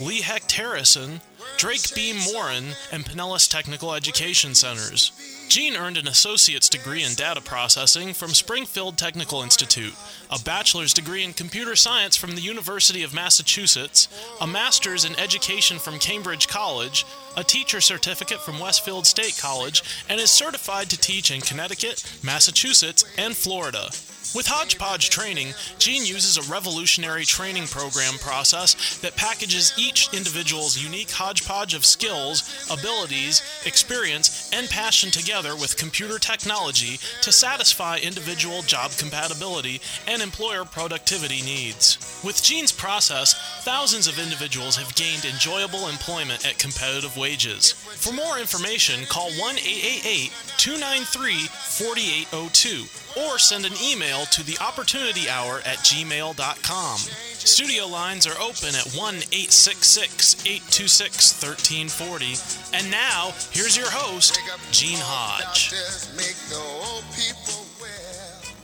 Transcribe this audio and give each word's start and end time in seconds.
Lee 0.00 0.22
Hecht 0.22 0.50
Harrison, 0.52 1.20
Drake 1.56 1.94
Beam 1.94 2.16
Morin, 2.32 2.74
and 2.90 3.04
Pinellas 3.04 3.48
Technical 3.48 3.94
Education 3.94 4.54
Centers. 4.54 5.12
Gene 5.48 5.76
earned 5.76 5.96
an 5.96 6.08
associate's 6.08 6.68
degree 6.68 7.04
in 7.04 7.14
data 7.14 7.40
processing 7.40 8.12
from 8.12 8.30
Springfield 8.30 8.98
Technical 8.98 9.42
Institute, 9.42 9.94
a 10.30 10.38
bachelor's 10.40 10.94
degree 10.94 11.22
in 11.22 11.32
computer 11.32 11.76
science 11.76 12.16
from 12.16 12.34
the 12.34 12.40
University 12.40 13.02
of 13.04 13.14
Massachusetts, 13.14 14.08
a 14.40 14.46
master's 14.46 15.04
in 15.04 15.18
education 15.18 15.78
from 15.78 15.98
Cambridge 15.98 16.48
College, 16.48 17.06
a 17.36 17.44
teacher 17.44 17.80
certificate 17.80 18.40
from 18.40 18.58
Westfield 18.58 19.06
State 19.06 19.38
College, 19.40 19.82
and 20.08 20.20
is 20.20 20.30
certified 20.30 20.90
to 20.90 20.98
teach 20.98 21.30
in 21.30 21.40
Connecticut, 21.40 22.04
Massachusetts, 22.22 23.04
and 23.18 23.36
Florida. 23.36 23.90
With 24.34 24.48
Hodgepodge 24.48 25.10
Training, 25.10 25.54
Gene 25.78 26.04
uses 26.04 26.38
a 26.38 26.52
revolutionary 26.52 27.24
training 27.24 27.68
program 27.68 28.14
process 28.18 28.98
that 28.98 29.14
packages 29.14 29.72
each 29.78 30.12
individual's 30.12 30.82
unique 30.82 31.10
hodgepodge 31.10 31.72
of 31.72 31.84
skills, 31.84 32.66
abilities, 32.68 33.42
experience, 33.64 34.50
and 34.52 34.68
passion 34.68 35.12
together 35.12 35.54
with 35.54 35.76
computer 35.76 36.18
technology 36.18 36.98
to 37.22 37.30
satisfy 37.30 37.98
individual 37.98 38.62
job 38.62 38.90
compatibility 38.98 39.80
and 40.08 40.20
employer 40.20 40.64
productivity 40.64 41.42
needs. 41.42 42.20
With 42.24 42.42
Gene's 42.42 42.72
process, 42.72 43.34
thousands 43.62 44.08
of 44.08 44.18
individuals 44.18 44.74
have 44.76 44.96
gained 44.96 45.24
enjoyable 45.26 45.86
employment 45.86 46.44
at 46.44 46.58
competitive 46.58 47.16
wages. 47.24 47.72
For 47.72 48.12
more 48.12 48.38
information, 48.38 49.06
call 49.06 49.30
1 49.32 49.56
888 49.56 50.28
293 50.58 51.48
4802 51.48 52.84
or 53.24 53.38
send 53.38 53.64
an 53.64 53.72
email 53.82 54.26
to 54.26 54.44
the 54.44 54.58
opportunity 54.60 55.30
hour 55.30 55.60
at 55.64 55.78
gmail.com. 55.78 56.98
Studio 56.98 57.86
lines 57.86 58.26
are 58.26 58.38
open 58.38 58.76
at 58.76 58.92
1 58.92 59.14
866 59.32 60.44
826 60.44 61.40
1340. 61.40 62.36
And 62.76 62.90
now, 62.90 63.32
here's 63.52 63.74
your 63.74 63.90
host, 63.90 64.38
Gene 64.70 65.00
Hodge. 65.00 65.72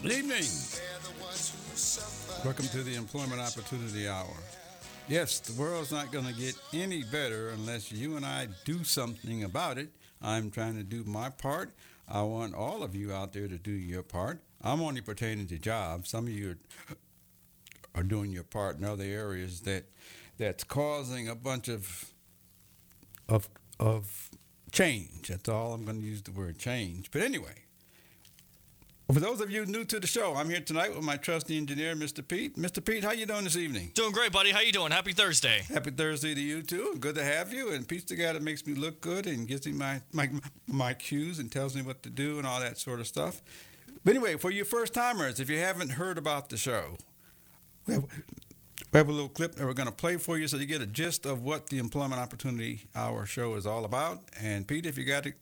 Good 0.02 0.12
evening. 0.12 0.45
Welcome 2.45 2.69
to 2.69 2.83
the 2.83 2.95
Employment 2.97 3.41
Opportunity 3.41 4.06
Hour. 4.06 4.36
Yes, 5.09 5.41
the 5.41 5.61
world's 5.61 5.91
not 5.91 6.12
going 6.12 6.27
to 6.27 6.33
get 6.33 6.56
any 6.73 7.03
better 7.03 7.48
unless 7.51 7.91
you 7.91 8.17
and 8.17 8.25
I 8.25 8.48
do 8.65 8.84
something 8.84 9.42
about 9.42 9.77
it. 9.77 9.89
I'm 10.23 10.51
trying 10.51 10.77
to 10.77 10.84
do 10.84 11.03
my 11.05 11.31
part. 11.31 11.73
I 12.08 12.23
want 12.23 12.55
all 12.55 12.83
of 12.83 12.95
you 12.95 13.13
out 13.13 13.33
there 13.33 13.48
to 13.48 13.58
do 13.58 13.70
your 13.73 14.02
part. 14.02 14.41
I'm 14.63 14.80
only 14.80 15.01
pertaining 15.01 15.47
to 15.48 15.58
jobs. 15.58 16.11
Some 16.11 16.27
of 16.27 16.33
you 16.33 16.51
are, 16.51 16.97
are 18.01 18.02
doing 18.02 18.30
your 18.30 18.45
part 18.45 18.79
in 18.79 18.85
other 18.85 19.05
areas 19.05 19.61
that 19.63 19.85
that's 20.39 20.64
causing 20.64 21.29
a 21.29 21.35
bunch 21.35 21.69
of 21.69 22.13
of 23.29 23.48
of 23.79 24.30
change. 24.73 25.29
That's 25.29 25.48
all 25.48 25.73
I'm 25.73 25.85
going 25.85 26.01
to 26.01 26.07
use 26.07 26.23
the 26.23 26.33
word 26.33 26.58
change. 26.58 27.11
But 27.11 27.23
anyway, 27.23 27.64
for 29.13 29.21
those 29.21 29.41
of 29.41 29.51
you 29.51 29.67
new 29.67 29.85
to 29.85 29.98
the 29.98 30.07
show, 30.07 30.35
I'm 30.35 30.51
here 30.51 30.61
tonight 30.61 30.95
with 30.95 31.05
my 31.05 31.17
trusty 31.17 31.57
engineer, 31.57 31.95
Mr. 31.95 32.27
Pete. 32.27 32.57
Mr. 32.57 32.85
Pete, 32.85 33.03
how 33.03 33.13
you 33.13 33.27
doing 33.27 33.45
this 33.45 33.57
evening? 33.57 33.91
Doing 33.95 34.13
great, 34.13 34.31
buddy. 34.31 34.51
How 34.51 34.61
you 34.61 34.73
doing? 34.73 34.93
Happy 34.93 35.13
Thursday. 35.13 35.63
Happy 35.73 35.91
Thursday 35.91 36.35
to 36.35 36.41
you 36.41 36.63
too. 36.63 36.97
Good 37.01 37.15
to 37.17 37.25
have 37.25 37.53
you. 37.53 37.71
And 37.73 37.89
Pete's 37.89 38.05
the 38.05 38.17
guy 38.17 38.33
that 38.33 38.43
makes 38.43 38.67
me 38.67 38.75
look 38.75 39.01
good 39.01 39.27
and 39.27 39.48
gives 39.48 39.67
me 39.67 39.73
my 39.73 40.03
my 40.13 40.29
my 40.67 40.95
cues 40.95 41.39
and 41.39 41.51
tells 41.51 41.75
me 41.75 41.83
what 41.83 42.03
to 42.03 42.11
do 42.11 42.39
and 42.39 42.47
all 42.47 42.61
that 42.61 42.79
sort 42.79 43.01
of 43.01 43.07
stuff. 43.07 43.43
But 44.05 44.15
anyway, 44.15 44.37
for 44.37 44.51
you 44.51 44.65
first 44.65 44.95
timers, 44.95 45.41
if 45.41 45.51
you 45.51 45.59
haven't 45.59 45.92
heard 45.92 46.17
about 46.17 46.48
the 46.48 46.57
show, 46.57 46.97
we 47.87 47.95
have, 47.95 48.05
we 48.92 48.98
have 48.98 49.09
a 49.09 49.13
little 49.13 49.29
clip 49.29 49.57
that 49.57 49.67
we're 49.67 49.75
going 49.75 49.89
to 49.89 49.95
play 49.95 50.17
for 50.17 50.39
you 50.39 50.47
so 50.48 50.57
you 50.57 50.67
get 50.67 50.81
a 50.81 50.87
gist 50.87 51.27
of 51.27 51.42
what 51.42 51.69
the 51.69 51.79
Employment 51.79 52.21
Opportunity 52.21 52.83
Hour 52.95 53.27
show 53.27 53.55
is 53.55 53.67
all 53.67 53.85
about. 53.85 54.21
And 54.41 54.67
Pete, 54.67 54.87
if 54.87 54.97
you 54.97 55.05
got 55.05 55.27
it, 55.27 55.35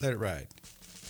let 0.00 0.12
it 0.12 0.18
ride. 0.18 0.46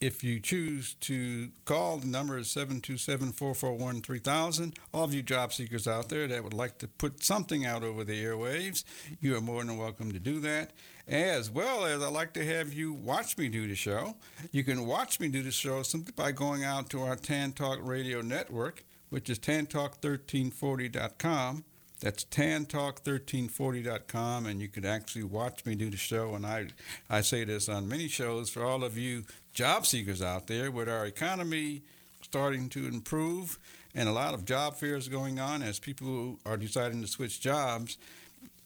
if 0.00 0.24
you 0.24 0.40
choose 0.40 0.94
to 0.94 1.50
call, 1.66 1.98
the 1.98 2.06
number 2.06 2.38
is 2.38 2.50
727 2.50 3.32
441 3.32 4.00
3000. 4.00 4.78
All 4.94 5.04
of 5.04 5.12
you 5.12 5.20
job 5.22 5.52
seekers 5.52 5.86
out 5.86 6.08
there 6.08 6.26
that 6.26 6.42
would 6.42 6.54
like 6.54 6.78
to 6.78 6.88
put 6.88 7.22
something 7.22 7.66
out 7.66 7.84
over 7.84 8.02
the 8.02 8.24
airwaves, 8.24 8.84
you 9.20 9.36
are 9.36 9.42
more 9.42 9.62
than 9.62 9.76
welcome 9.76 10.10
to 10.12 10.18
do 10.18 10.40
that. 10.40 10.72
As 11.06 11.50
well 11.50 11.84
as 11.84 12.02
I'd 12.02 12.12
like 12.12 12.32
to 12.34 12.46
have 12.46 12.72
you 12.72 12.94
watch 12.94 13.36
me 13.36 13.48
do 13.48 13.68
the 13.68 13.74
show. 13.74 14.16
You 14.52 14.64
can 14.64 14.86
watch 14.86 15.20
me 15.20 15.28
do 15.28 15.42
the 15.42 15.50
show 15.50 15.82
simply 15.82 16.14
by 16.16 16.32
going 16.32 16.64
out 16.64 16.88
to 16.90 17.02
our 17.02 17.16
Tan 17.16 17.52
Talk 17.52 17.80
Radio 17.82 18.22
Network, 18.22 18.84
which 19.10 19.28
is 19.28 19.38
tantalk1340.com. 19.38 21.64
That's 22.00 22.24
tantalk1340.com, 22.24 24.46
and 24.46 24.62
you 24.62 24.68
can 24.68 24.86
actually 24.86 25.24
watch 25.24 25.66
me 25.66 25.74
do 25.74 25.90
the 25.90 25.98
show. 25.98 26.34
And 26.34 26.46
I, 26.46 26.68
I 27.10 27.20
say 27.20 27.44
this 27.44 27.68
on 27.68 27.88
many 27.88 28.08
shows 28.08 28.48
for 28.48 28.64
all 28.64 28.84
of 28.84 28.96
you 28.96 29.24
job 29.52 29.86
seekers 29.86 30.22
out 30.22 30.46
there 30.46 30.70
with 30.70 30.88
our 30.88 31.06
economy 31.06 31.82
starting 32.22 32.68
to 32.68 32.86
improve 32.86 33.58
and 33.94 34.08
a 34.08 34.12
lot 34.12 34.34
of 34.34 34.44
job 34.44 34.76
fairs 34.76 35.08
going 35.08 35.40
on 35.40 35.62
as 35.62 35.78
people 35.78 36.38
are 36.46 36.56
deciding 36.56 37.02
to 37.02 37.08
switch 37.08 37.40
jobs. 37.40 37.98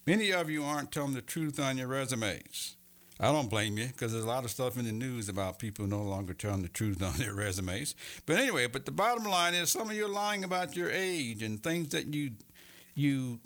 Many 0.07 0.33
of 0.33 0.51
you 0.51 0.65
aren't 0.65 0.93
telling 0.93 1.15
the 1.15 1.23
truth 1.23 1.59
on 1.59 1.79
your 1.79 1.89
resumes. 1.89 2.77
I 3.19 3.31
don't 3.31 3.49
blame 3.49 3.79
you 3.79 3.87
because 3.87 4.13
there's 4.13 4.25
a 4.25 4.29
lot 4.29 4.45
of 4.45 4.51
stuff 4.51 4.77
in 4.77 4.85
the 4.85 4.93
news 4.93 5.29
about 5.29 5.59
people 5.59 5.87
no 5.87 6.03
longer 6.03 6.35
telling 6.35 6.63
the 6.63 6.69
truth 6.69 7.03
on 7.03 7.15
their 7.17 7.33
resumes. 7.33 7.95
But 8.27 8.39
anyway, 8.39 8.67
but 8.67 8.87
the 8.87 8.93
bottom 8.93 9.25
line 9.25 9.55
is 9.55 9.71
some 9.71 9.89
of 9.89 9.97
you 9.97 10.07
are 10.07 10.09
lying 10.09 10.45
about 10.45 10.77
your 10.77 10.91
age 10.91 11.43
and 11.43 11.63
things 11.63 11.91
that 11.91 12.13
you 12.13 12.33
you 12.95 13.41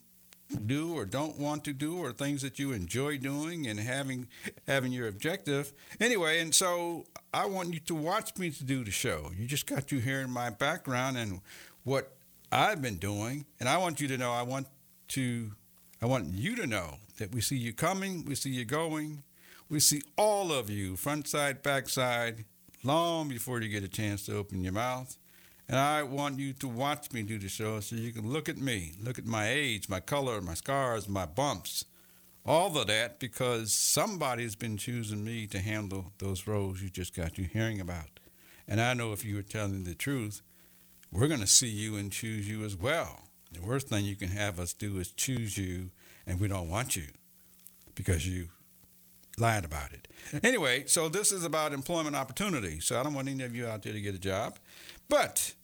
do 0.66 0.94
or 0.94 1.04
don't 1.04 1.38
want 1.38 1.64
to 1.64 1.72
do 1.72 1.98
or 1.98 2.12
things 2.12 2.42
that 2.42 2.58
you 2.58 2.72
enjoy 2.72 3.18
doing 3.18 3.66
and 3.66 3.78
having 3.78 4.28
having 4.66 4.92
your 4.92 5.08
objective. 5.08 5.72
Anyway, 6.00 6.40
and 6.40 6.54
so 6.54 7.04
I 7.32 7.46
want 7.46 7.74
you 7.74 7.80
to 7.80 7.94
watch 7.94 8.36
me 8.38 8.50
to 8.50 8.64
do 8.64 8.84
the 8.84 8.90
show. 8.90 9.30
You 9.36 9.46
just 9.46 9.66
got 9.66 9.92
you 9.92 9.98
hearing 9.98 10.30
my 10.30 10.50
background 10.50 11.18
and 11.18 11.40
what 11.84 12.12
I've 12.50 12.80
been 12.80 12.96
doing, 12.96 13.44
and 13.60 13.68
I 13.68 13.76
want 13.76 14.00
you 14.00 14.08
to 14.08 14.16
know 14.16 14.32
I 14.32 14.42
want 14.42 14.66
to 15.08 15.52
I 16.00 16.06
want 16.06 16.32
you 16.32 16.56
to 16.56 16.66
know 16.66 16.96
that 17.18 17.34
we 17.34 17.40
see 17.40 17.56
you 17.56 17.72
coming, 17.72 18.24
we 18.24 18.34
see 18.34 18.50
you 18.50 18.64
going, 18.64 19.22
we 19.68 19.80
see 19.80 20.02
all 20.16 20.52
of 20.52 20.70
you, 20.70 20.96
front 20.96 21.28
side, 21.28 21.62
back 21.62 21.88
side, 21.88 22.44
long 22.84 23.28
before 23.28 23.60
you 23.60 23.68
get 23.68 23.82
a 23.82 23.88
chance 23.88 24.24
to 24.26 24.36
open 24.36 24.62
your 24.62 24.72
mouth. 24.72 25.16
And 25.68 25.78
I 25.78 26.02
want 26.02 26.38
you 26.38 26.54
to 26.54 26.68
watch 26.68 27.12
me 27.12 27.22
do 27.22 27.38
the 27.38 27.48
show 27.48 27.80
so 27.80 27.94
you 27.94 28.10
can 28.10 28.30
look 28.30 28.48
at 28.48 28.56
me, 28.56 28.94
look 29.02 29.18
at 29.18 29.26
my 29.26 29.50
age, 29.50 29.88
my 29.88 30.00
color, 30.00 30.40
my 30.40 30.54
scars, 30.54 31.08
my 31.08 31.26
bumps, 31.26 31.84
all 32.46 32.78
of 32.78 32.86
that, 32.86 33.20
because 33.20 33.72
somebody's 33.72 34.56
been 34.56 34.78
choosing 34.78 35.22
me 35.22 35.46
to 35.48 35.58
handle 35.58 36.12
those 36.18 36.46
roles 36.46 36.80
you 36.80 36.88
just 36.88 37.14
got 37.14 37.36
you 37.36 37.44
hearing 37.44 37.80
about. 37.80 38.18
And 38.66 38.80
I 38.80 38.94
know 38.94 39.12
if 39.12 39.24
you 39.24 39.34
were 39.36 39.42
telling 39.42 39.84
the 39.84 39.94
truth, 39.94 40.40
we're 41.12 41.28
going 41.28 41.40
to 41.40 41.46
see 41.46 41.68
you 41.68 41.96
and 41.96 42.10
choose 42.10 42.48
you 42.48 42.64
as 42.64 42.74
well. 42.74 43.28
The 43.52 43.60
worst 43.60 43.88
thing 43.88 44.06
you 44.06 44.16
can 44.16 44.28
have 44.28 44.58
us 44.58 44.72
do 44.72 44.98
is 44.98 45.12
choose 45.12 45.58
you, 45.58 45.90
and 46.26 46.40
we 46.40 46.48
don't 46.48 46.70
want 46.70 46.96
you 46.96 47.08
because 47.94 48.26
you 48.26 48.48
lied 49.38 49.64
about 49.64 49.92
it. 49.92 50.08
Anyway, 50.42 50.84
so 50.86 51.08
this 51.08 51.32
is 51.32 51.44
about 51.44 51.72
employment 51.72 52.16
opportunity. 52.16 52.80
So 52.80 52.98
I 52.98 53.02
don't 53.02 53.14
want 53.14 53.28
any 53.28 53.44
of 53.44 53.54
you 53.54 53.66
out 53.66 53.82
there 53.82 53.92
to 53.92 54.00
get 54.00 54.14
a 54.14 54.18
job. 54.18 54.58
But 55.08 55.54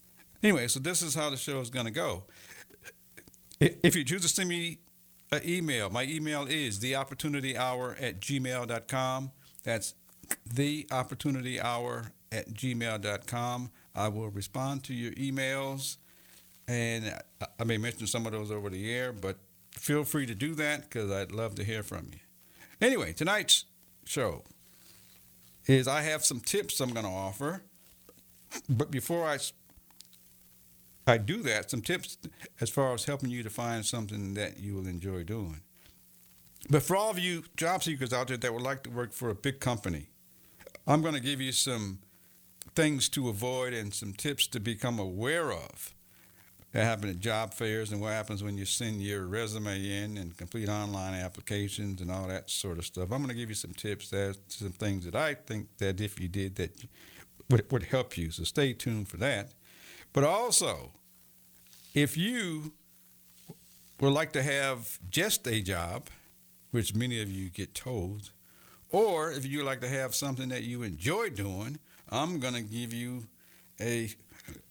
anyway, 0.44 0.69
so 0.69 0.79
this 0.79 1.02
is 1.02 1.14
how 1.14 1.31
the 1.31 1.37
show 1.37 1.58
is 1.58 1.70
going 1.70 1.87
to 1.87 1.91
go. 1.91 2.25
If 3.61 3.96
you 3.96 4.05
choose 4.05 4.23
to 4.23 4.29
send 4.29 4.49
me 4.49 4.79
an 5.32 5.41
email, 5.44 5.91
my 5.91 6.05
email 6.05 6.46
is 6.46 6.79
theopportunityhour 6.81 8.00
at 8.00 8.20
gmail.com. 8.20 9.32
That's 9.62 9.94
theopportunityhour 10.50 12.11
at 12.31 12.52
gmail.com. 12.52 13.70
I 13.94 14.08
will 14.08 14.29
respond 14.29 14.85
to 14.85 14.94
your 14.94 15.12
emails, 15.12 15.96
and 16.69 17.14
I 17.58 17.64
may 17.64 17.79
mention 17.79 18.06
some 18.06 18.26
of 18.26 18.32
those 18.32 18.50
over 18.50 18.69
the 18.69 18.93
air, 18.93 19.12
but 19.12 19.38
feel 19.70 20.05
free 20.05 20.26
to 20.26 20.35
do 20.35 20.55
that 20.56 20.82
because 20.82 21.11
I'd 21.11 21.32
love 21.32 21.55
to 21.56 21.64
hear 21.64 21.82
from 21.82 22.08
you. 22.12 22.19
Anyway, 22.81 23.12
tonight's 23.12 23.64
show 24.05 24.43
is 25.67 25.88
I 25.88 26.02
have 26.02 26.25
some 26.25 26.41
tips 26.41 26.81
I'm 26.81 26.93
going 26.93 27.06
to 27.06 27.12
offer. 27.12 27.62
But 28.69 28.91
before 28.91 29.26
I 29.26 29.38
I 31.06 31.18
do 31.18 31.42
that, 31.42 31.70
some 31.70 31.82
tips 31.82 32.16
as 32.60 32.70
far 32.70 32.94
as 32.94 33.04
helping 33.04 33.30
you 33.30 33.42
to 33.42 33.50
find 33.50 33.84
something 33.84 34.34
that 34.34 34.58
you 34.58 34.74
will 34.74 34.86
enjoy 34.86 35.22
doing. 35.22 35.60
But 36.70 36.82
for 36.82 36.96
all 36.96 37.10
of 37.10 37.18
you 37.18 37.44
job 37.56 37.82
seekers 37.82 38.12
out 38.12 38.28
there 38.28 38.38
that 38.38 38.52
would 38.54 38.62
like 38.62 38.84
to 38.84 38.90
work 38.90 39.12
for 39.12 39.28
a 39.28 39.34
big 39.34 39.60
company, 39.60 40.08
I'm 40.86 41.02
going 41.02 41.14
to 41.14 41.20
give 41.20 41.40
you 41.40 41.52
some 41.52 41.98
things 42.74 43.08
to 43.10 43.28
avoid 43.28 43.74
and 43.74 43.92
some 43.92 44.12
tips 44.14 44.46
to 44.48 44.60
become 44.60 44.98
aware 44.98 45.52
of 45.52 45.94
that 46.74 46.84
happen 46.84 47.08
at 47.08 47.20
job 47.20 47.54
fairs 47.54 47.92
and 47.92 48.00
what 48.00 48.12
happens 48.12 48.42
when 48.42 48.58
you 48.58 48.64
send 48.64 49.00
your 49.00 49.26
resume 49.26 49.76
in 49.78 50.18
and 50.18 50.36
complete 50.36 50.68
online 50.68 51.14
applications 51.14 52.00
and 52.00 52.10
all 52.10 52.26
that 52.26 52.50
sort 52.50 52.78
of 52.78 52.84
stuff. 52.84 53.12
I'm 53.12 53.18
going 53.18 53.28
to 53.28 53.34
give 53.34 53.48
you 53.48 53.54
some 53.54 53.72
tips 53.72 54.12
as 54.12 54.40
some 54.48 54.72
things 54.72 55.04
that 55.04 55.14
I 55.14 55.34
think 55.34 55.68
that 55.78 56.00
if 56.00 56.18
you 56.18 56.26
did 56.26 56.56
that 56.56 56.76
would, 57.48 57.70
would 57.70 57.84
help 57.84 58.18
you. 58.18 58.32
So 58.32 58.42
stay 58.42 58.72
tuned 58.72 59.06
for 59.06 59.18
that. 59.18 59.52
But 60.14 60.25
also, 60.25 60.93
if 61.93 62.16
you 62.16 62.72
would 64.00 64.12
like 64.12 64.32
to 64.32 64.43
have 64.43 64.99
just 65.11 65.46
a 65.46 65.61
job, 65.61 66.08
which 66.70 66.94
many 66.94 67.20
of 67.20 67.31
you 67.31 67.50
get 67.50 67.75
told, 67.75 68.31
or 68.90 69.31
if 69.32 69.44
you 69.44 69.64
like 69.64 69.81
to 69.81 69.88
have 69.88 70.14
something 70.14 70.49
that 70.49 70.62
you 70.62 70.82
enjoy 70.84 71.31
doing, 71.31 71.78
I'm 72.11 72.38
going 72.38 72.55
to 72.55 72.62
give 72.62 72.94
you 72.94 73.25
a 73.81 74.14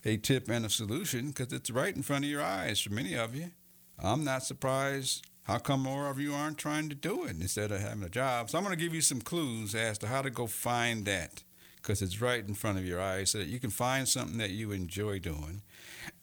a 0.06 0.18
tip 0.18 0.50
and 0.50 0.68
a 0.68 0.70
solution 0.70 1.30
because 1.30 1.52
it's 1.52 1.72
right 1.72 1.96
in 1.96 2.04
front 2.04 2.24
of 2.24 2.30
your 2.30 2.44
eyes 2.44 2.80
for 2.80 2.94
many 2.94 3.16
of 3.16 3.36
you. 3.36 3.50
I'm 3.98 4.24
not 4.24 4.44
surprised. 4.44 5.26
How 5.44 5.58
come 5.58 5.82
more 5.82 6.08
of 6.10 6.20
you 6.20 6.34
aren't 6.34 6.60
trying 6.60 6.90
to 6.90 6.96
do 6.96 7.26
it 7.26 7.32
instead 7.42 7.72
of 7.72 7.82
having 7.82 8.04
a 8.04 8.10
job? 8.10 8.50
So 8.50 8.58
I'm 8.58 8.64
going 8.64 8.78
to 8.78 8.82
give 8.82 8.94
you 8.94 9.02
some 9.02 9.20
clues 9.20 9.74
as 9.74 9.98
to 9.98 10.08
how 10.08 10.22
to 10.22 10.30
go 10.30 10.46
find 10.46 11.06
that 11.06 11.44
because 11.84 12.02
it's 12.02 12.22
right 12.22 12.48
in 12.48 12.54
front 12.54 12.78
of 12.78 12.86
your 12.86 13.02
eyes 13.02 13.32
so 13.32 13.38
that 13.38 13.48
you 13.48 13.60
can 13.60 13.70
find 13.70 14.08
something 14.08 14.38
that 14.38 14.52
you 14.52 14.72
enjoy 14.72 15.20
doing. 15.20 15.62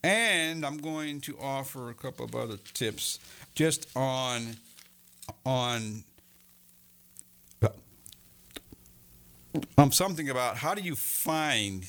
And 0.03 0.65
I'm 0.65 0.79
going 0.79 1.21
to 1.23 1.37
offer 1.39 1.91
a 1.91 1.95
couple 1.95 2.25
of 2.25 2.35
other 2.35 2.57
tips 2.73 3.19
just 3.55 3.95
on 3.95 4.57
on 5.45 6.05
um, 9.77 9.93
something 9.93 10.31
about 10.31 10.57
how 10.57 10.75
do 10.75 10.83
you 10.83 10.95
find 10.95 11.85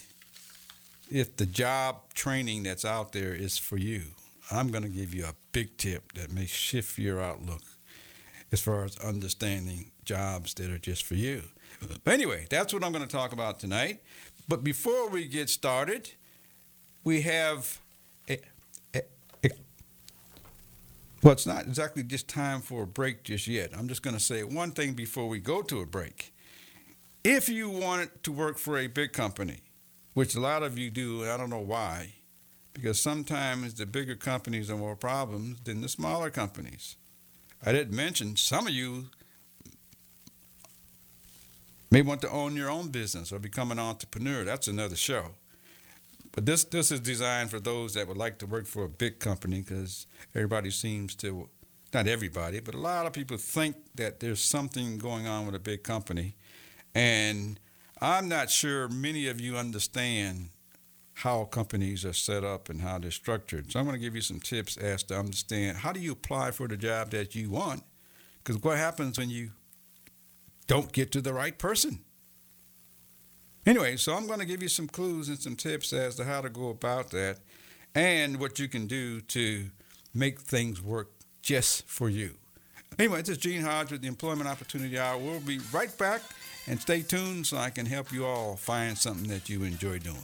if 1.09 1.38
the 1.38 1.45
job 1.45 2.13
training 2.13 2.63
that's 2.63 2.85
out 2.85 3.13
there 3.13 3.33
is 3.33 3.57
for 3.57 3.77
you. 3.77 4.03
I'm 4.51 4.69
going 4.69 4.83
to 4.83 4.89
give 4.89 5.13
you 5.13 5.25
a 5.25 5.35
big 5.53 5.77
tip 5.77 6.13
that 6.13 6.31
may 6.31 6.45
shift 6.45 6.97
your 6.97 7.21
outlook 7.21 7.62
as 8.51 8.59
far 8.59 8.83
as 8.83 8.97
understanding 8.97 9.90
jobs 10.06 10.53
that 10.56 10.69
are 10.69 10.77
just 10.77 11.03
for 11.03 11.15
you. 11.15 11.44
But 12.03 12.13
anyway, 12.13 12.48
that's 12.50 12.74
what 12.74 12.83
I'm 12.83 12.92
going 12.92 13.07
to 13.07 13.12
talk 13.12 13.33
about 13.33 13.59
tonight. 13.59 14.01
But 14.48 14.63
before 14.63 15.09
we 15.09 15.25
get 15.25 15.50
started, 15.50 16.12
we 17.03 17.21
have 17.21 17.80
well, 21.24 21.34
it's 21.34 21.46
not 21.46 21.67
exactly 21.67 22.01
just 22.01 22.27
time 22.27 22.62
for 22.62 22.84
a 22.84 22.88
break 22.88 23.24
just 23.24 23.48
yet. 23.48 23.72
I'm 23.77 23.88
just 23.88 24.01
going 24.01 24.15
to 24.15 24.20
say 24.20 24.43
one 24.43 24.72
thing 24.72 24.93
before 24.93 25.29
we 25.29 25.39
go 25.39 25.62
to 25.62 25.79
a 25.79 25.86
break. 25.86 26.34
If 27.24 27.48
you 27.48 27.70
want 27.70 28.24
to 28.24 28.31
work 28.31 28.58
for 28.58 28.79
a 28.79 28.88
big 28.88 29.13
company, 29.13 29.60
which 30.15 30.34
a 30.34 30.39
lot 30.39 30.63
of 30.63 30.79
you 30.79 30.89
do, 30.89 31.29
I 31.29 31.38
don't 31.38 31.51
know 31.51 31.60
why, 31.60 32.13
because 32.74 33.00
sometimes 33.00 33.75
the 33.75 33.86
bigger 33.86 34.15
companies 34.15 34.72
are 34.72 34.77
more 34.77 34.96
problems 34.96 35.60
than 35.63 35.81
the 35.81 35.89
smaller 35.89 36.31
companies. 36.31 36.96
I 37.63 37.72
didn't 37.72 37.96
mention 37.96 38.36
some 38.36 38.65
of 38.65 38.74
you 38.74 39.10
may 41.91 42.01
want 42.01 42.21
to 42.21 42.29
own 42.31 42.55
your 42.55 42.69
own 42.69 42.89
business 42.89 43.31
or 43.31 43.38
become 43.38 43.71
an 43.71 43.77
entrepreneur. 43.77 44.43
That's 44.43 44.67
another 44.67 44.95
show. 44.95 45.31
But 46.31 46.45
this 46.45 46.63
this 46.63 46.91
is 46.91 47.01
designed 47.01 47.51
for 47.51 47.60
those 47.60 47.93
that 47.93 48.07
would 48.07 48.17
like 48.17 48.39
to 48.39 48.45
work 48.45 48.65
for 48.65 48.86
a 48.86 48.89
big 48.89 49.19
company 49.19 49.62
because 49.62 50.07
everybody 50.33 50.71
seems 50.71 51.13
to, 51.17 51.50
not 51.93 52.07
everybody, 52.07 52.62
but 52.62 52.74
a 52.74 52.79
lot 52.79 53.05
of 53.05 53.12
people 53.12 53.36
think 53.36 53.75
that 53.95 54.21
there's 54.21 54.39
something 54.39 54.98
going 54.98 55.27
on 55.27 55.45
with 55.45 55.55
a 55.55 55.60
big 55.60 55.83
company, 55.83 56.36
and 56.95 57.60
I'm 58.00 58.29
not 58.29 58.50
sure 58.50 58.88
many 58.88 59.27
of 59.27 59.41
you 59.41 59.57
understand 59.57 60.50
how 61.15 61.43
companies 61.43 62.05
are 62.05 62.13
set 62.13 62.45
up 62.45 62.69
and 62.69 62.81
how 62.81 62.98
they're 62.98 63.12
structured. 63.12 63.69
So 63.69 63.79
I'm 63.79 63.86
going 63.86 63.98
to 63.98 64.01
give 64.01 64.15
you 64.15 64.21
some 64.21 64.39
tips 64.39 64.77
as 64.77 65.03
to 65.03 65.19
understand 65.19 65.77
how 65.77 65.91
do 65.91 66.00
you 66.00 66.13
apply 66.13 66.51
for 66.51 66.67
the 66.67 66.77
job 66.77 67.12
that 67.12 67.36
you 67.36 67.50
want, 67.50 67.83
because 68.41 68.63
what 68.63 68.77
happens 68.77 69.19
when 69.19 69.29
you 69.29 69.51
don't 70.68 70.91
get 70.91 71.12
to 71.12 71.22
the 71.22 71.34
right 71.34 71.58
person. 71.58 72.00
Anyway, 73.65 73.96
so 73.98 74.15
I'm 74.15 74.25
going 74.25 74.39
to 74.39 74.46
give 74.46 74.63
you 74.63 74.70
some 74.70 74.88
clues 74.88 75.30
and 75.30 75.38
some 75.38 75.56
tips 75.56 75.94
as 75.94 76.15
to 76.15 76.24
how 76.24 76.41
to 76.41 76.50
go 76.50 76.70
about 76.70 77.12
that 77.12 77.38
and 77.94 78.39
what 78.39 78.58
you 78.58 78.68
can 78.68 78.88
do 78.88 79.22
to 79.22 79.70
make 80.13 80.39
things 80.39 80.82
work 80.82 81.12
just 81.41 81.88
for 81.88 82.10
you. 82.10 82.36
Anyway, 82.98 83.20
this 83.20 83.30
is 83.30 83.38
Gene 83.38 83.62
Hodge 83.62 83.91
with 83.91 84.01
the 84.01 84.08
Employment 84.08 84.50
Opportunity 84.50 84.98
Hour. 84.98 85.18
We'll 85.18 85.39
be 85.39 85.60
right 85.72 85.96
back 85.98 86.22
and 86.68 86.80
stay 86.80 87.01
tuned 87.01 87.48
so 87.48 87.58
I 87.58 87.70
can 87.70 87.86
help 87.86 88.12
you 88.12 88.25
all 88.25 88.56
find 88.56 88.98
something 88.98 89.30
that 89.30 89.50
you 89.50 89.63
enjoy 89.63 90.00
doing. 90.00 90.18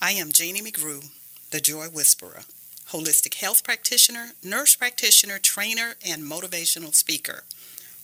I 0.00 0.12
am 0.12 0.30
Janie 0.30 0.62
McGrew, 0.62 1.04
the 1.50 1.60
Joy 1.60 1.86
Whisperer, 1.86 2.42
holistic 2.90 3.34
health 3.34 3.62
practitioner, 3.64 4.30
nurse 4.42 4.74
practitioner, 4.74 5.38
trainer, 5.38 5.94
and 6.06 6.22
motivational 6.22 6.94
speaker, 6.94 7.44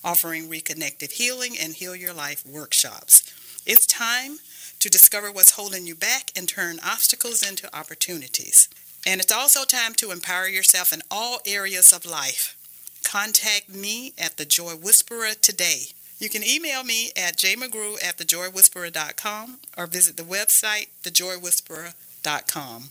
offering 0.04 0.48
reconnective 0.48 1.12
healing 1.12 1.56
and 1.60 1.74
heal 1.74 1.96
your 1.96 2.12
life 2.12 2.44
workshops. 2.46 3.22
It's 3.66 3.86
time 3.86 4.38
to 4.80 4.90
discover 4.90 5.30
what's 5.30 5.52
holding 5.52 5.86
you 5.86 5.94
back 5.94 6.30
and 6.36 6.48
turn 6.48 6.78
obstacles 6.84 7.48
into 7.48 7.74
opportunities. 7.76 8.68
And 9.06 9.20
it's 9.20 9.32
also 9.32 9.64
time 9.64 9.94
to 9.94 10.10
empower 10.10 10.46
yourself 10.46 10.92
in 10.92 11.02
all 11.10 11.40
areas 11.46 11.92
of 11.92 12.06
life. 12.06 12.56
Contact 13.04 13.68
me 13.68 14.12
at 14.18 14.36
the 14.36 14.44
Joy 14.44 14.72
Whisperer 14.72 15.34
today. 15.40 15.86
You 16.18 16.28
can 16.28 16.44
email 16.44 16.84
me 16.84 17.10
at 17.16 17.36
jmcgrew 17.36 18.02
at 18.02 18.16
thejoywhisperer.com 18.18 19.58
or 19.76 19.86
visit 19.88 20.16
the 20.16 20.22
website 20.22 20.86
thejoywhisperer.com. 21.02 22.90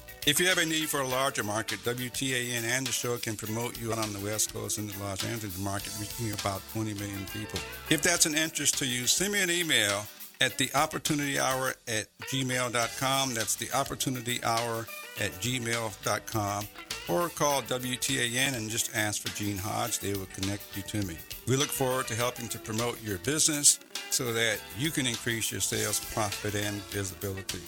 If 0.27 0.39
you 0.39 0.45
have 0.45 0.59
a 0.59 0.65
need 0.65 0.87
for 0.87 0.99
a 0.99 1.07
larger 1.07 1.43
market, 1.43 1.79
WTAN 1.79 2.63
and 2.63 2.85
the 2.85 2.91
show 2.91 3.17
can 3.17 3.35
promote 3.35 3.81
you 3.81 3.91
on 3.91 4.13
the 4.13 4.19
West 4.19 4.53
Coast 4.53 4.77
and 4.77 4.87
the 4.87 5.03
Los 5.03 5.25
Angeles 5.25 5.57
market, 5.57 5.91
reaching 5.99 6.31
about 6.31 6.61
20 6.73 6.93
million 6.93 7.25
people. 7.33 7.59
If 7.89 8.03
that's 8.03 8.27
an 8.27 8.35
interest 8.35 8.77
to 8.77 8.85
you, 8.85 9.07
send 9.07 9.33
me 9.33 9.41
an 9.41 9.49
email 9.49 10.05
at 10.39 10.59
the 10.59 10.69
opportunity 10.75 11.39
hour 11.39 11.73
at 11.87 12.05
gmail.com. 12.31 13.33
That's 13.33 13.55
the 13.55 13.71
opportunity 13.73 14.43
hour 14.43 14.85
at 15.19 15.31
gmail.com. 15.41 16.67
Or 17.09 17.29
call 17.29 17.63
WTAN 17.63 18.53
and 18.55 18.69
just 18.69 18.95
ask 18.95 19.23
for 19.23 19.35
Gene 19.35 19.57
Hodge. 19.57 19.97
They 19.99 20.13
will 20.13 20.27
connect 20.35 20.77
you 20.77 20.83
to 20.83 21.07
me. 21.07 21.17
We 21.47 21.55
look 21.55 21.69
forward 21.69 22.07
to 22.09 22.15
helping 22.15 22.47
to 22.49 22.59
promote 22.59 23.01
your 23.03 23.17
business 23.19 23.79
so 24.11 24.31
that 24.33 24.59
you 24.77 24.91
can 24.91 25.07
increase 25.07 25.51
your 25.51 25.61
sales, 25.61 25.99
profit, 26.13 26.53
and 26.53 26.75
visibility. 26.91 27.61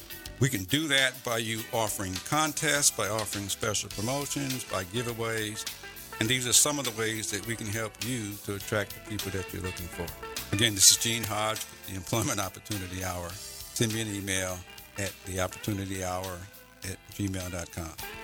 We 0.44 0.50
can 0.50 0.66
do 0.66 0.90
that 0.90 1.14
by 1.24 1.38
you 1.38 1.62
offering 1.72 2.14
contests, 2.28 2.92
by 2.92 3.08
offering 3.08 3.48
special 3.48 3.90
promotions, 3.92 4.66
by 4.66 4.84
giveaways. 4.84 5.64
And 6.20 6.28
these 6.28 6.46
are 6.46 6.52
some 6.52 6.78
of 6.80 6.84
the 6.84 6.92
ways 7.00 7.32
that 7.32 7.48
we 7.48 7.56
can 7.56 7.66
help 7.66 7.94
you 8.06 8.34
to 8.44 8.56
attract 8.56 8.94
the 8.94 9.10
people 9.10 9.32
that 9.32 9.54
you're 9.54 9.62
looking 9.62 9.88
for. 9.88 10.06
Again, 10.54 10.76
this 10.76 10.92
is 10.92 10.98
Gene 10.98 11.24
Hodge 11.24 11.60
with 11.60 11.88
the 11.88 11.96
Employment 11.96 12.42
Opportunity 12.42 13.06
Hour. 13.06 13.30
Send 13.30 13.94
me 13.94 14.02
an 14.02 14.14
email 14.14 14.58
at 14.98 15.14
theopportunityhour 15.26 16.38
at 16.90 16.98
gmail.com. 17.14 18.23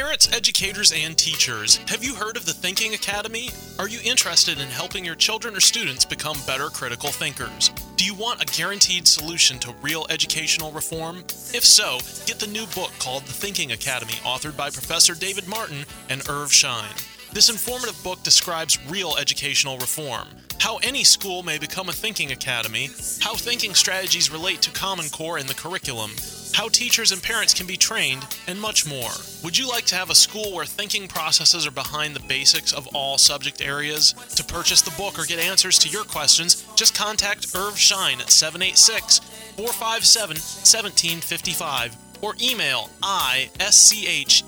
Parents, 0.00 0.32
educators, 0.32 0.92
and 0.92 1.14
teachers, 1.14 1.76
have 1.88 2.02
you 2.02 2.14
heard 2.14 2.38
of 2.38 2.46
the 2.46 2.54
Thinking 2.54 2.94
Academy? 2.94 3.50
Are 3.78 3.86
you 3.86 3.98
interested 4.02 4.58
in 4.58 4.68
helping 4.68 5.04
your 5.04 5.14
children 5.14 5.54
or 5.54 5.60
students 5.60 6.06
become 6.06 6.38
better 6.46 6.70
critical 6.70 7.10
thinkers? 7.10 7.70
Do 7.96 8.06
you 8.06 8.14
want 8.14 8.40
a 8.40 8.46
guaranteed 8.46 9.06
solution 9.06 9.58
to 9.58 9.74
real 9.82 10.06
educational 10.08 10.72
reform? 10.72 11.18
If 11.52 11.66
so, 11.66 11.98
get 12.24 12.40
the 12.40 12.46
new 12.46 12.64
book 12.68 12.92
called 12.98 13.26
The 13.26 13.34
Thinking 13.34 13.72
Academy, 13.72 14.14
authored 14.24 14.56
by 14.56 14.70
Professor 14.70 15.14
David 15.14 15.46
Martin 15.46 15.84
and 16.08 16.26
Irv 16.30 16.50
Schein. 16.50 16.94
This 17.34 17.50
informative 17.50 18.02
book 18.02 18.22
describes 18.22 18.78
real 18.88 19.18
educational 19.18 19.76
reform, 19.76 20.28
how 20.60 20.78
any 20.78 21.04
school 21.04 21.42
may 21.42 21.58
become 21.58 21.90
a 21.90 21.92
thinking 21.92 22.32
academy, 22.32 22.86
how 23.20 23.34
thinking 23.34 23.74
strategies 23.74 24.32
relate 24.32 24.62
to 24.62 24.70
Common 24.70 25.10
Core 25.10 25.38
in 25.38 25.46
the 25.46 25.52
curriculum, 25.52 26.12
how 26.52 26.68
teachers 26.68 27.12
and 27.12 27.22
parents 27.22 27.54
can 27.54 27.66
be 27.66 27.76
trained, 27.76 28.26
and 28.46 28.60
much 28.60 28.86
more. 28.86 29.10
Would 29.44 29.56
you 29.56 29.68
like 29.68 29.84
to 29.86 29.94
have 29.94 30.10
a 30.10 30.14
school 30.14 30.54
where 30.54 30.64
thinking 30.64 31.08
processes 31.08 31.66
are 31.66 31.70
behind 31.70 32.14
the 32.14 32.26
basics 32.28 32.72
of 32.72 32.86
all 32.88 33.18
subject 33.18 33.60
areas? 33.62 34.12
To 34.36 34.44
purchase 34.44 34.82
the 34.82 34.90
book 34.92 35.18
or 35.18 35.24
get 35.24 35.38
answers 35.38 35.78
to 35.80 35.88
your 35.88 36.04
questions, 36.04 36.66
just 36.76 36.94
contact 36.94 37.54
Irv 37.54 37.78
Schein 37.78 38.20
at 38.20 38.30
786 38.30 39.18
457 39.56 40.36
1755 40.36 41.96
or 42.22 42.34
email 42.40 42.90
ISCHEIN 43.02 44.40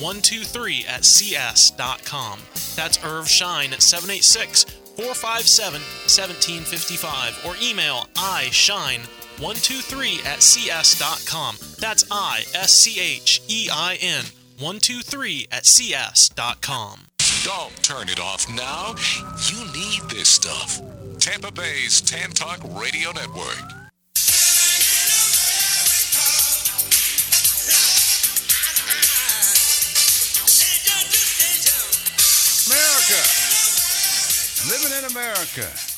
123 0.00 0.86
at 0.88 1.04
cs.com. 1.04 2.40
That's 2.74 3.04
Irv 3.04 3.28
Schein 3.28 3.72
at 3.72 3.82
786 3.82 4.64
457 4.96 5.80
1755 5.80 7.44
or 7.46 7.54
email 7.62 8.06
ischein 8.14 9.00
123 9.38 10.20
at 10.24 10.42
cs.com. 10.42 11.56
That's 11.78 12.04
I 12.10 12.44
S 12.54 12.72
C 12.72 13.00
H 13.00 13.42
E 13.48 13.68
I 13.72 13.98
N 14.00 14.24
123 14.58 15.48
at 15.50 15.66
cs.com. 15.66 17.00
Don't 17.44 17.76
turn 17.82 18.08
it 18.08 18.20
off 18.20 18.48
now. 18.48 18.94
You 19.48 19.64
need 19.72 20.08
this 20.08 20.28
stuff. 20.28 20.80
Tampa 21.18 21.50
Bay's 21.52 22.00
Tan 22.00 22.30
Talk 22.30 22.60
Radio 22.64 23.10
Network. 23.12 23.84
America! 32.66 33.20
Living 34.70 34.98
in 34.98 35.04
America. 35.10 35.93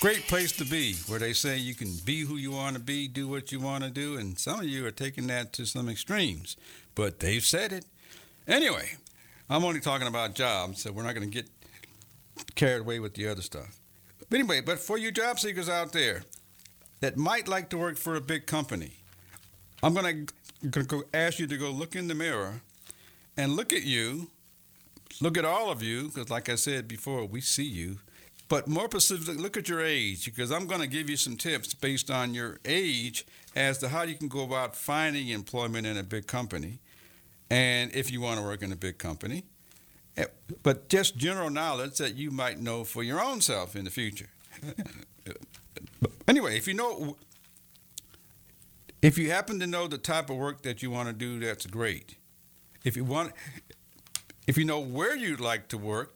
Great 0.00 0.28
place 0.28 0.52
to 0.52 0.64
be, 0.64 0.94
where 1.08 1.18
they 1.18 1.32
say 1.32 1.56
you 1.56 1.74
can 1.74 1.92
be 2.04 2.20
who 2.20 2.36
you 2.36 2.52
want 2.52 2.76
to 2.76 2.80
be, 2.80 3.08
do 3.08 3.26
what 3.26 3.50
you 3.50 3.58
want 3.58 3.82
to 3.82 3.90
do, 3.90 4.16
and 4.16 4.38
some 4.38 4.60
of 4.60 4.66
you 4.66 4.86
are 4.86 4.92
taking 4.92 5.26
that 5.26 5.52
to 5.52 5.66
some 5.66 5.88
extremes, 5.88 6.56
but 6.94 7.18
they've 7.18 7.44
said 7.44 7.72
it. 7.72 7.84
Anyway, 8.46 8.92
I'm 9.50 9.64
only 9.64 9.80
talking 9.80 10.06
about 10.06 10.36
jobs, 10.36 10.82
so 10.82 10.92
we're 10.92 11.02
not 11.02 11.16
going 11.16 11.28
to 11.28 11.34
get 11.34 11.50
carried 12.54 12.82
away 12.82 13.00
with 13.00 13.14
the 13.14 13.26
other 13.26 13.42
stuff. 13.42 13.80
But 14.30 14.38
anyway, 14.38 14.60
but 14.60 14.78
for 14.78 14.98
you 14.98 15.10
job 15.10 15.40
seekers 15.40 15.68
out 15.68 15.90
there 15.90 16.22
that 17.00 17.16
might 17.16 17.48
like 17.48 17.68
to 17.70 17.76
work 17.76 17.96
for 17.96 18.14
a 18.14 18.20
big 18.20 18.46
company, 18.46 18.92
I'm 19.82 19.94
going 19.94 20.28
to 20.70 21.04
ask 21.12 21.40
you 21.40 21.48
to 21.48 21.56
go 21.56 21.70
look 21.70 21.96
in 21.96 22.06
the 22.06 22.14
mirror 22.14 22.60
and 23.36 23.56
look 23.56 23.72
at 23.72 23.82
you, 23.82 24.30
look 25.20 25.36
at 25.36 25.44
all 25.44 25.72
of 25.72 25.82
you, 25.82 26.04
because 26.04 26.30
like 26.30 26.48
I 26.48 26.54
said 26.54 26.86
before, 26.86 27.24
we 27.24 27.40
see 27.40 27.66
you. 27.66 27.98
But 28.48 28.66
more 28.66 28.86
specifically, 28.86 29.36
look 29.36 29.56
at 29.58 29.68
your 29.68 29.84
age, 29.84 30.24
because 30.24 30.50
I'm 30.50 30.66
going 30.66 30.80
to 30.80 30.86
give 30.86 31.10
you 31.10 31.16
some 31.16 31.36
tips 31.36 31.74
based 31.74 32.10
on 32.10 32.32
your 32.32 32.58
age 32.64 33.26
as 33.54 33.78
to 33.78 33.88
how 33.88 34.02
you 34.02 34.14
can 34.14 34.28
go 34.28 34.42
about 34.42 34.74
finding 34.74 35.28
employment 35.28 35.86
in 35.86 35.98
a 35.98 36.02
big 36.02 36.26
company, 36.26 36.80
and 37.50 37.94
if 37.94 38.10
you 38.10 38.22
want 38.22 38.40
to 38.40 38.44
work 38.46 38.62
in 38.62 38.72
a 38.72 38.76
big 38.76 38.96
company. 38.98 39.44
Eh, 40.16 40.24
But 40.62 40.88
just 40.88 41.16
general 41.16 41.50
knowledge 41.50 41.98
that 41.98 42.14
you 42.14 42.30
might 42.30 42.58
know 42.58 42.84
for 42.84 43.02
your 43.02 43.20
own 43.20 43.42
self 43.42 43.76
in 43.76 43.84
the 43.84 43.90
future. 43.90 44.30
anyway, 46.28 46.56
if 46.56 46.66
you 46.66 46.74
know, 46.74 47.16
if 49.02 49.18
you 49.18 49.30
happen 49.30 49.60
to 49.60 49.66
know 49.66 49.86
the 49.86 49.98
type 49.98 50.30
of 50.30 50.36
work 50.36 50.62
that 50.62 50.82
you 50.82 50.90
want 50.90 51.08
to 51.08 51.12
do, 51.12 51.38
that's 51.38 51.66
great. 51.66 52.16
If 52.82 52.96
you 52.96 53.04
want, 53.04 53.32
if 54.46 54.56
you 54.56 54.64
know 54.64 54.80
where 54.80 55.14
you'd 55.14 55.40
like 55.40 55.68
to 55.68 55.78
work, 55.78 56.14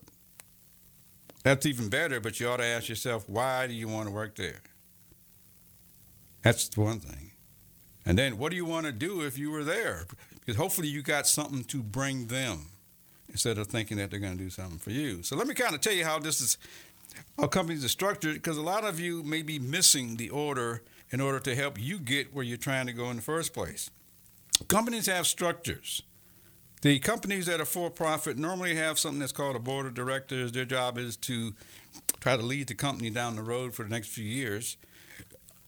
that's 1.43 1.65
even 1.65 1.89
better, 1.89 2.19
but 2.19 2.39
you 2.39 2.49
ought 2.49 2.57
to 2.57 2.65
ask 2.65 2.89
yourself, 2.89 3.27
why 3.27 3.67
do 3.67 3.73
you 3.73 3.87
want 3.87 4.07
to 4.07 4.11
work 4.11 4.35
there? 4.35 4.61
That's 6.41 6.75
one 6.75 6.99
thing. 6.99 7.31
And 8.05 8.17
then 8.17 8.37
what 8.37 8.49
do 8.49 8.55
you 8.55 8.65
want 8.65 8.85
to 8.85 8.91
do 8.91 9.21
if 9.21 9.37
you 9.37 9.51
were 9.51 9.63
there? 9.63 10.05
Because 10.39 10.55
hopefully 10.55 10.87
you 10.87 11.01
got 11.01 11.27
something 11.27 11.63
to 11.65 11.81
bring 11.81 12.27
them 12.27 12.65
instead 13.29 13.57
of 13.57 13.67
thinking 13.67 13.97
that 13.97 14.11
they're 14.11 14.19
going 14.19 14.37
to 14.37 14.43
do 14.43 14.49
something 14.49 14.77
for 14.77 14.91
you. 14.91 15.23
So 15.23 15.35
let 15.35 15.47
me 15.47 15.53
kind 15.53 15.73
of 15.73 15.81
tell 15.81 15.93
you 15.93 16.03
how 16.03 16.19
this 16.19 16.41
is, 16.41 16.57
how 17.39 17.47
companies 17.47 17.85
are 17.85 17.89
structured, 17.89 18.35
because 18.35 18.57
a 18.57 18.61
lot 18.61 18.83
of 18.83 18.99
you 18.99 19.23
may 19.23 19.41
be 19.41 19.57
missing 19.57 20.17
the 20.17 20.29
order 20.29 20.83
in 21.11 21.21
order 21.21 21.39
to 21.39 21.55
help 21.55 21.79
you 21.79 21.97
get 21.99 22.33
where 22.33 22.43
you're 22.43 22.57
trying 22.57 22.87
to 22.87 22.93
go 22.93 23.09
in 23.09 23.15
the 23.15 23.21
first 23.21 23.53
place. 23.53 23.89
Companies 24.67 25.05
have 25.05 25.27
structures. 25.27 26.03
The 26.83 26.99
companies 26.99 27.45
that 27.45 27.61
are 27.61 27.65
for 27.65 27.89
profit 27.89 28.37
normally 28.37 28.75
have 28.75 28.99
something 28.99 29.19
that's 29.19 29.31
called 29.31 29.55
a 29.55 29.59
board 29.59 29.85
of 29.85 29.93
directors. 29.93 30.51
Their 30.51 30.65
job 30.65 30.97
is 30.97 31.15
to 31.15 31.53
try 32.19 32.35
to 32.35 32.43
lead 32.43 32.67
the 32.67 32.75
company 32.75 33.09
down 33.09 33.37
the 33.37 33.41
road 33.41 33.73
for 33.73 33.83
the 33.83 33.89
next 33.89 34.09
few 34.09 34.25
years. 34.25 34.75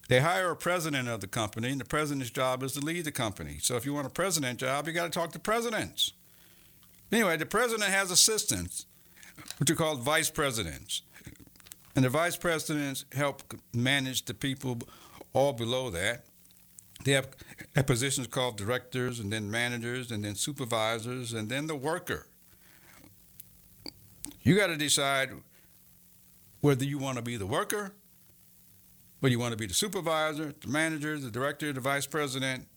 they 0.09 0.19
hire 0.19 0.51
a 0.51 0.57
president 0.57 1.07
of 1.07 1.21
the 1.21 1.27
company, 1.27 1.69
and 1.69 1.79
the 1.79 1.85
president's 1.85 2.29
job 2.31 2.61
is 2.63 2.73
to 2.73 2.81
lead 2.81 3.05
the 3.05 3.13
company. 3.13 3.59
So 3.61 3.77
if 3.77 3.85
you 3.85 3.93
want 3.93 4.07
a 4.07 4.09
president 4.09 4.59
job, 4.59 4.87
you 4.87 4.93
got 4.93 5.05
to 5.05 5.09
talk 5.09 5.31
to 5.31 5.39
presidents. 5.39 6.11
Anyway, 7.13 7.37
the 7.37 7.45
president 7.45 7.89
has 7.89 8.11
assistants, 8.11 8.85
which 9.57 9.71
are 9.71 9.75
called 9.75 10.01
vice 10.01 10.29
presidents. 10.29 11.01
And 11.95 12.03
the 12.03 12.09
vice 12.09 12.35
presidents 12.35 13.05
help 13.13 13.41
manage 13.73 14.25
the 14.25 14.33
people 14.33 14.79
all 15.31 15.53
below 15.53 15.89
that. 15.91 16.25
They 17.05 17.11
have, 17.11 17.27
positions 17.85 18.25
called 18.25 18.57
directors, 18.57 19.19
and 19.19 19.31
then 19.31 19.49
managers, 19.49 20.11
and 20.11 20.25
then 20.25 20.33
supervisors, 20.33 21.33
and 21.33 21.47
then 21.47 21.67
the 21.67 21.75
worker. 21.75 22.25
You 24.41 24.55
got 24.55 24.67
to 24.67 24.75
decide 24.75 25.29
whether 26.61 26.83
you 26.83 26.97
want 26.97 27.17
to 27.17 27.21
be 27.21 27.37
the 27.37 27.45
worker, 27.45 27.93
whether 29.19 29.31
you 29.31 29.37
want 29.37 29.51
to 29.51 29.57
be 29.57 29.67
the 29.67 29.73
supervisor, 29.75 30.55
the 30.59 30.67
manager, 30.67 31.17
the 31.19 31.29
director, 31.29 31.71
the 31.71 31.79
vice 31.79 32.07
president. 32.07 32.67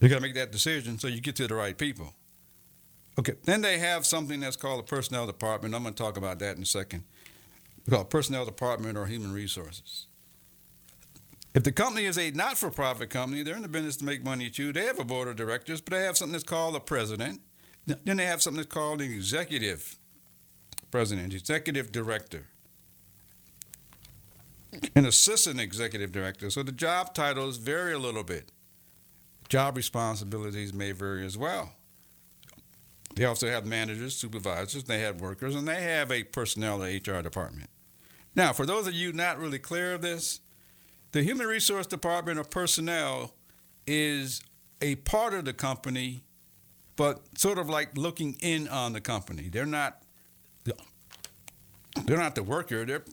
You 0.00 0.08
got 0.08 0.16
to 0.16 0.22
make 0.22 0.34
that 0.34 0.52
decision 0.52 0.98
so 0.98 1.06
you 1.06 1.20
get 1.20 1.36
to 1.36 1.46
the 1.46 1.54
right 1.54 1.76
people. 1.76 2.14
Okay, 3.18 3.34
then 3.44 3.60
they 3.60 3.78
have 3.78 4.06
something 4.06 4.40
that's 4.40 4.56
called 4.56 4.80
a 4.80 4.82
personnel 4.82 5.26
department. 5.26 5.74
I'm 5.74 5.82
going 5.82 5.94
to 5.94 6.02
talk 6.02 6.16
about 6.16 6.38
that 6.38 6.56
in 6.56 6.62
a 6.62 6.66
second. 6.66 7.04
It's 7.80 7.90
called 7.90 8.08
personnel 8.08 8.46
department 8.46 8.96
or 8.96 9.04
human 9.04 9.32
resources. 9.32 10.06
If 11.54 11.62
the 11.62 11.72
company 11.72 12.04
is 12.04 12.18
a 12.18 12.32
not 12.32 12.58
for 12.58 12.70
profit 12.70 13.10
company, 13.10 13.42
they're 13.44 13.54
in 13.54 13.62
the 13.62 13.68
business 13.68 13.96
to 13.98 14.04
make 14.04 14.24
money 14.24 14.50
too. 14.50 14.72
They 14.72 14.86
have 14.86 14.98
a 14.98 15.04
board 15.04 15.28
of 15.28 15.36
directors, 15.36 15.80
but 15.80 15.92
they 15.92 16.02
have 16.02 16.16
something 16.16 16.32
that's 16.32 16.44
called 16.44 16.74
a 16.74 16.80
president. 16.80 17.40
Then 17.86 18.16
they 18.16 18.26
have 18.26 18.42
something 18.42 18.56
that's 18.56 18.72
called 18.72 19.00
an 19.00 19.12
executive 19.12 19.96
president, 20.90 21.32
executive 21.32 21.92
director, 21.92 22.46
an 24.96 25.06
assistant 25.06 25.60
executive 25.60 26.10
director. 26.10 26.50
So 26.50 26.62
the 26.62 26.72
job 26.72 27.14
titles 27.14 27.58
vary 27.58 27.92
a 27.92 27.98
little 27.98 28.24
bit. 28.24 28.50
Job 29.48 29.76
responsibilities 29.76 30.72
may 30.72 30.92
vary 30.92 31.24
as 31.24 31.36
well. 31.36 31.72
They 33.14 33.26
also 33.26 33.48
have 33.48 33.64
managers, 33.66 34.16
supervisors, 34.16 34.84
they 34.84 35.00
have 35.00 35.20
workers, 35.20 35.54
and 35.54 35.68
they 35.68 35.82
have 35.82 36.10
a 36.10 36.24
personnel 36.24 36.82
or 36.82 36.86
HR 36.86 37.22
department. 37.22 37.70
Now, 38.34 38.52
for 38.52 38.66
those 38.66 38.88
of 38.88 38.94
you 38.94 39.12
not 39.12 39.38
really 39.38 39.60
clear 39.60 39.94
of 39.94 40.02
this, 40.02 40.40
the 41.14 41.22
Human 41.22 41.46
Resource 41.46 41.86
Department 41.86 42.40
or 42.40 42.44
personnel 42.44 43.36
is 43.86 44.42
a 44.82 44.96
part 44.96 45.32
of 45.32 45.44
the 45.44 45.52
company, 45.52 46.24
but 46.96 47.20
sort 47.38 47.56
of 47.56 47.68
like 47.68 47.96
looking 47.96 48.36
in 48.40 48.66
on 48.66 48.92
the 48.94 49.00
company. 49.00 49.48
They're 49.48 49.64
not 49.64 50.02
they're 52.04 52.18
not 52.18 52.34
the 52.34 52.42
worker. 52.42 52.84
They're, 52.84 53.04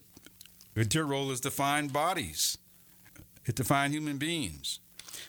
their 0.73 1.05
role 1.05 1.29
is 1.29 1.41
to 1.41 1.51
find 1.51 1.93
bodies, 1.93 2.57
to 3.53 3.63
find 3.63 3.93
human 3.93 4.17
beings. 4.17 4.79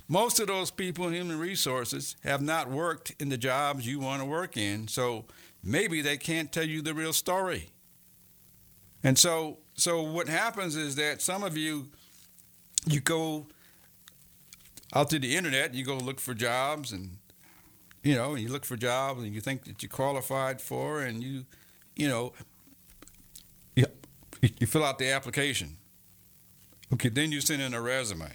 Most 0.08 0.40
of 0.40 0.46
those 0.46 0.70
people 0.70 1.06
in 1.08 1.12
human 1.12 1.38
resources 1.38 2.16
have 2.24 2.40
not 2.40 2.70
worked 2.70 3.14
in 3.20 3.28
the 3.28 3.36
jobs 3.36 3.86
you 3.86 4.00
want 4.00 4.22
to 4.22 4.26
work 4.26 4.56
in, 4.56 4.88
so 4.88 5.26
maybe 5.62 6.00
they 6.00 6.16
can't 6.16 6.50
tell 6.50 6.64
you 6.64 6.80
the 6.80 6.94
real 6.94 7.12
story. 7.12 7.68
And 9.04 9.18
so, 9.18 9.58
so 9.74 10.02
what 10.02 10.28
happens 10.28 10.74
is 10.74 10.96
that 10.96 11.20
some 11.20 11.44
of 11.44 11.54
you 11.54 11.90
you 12.86 13.00
go 13.00 13.46
out 14.94 15.10
to 15.10 15.18
the 15.18 15.36
internet, 15.36 15.74
you 15.74 15.84
go 15.84 15.96
look 15.96 16.20
for 16.20 16.34
jobs, 16.34 16.92
and 16.92 17.18
you 18.02 18.14
know, 18.14 18.34
you 18.34 18.48
look 18.48 18.64
for 18.64 18.76
jobs, 18.76 19.22
and 19.22 19.34
you 19.34 19.40
think 19.40 19.64
that 19.64 19.82
you're 19.82 19.90
qualified 19.90 20.60
for, 20.60 21.02
and 21.02 21.22
you, 21.22 21.44
you 21.94 22.08
know, 22.08 22.32
you, 23.74 23.86
you 24.58 24.66
fill 24.66 24.84
out 24.84 24.98
the 24.98 25.10
application. 25.10 25.76
Okay, 26.92 27.08
then 27.08 27.32
you 27.32 27.40
send 27.40 27.62
in 27.62 27.72
a 27.72 27.80
resume, 27.80 28.32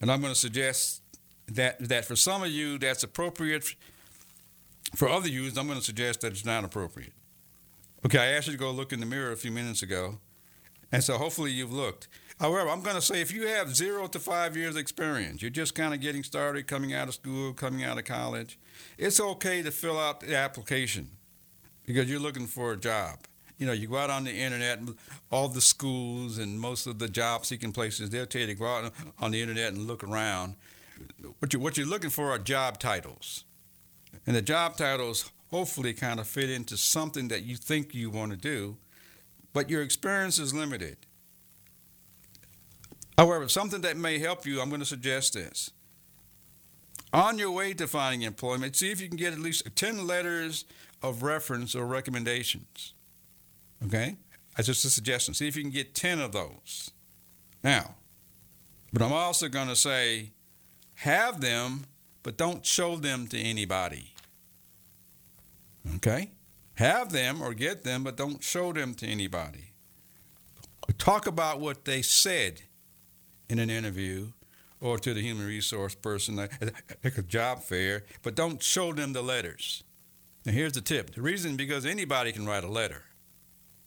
and 0.00 0.10
I'm 0.10 0.20
going 0.20 0.32
to 0.32 0.38
suggest 0.38 1.02
that 1.46 1.88
that 1.88 2.04
for 2.04 2.16
some 2.16 2.42
of 2.42 2.50
you 2.50 2.78
that's 2.78 3.02
appropriate. 3.02 3.74
For 4.94 5.08
other 5.08 5.28
you, 5.28 5.46
I'm 5.56 5.66
going 5.66 5.78
to 5.78 5.84
suggest 5.84 6.20
that 6.20 6.32
it's 6.32 6.44
not 6.44 6.64
appropriate. 6.64 7.14
Okay, 8.04 8.18
I 8.18 8.26
asked 8.32 8.48
you 8.48 8.52
to 8.52 8.58
go 8.58 8.70
look 8.70 8.92
in 8.92 9.00
the 9.00 9.06
mirror 9.06 9.32
a 9.32 9.36
few 9.36 9.50
minutes 9.50 9.82
ago, 9.82 10.18
and 10.90 11.02
so 11.02 11.16
hopefully 11.16 11.52
you've 11.52 11.72
looked. 11.72 12.08
However, 12.42 12.70
I'm 12.70 12.82
going 12.82 12.96
to 12.96 13.00
say 13.00 13.20
if 13.20 13.32
you 13.32 13.46
have 13.46 13.72
zero 13.72 14.08
to 14.08 14.18
five 14.18 14.56
years 14.56 14.74
experience, 14.74 15.42
you're 15.42 15.50
just 15.52 15.76
kind 15.76 15.94
of 15.94 16.00
getting 16.00 16.24
started, 16.24 16.66
coming 16.66 16.92
out 16.92 17.06
of 17.06 17.14
school, 17.14 17.52
coming 17.52 17.84
out 17.84 17.98
of 17.98 18.04
college, 18.04 18.58
it's 18.98 19.20
okay 19.20 19.62
to 19.62 19.70
fill 19.70 19.96
out 19.96 20.18
the 20.18 20.34
application 20.36 21.08
because 21.86 22.10
you're 22.10 22.18
looking 22.18 22.48
for 22.48 22.72
a 22.72 22.76
job. 22.76 23.20
You 23.58 23.66
know, 23.68 23.72
you 23.72 23.86
go 23.86 23.96
out 23.96 24.10
on 24.10 24.24
the 24.24 24.32
internet, 24.32 24.80
all 25.30 25.46
the 25.46 25.60
schools 25.60 26.38
and 26.38 26.58
most 26.58 26.88
of 26.88 26.98
the 26.98 27.06
job 27.06 27.46
seeking 27.46 27.70
places, 27.70 28.10
they'll 28.10 28.26
tell 28.26 28.40
you 28.40 28.48
to 28.48 28.54
go 28.56 28.66
out 28.66 28.92
on 29.20 29.30
the 29.30 29.40
internet 29.40 29.72
and 29.72 29.86
look 29.86 30.02
around. 30.02 30.56
What 31.38 31.52
you're, 31.52 31.62
what 31.62 31.76
you're 31.76 31.86
looking 31.86 32.10
for 32.10 32.32
are 32.32 32.40
job 32.40 32.80
titles. 32.80 33.44
And 34.26 34.34
the 34.34 34.42
job 34.42 34.76
titles 34.76 35.30
hopefully 35.52 35.94
kind 35.94 36.18
of 36.18 36.26
fit 36.26 36.50
into 36.50 36.76
something 36.76 37.28
that 37.28 37.44
you 37.44 37.54
think 37.54 37.94
you 37.94 38.10
want 38.10 38.32
to 38.32 38.36
do, 38.36 38.78
but 39.52 39.70
your 39.70 39.82
experience 39.82 40.40
is 40.40 40.52
limited. 40.52 40.96
However, 43.18 43.48
something 43.48 43.82
that 43.82 43.96
may 43.96 44.18
help 44.18 44.46
you, 44.46 44.60
I'm 44.60 44.68
going 44.68 44.80
to 44.80 44.86
suggest 44.86 45.34
this. 45.34 45.70
On 47.12 47.38
your 47.38 47.50
way 47.50 47.74
to 47.74 47.86
finding 47.86 48.22
employment, 48.22 48.74
see 48.74 48.90
if 48.90 49.00
you 49.00 49.08
can 49.08 49.18
get 49.18 49.34
at 49.34 49.38
least 49.38 49.68
10 49.74 50.06
letters 50.06 50.64
of 51.02 51.22
reference 51.22 51.74
or 51.74 51.84
recommendations. 51.84 52.94
Okay? 53.84 54.16
That's 54.56 54.66
just 54.66 54.84
a 54.84 54.90
suggestion. 54.90 55.34
See 55.34 55.48
if 55.48 55.56
you 55.56 55.62
can 55.62 55.70
get 55.70 55.94
10 55.94 56.20
of 56.20 56.32
those. 56.32 56.90
Now, 57.62 57.96
but 58.92 59.02
I'm 59.02 59.12
also 59.12 59.48
going 59.48 59.68
to 59.68 59.76
say 59.76 60.30
have 60.96 61.40
them, 61.40 61.84
but 62.22 62.36
don't 62.36 62.64
show 62.64 62.96
them 62.96 63.26
to 63.28 63.38
anybody. 63.38 64.14
Okay? 65.96 66.30
Have 66.74 67.12
them 67.12 67.42
or 67.42 67.52
get 67.52 67.84
them, 67.84 68.04
but 68.04 68.16
don't 68.16 68.42
show 68.42 68.72
them 68.72 68.94
to 68.94 69.06
anybody. 69.06 69.72
Talk 70.98 71.26
about 71.26 71.60
what 71.60 71.84
they 71.84 72.02
said 72.02 72.62
in 73.52 73.58
an 73.58 73.68
interview 73.68 74.28
or 74.80 74.98
to 74.98 75.12
the 75.12 75.20
human 75.20 75.46
resource 75.46 75.94
person 75.94 76.38
at 76.38 76.50
a 77.04 77.22
job 77.22 77.62
fair, 77.62 78.02
but 78.22 78.34
don't 78.34 78.62
show 78.62 78.94
them 78.94 79.12
the 79.12 79.20
letters. 79.20 79.84
Now, 80.46 80.52
here's 80.52 80.72
the 80.72 80.80
tip 80.80 81.14
the 81.14 81.20
reason 81.20 81.56
because 81.56 81.84
anybody 81.84 82.32
can 82.32 82.46
write 82.46 82.64
a 82.64 82.68
letter. 82.68 83.04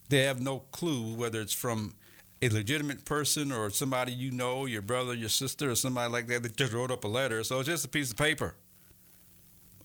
They 0.10 0.22
have 0.22 0.40
no 0.40 0.60
clue 0.60 1.16
whether 1.16 1.42
it's 1.42 1.52
from 1.52 1.96
a 2.44 2.50
legitimate 2.50 3.06
person 3.06 3.52
or 3.52 3.72
somebody 3.72 4.14
you 4.14 4.30
know, 4.30 4.68
your 4.68 4.84
brother, 4.84 5.16
your 5.16 5.30
sister, 5.30 5.72
or 5.72 5.76
somebody 5.76 6.12
like 6.12 6.28
that 6.28 6.44
that 6.44 6.56
just 6.56 6.72
wrote 6.72 6.92
up 6.92 7.04
a 7.04 7.08
letter. 7.08 7.44
So 7.44 7.60
it's 7.60 7.68
just 7.68 7.86
a 7.86 7.90
piece 7.90 8.12
of 8.12 8.18
paper. 8.18 8.56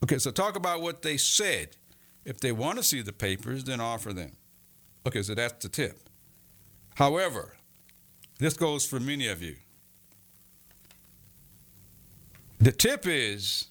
Okay, 0.04 0.18
so 0.18 0.30
talk 0.30 0.56
about 0.56 0.82
what 0.82 1.00
they 1.00 1.16
said. 1.16 1.76
If 2.26 2.38
they 2.40 2.52
want 2.52 2.76
to 2.76 2.84
see 2.84 3.00
the 3.00 3.14
papers, 3.14 3.64
then 3.64 3.80
offer 3.80 4.12
them. 4.12 4.36
Okay, 5.06 5.22
so 5.22 5.34
that's 5.34 5.64
the 5.64 5.70
tip. 5.70 5.98
However, 6.96 7.56
this 8.38 8.54
goes 8.54 8.86
for 8.86 9.00
many 9.00 9.26
of 9.26 9.42
you. 9.42 9.56
The 12.60 12.72
tip 12.72 13.06
is 13.06 13.68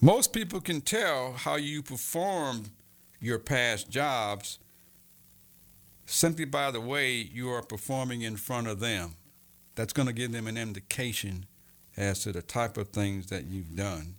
most 0.00 0.32
people 0.32 0.60
can 0.60 0.80
tell 0.80 1.32
how 1.32 1.56
you 1.56 1.82
performed 1.82 2.70
your 3.20 3.40
past 3.40 3.90
jobs 3.90 4.60
simply 6.06 6.44
by 6.44 6.70
the 6.70 6.80
way 6.80 7.16
you 7.16 7.50
are 7.50 7.62
performing 7.62 8.22
in 8.22 8.36
front 8.36 8.68
of 8.68 8.78
them. 8.78 9.16
That's 9.74 9.92
going 9.92 10.06
to 10.06 10.12
give 10.12 10.30
them 10.30 10.46
an 10.46 10.56
indication 10.56 11.46
as 11.96 12.20
to 12.20 12.32
the 12.32 12.42
type 12.42 12.76
of 12.76 12.90
things 12.90 13.26
that 13.26 13.46
you've 13.46 13.74
done 13.74 14.14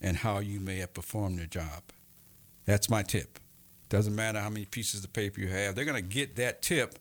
and 0.00 0.16
how 0.16 0.40
you 0.40 0.58
may 0.58 0.78
have 0.78 0.92
performed 0.92 1.38
your 1.38 1.46
job. 1.46 1.82
That's 2.64 2.90
my 2.90 3.04
tip. 3.04 3.38
Doesn't 3.88 4.16
matter 4.16 4.40
how 4.40 4.50
many 4.50 4.64
pieces 4.64 5.04
of 5.04 5.12
paper 5.12 5.40
you 5.40 5.48
have, 5.48 5.76
they're 5.76 5.84
going 5.84 6.02
to 6.02 6.14
get 6.16 6.34
that 6.34 6.62
tip 6.62 6.98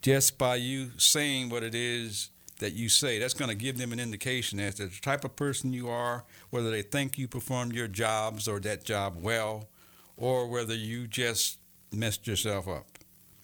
just 0.00 0.38
by 0.38 0.56
you 0.56 0.92
saying 0.96 1.48
what 1.50 1.64
it 1.64 1.74
is 1.74 2.30
that 2.60 2.72
you 2.74 2.88
say. 2.88 3.18
That's 3.18 3.34
going 3.34 3.48
to 3.48 3.54
give 3.54 3.76
them 3.76 3.92
an 3.92 4.00
indication 4.00 4.60
as 4.60 4.76
to 4.76 4.86
the 4.86 5.00
type 5.00 5.24
of 5.24 5.36
person 5.36 5.72
you 5.72 5.88
are, 5.88 6.24
whether 6.50 6.70
they 6.70 6.82
think 6.82 7.18
you 7.18 7.28
performed 7.28 7.74
your 7.74 7.88
jobs 7.88 8.46
or 8.48 8.60
that 8.60 8.84
job 8.84 9.16
well, 9.20 9.68
or 10.16 10.46
whether 10.46 10.74
you 10.74 11.06
just 11.06 11.58
messed 11.92 12.26
yourself 12.26 12.68
up. 12.68 12.86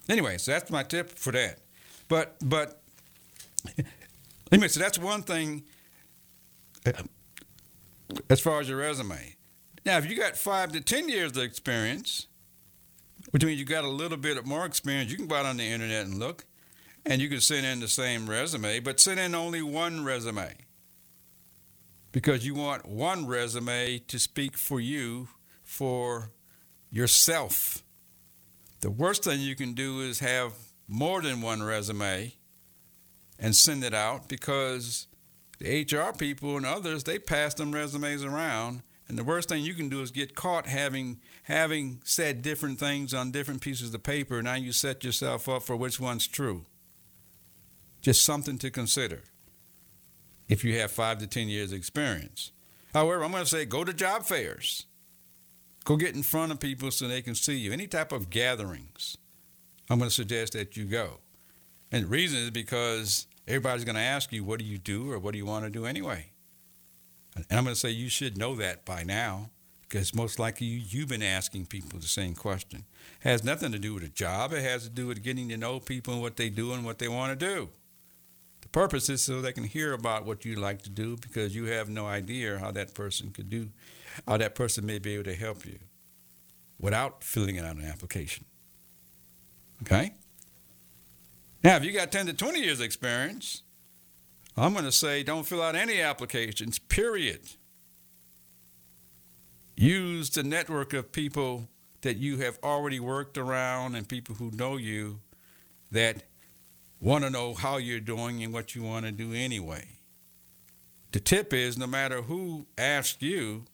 Anyway, 0.08 0.38
so 0.38 0.52
that's 0.52 0.70
my 0.70 0.82
tip 0.82 1.10
for 1.10 1.32
that. 1.32 1.58
But 2.08 2.36
but 2.42 2.80
anyway, 4.52 4.68
so 4.68 4.80
that's 4.80 4.98
one 4.98 5.22
thing 5.22 5.64
uh, 6.86 6.92
as 8.30 8.40
far 8.40 8.60
as 8.60 8.68
your 8.68 8.78
resume. 8.78 9.34
Now, 9.84 9.98
if 9.98 10.08
you 10.08 10.16
got 10.16 10.36
five 10.36 10.72
to 10.72 10.80
ten 10.80 11.08
years 11.08 11.32
of 11.32 11.42
experience, 11.42 12.28
which 13.30 13.44
means 13.44 13.58
you 13.58 13.66
got 13.66 13.84
a 13.84 13.88
little 13.88 14.18
bit 14.18 14.44
more 14.46 14.64
experience, 14.64 15.10
you 15.10 15.16
can 15.16 15.26
go 15.26 15.34
out 15.36 15.46
on 15.46 15.56
the 15.56 15.64
internet 15.64 16.06
and 16.06 16.18
look 16.18 16.44
and 17.06 17.22
you 17.22 17.28
can 17.28 17.40
send 17.40 17.64
in 17.64 17.80
the 17.80 17.88
same 17.88 18.28
resume, 18.28 18.80
but 18.80 18.98
send 18.98 19.20
in 19.20 19.34
only 19.34 19.62
one 19.62 20.04
resume 20.04 20.52
because 22.10 22.44
you 22.44 22.54
want 22.54 22.86
one 22.86 23.26
resume 23.26 23.98
to 24.08 24.18
speak 24.18 24.56
for 24.56 24.80
you, 24.80 25.28
for 25.62 26.32
yourself. 26.90 27.84
The 28.80 28.90
worst 28.90 29.24
thing 29.24 29.40
you 29.40 29.54
can 29.54 29.72
do 29.72 30.00
is 30.00 30.18
have 30.18 30.52
more 30.88 31.22
than 31.22 31.40
one 31.40 31.62
resume 31.62 32.34
and 33.38 33.54
send 33.54 33.84
it 33.84 33.94
out 33.94 34.28
because 34.28 35.06
the 35.58 35.82
HR 35.82 36.12
people 36.16 36.56
and 36.56 36.66
others 36.66 37.04
they 37.04 37.18
pass 37.18 37.54
them 37.54 37.72
resumes 37.72 38.24
around 38.24 38.82
and 39.08 39.16
the 39.16 39.24
worst 39.24 39.48
thing 39.48 39.62
you 39.62 39.74
can 39.74 39.88
do 39.88 40.00
is 40.00 40.10
get 40.10 40.34
caught 40.34 40.66
having 40.66 41.20
having 41.44 42.00
said 42.04 42.42
different 42.42 42.78
things 42.78 43.14
on 43.14 43.30
different 43.30 43.60
pieces 43.60 43.94
of 43.94 44.02
paper. 44.02 44.42
Now 44.42 44.54
you 44.54 44.72
set 44.72 45.04
yourself 45.04 45.48
up 45.48 45.62
for 45.62 45.76
which 45.76 46.00
one's 46.00 46.26
true. 46.26 46.64
Just 48.06 48.24
something 48.24 48.56
to 48.58 48.70
consider 48.70 49.24
if 50.48 50.62
you 50.62 50.78
have 50.78 50.92
five 50.92 51.18
to 51.18 51.26
ten 51.26 51.48
years 51.48 51.72
experience. 51.72 52.52
However, 52.94 53.24
I'm 53.24 53.32
going 53.32 53.42
to 53.42 53.50
say 53.50 53.64
go 53.64 53.82
to 53.82 53.92
job 53.92 54.22
fairs. 54.22 54.86
Go 55.84 55.96
get 55.96 56.14
in 56.14 56.22
front 56.22 56.52
of 56.52 56.60
people 56.60 56.92
so 56.92 57.08
they 57.08 57.20
can 57.20 57.34
see 57.34 57.56
you. 57.56 57.72
Any 57.72 57.88
type 57.88 58.12
of 58.12 58.30
gatherings, 58.30 59.18
I'm 59.90 59.98
going 59.98 60.08
to 60.08 60.14
suggest 60.14 60.52
that 60.52 60.76
you 60.76 60.84
go. 60.84 61.18
And 61.90 62.04
the 62.04 62.06
reason 62.06 62.38
is 62.38 62.50
because 62.52 63.26
everybody's 63.48 63.84
going 63.84 63.96
to 63.96 64.02
ask 64.02 64.32
you, 64.32 64.44
what 64.44 64.60
do 64.60 64.64
you 64.64 64.78
do 64.78 65.10
or 65.10 65.18
what 65.18 65.32
do 65.32 65.38
you 65.38 65.46
want 65.46 65.64
to 65.64 65.70
do 65.72 65.84
anyway? 65.84 66.26
And 67.34 67.44
I'm 67.50 67.64
going 67.64 67.74
to 67.74 67.80
say 67.80 67.90
you 67.90 68.08
should 68.08 68.38
know 68.38 68.54
that 68.54 68.84
by 68.84 69.02
now 69.02 69.50
because 69.88 70.14
most 70.14 70.38
likely 70.38 70.68
you, 70.68 70.80
you've 70.90 71.08
been 71.08 71.24
asking 71.24 71.66
people 71.66 71.98
the 71.98 72.06
same 72.06 72.36
question. 72.36 72.84
It 73.24 73.28
has 73.28 73.42
nothing 73.42 73.72
to 73.72 73.80
do 73.80 73.94
with 73.94 74.04
a 74.04 74.08
job. 74.08 74.52
It 74.52 74.62
has 74.62 74.84
to 74.84 74.90
do 74.90 75.08
with 75.08 75.24
getting 75.24 75.48
to 75.48 75.56
know 75.56 75.80
people 75.80 76.14
and 76.14 76.22
what 76.22 76.36
they 76.36 76.50
do 76.50 76.72
and 76.72 76.84
what 76.84 77.00
they 77.00 77.08
want 77.08 77.36
to 77.36 77.44
do. 77.44 77.70
The 78.76 78.82
purpose 78.82 79.08
is 79.08 79.22
so 79.22 79.40
they 79.40 79.54
can 79.54 79.64
hear 79.64 79.94
about 79.94 80.26
what 80.26 80.44
you 80.44 80.54
like 80.54 80.82
to 80.82 80.90
do 80.90 81.16
because 81.16 81.56
you 81.56 81.64
have 81.64 81.88
no 81.88 82.04
idea 82.04 82.58
how 82.58 82.72
that 82.72 82.92
person 82.92 83.30
could 83.30 83.48
do, 83.48 83.70
how 84.28 84.36
that 84.36 84.54
person 84.54 84.84
may 84.84 84.98
be 84.98 85.14
able 85.14 85.24
to 85.24 85.34
help 85.34 85.64
you 85.64 85.78
without 86.78 87.24
filling 87.24 87.58
out 87.58 87.76
an 87.76 87.86
application. 87.86 88.44
Okay? 89.80 90.12
Now, 91.64 91.76
if 91.76 91.86
you 91.86 91.92
got 91.92 92.12
10 92.12 92.26
to 92.26 92.34
20 92.34 92.60
years 92.60 92.82
experience, 92.82 93.62
I'm 94.58 94.74
going 94.74 94.84
to 94.84 94.92
say 94.92 95.22
don't 95.22 95.46
fill 95.46 95.62
out 95.62 95.74
any 95.74 96.02
applications, 96.02 96.78
period. 96.78 97.48
Use 99.74 100.28
the 100.28 100.42
network 100.42 100.92
of 100.92 101.12
people 101.12 101.70
that 102.02 102.18
you 102.18 102.36
have 102.40 102.58
already 102.62 103.00
worked 103.00 103.38
around 103.38 103.94
and 103.94 104.06
people 104.06 104.34
who 104.34 104.50
know 104.50 104.76
you 104.76 105.20
that 105.90 106.24
want 107.00 107.24
to 107.24 107.30
know 107.30 107.54
how 107.54 107.76
you're 107.76 108.00
doing 108.00 108.42
and 108.42 108.52
what 108.52 108.74
you 108.74 108.82
want 108.82 109.06
to 109.06 109.12
do 109.12 109.32
anyway. 109.32 109.86
The 111.12 111.20
tip 111.20 111.52
is 111.52 111.78
no 111.78 111.86
matter 111.86 112.22
who 112.22 112.66
asks 112.76 113.22
you, 113.22 113.64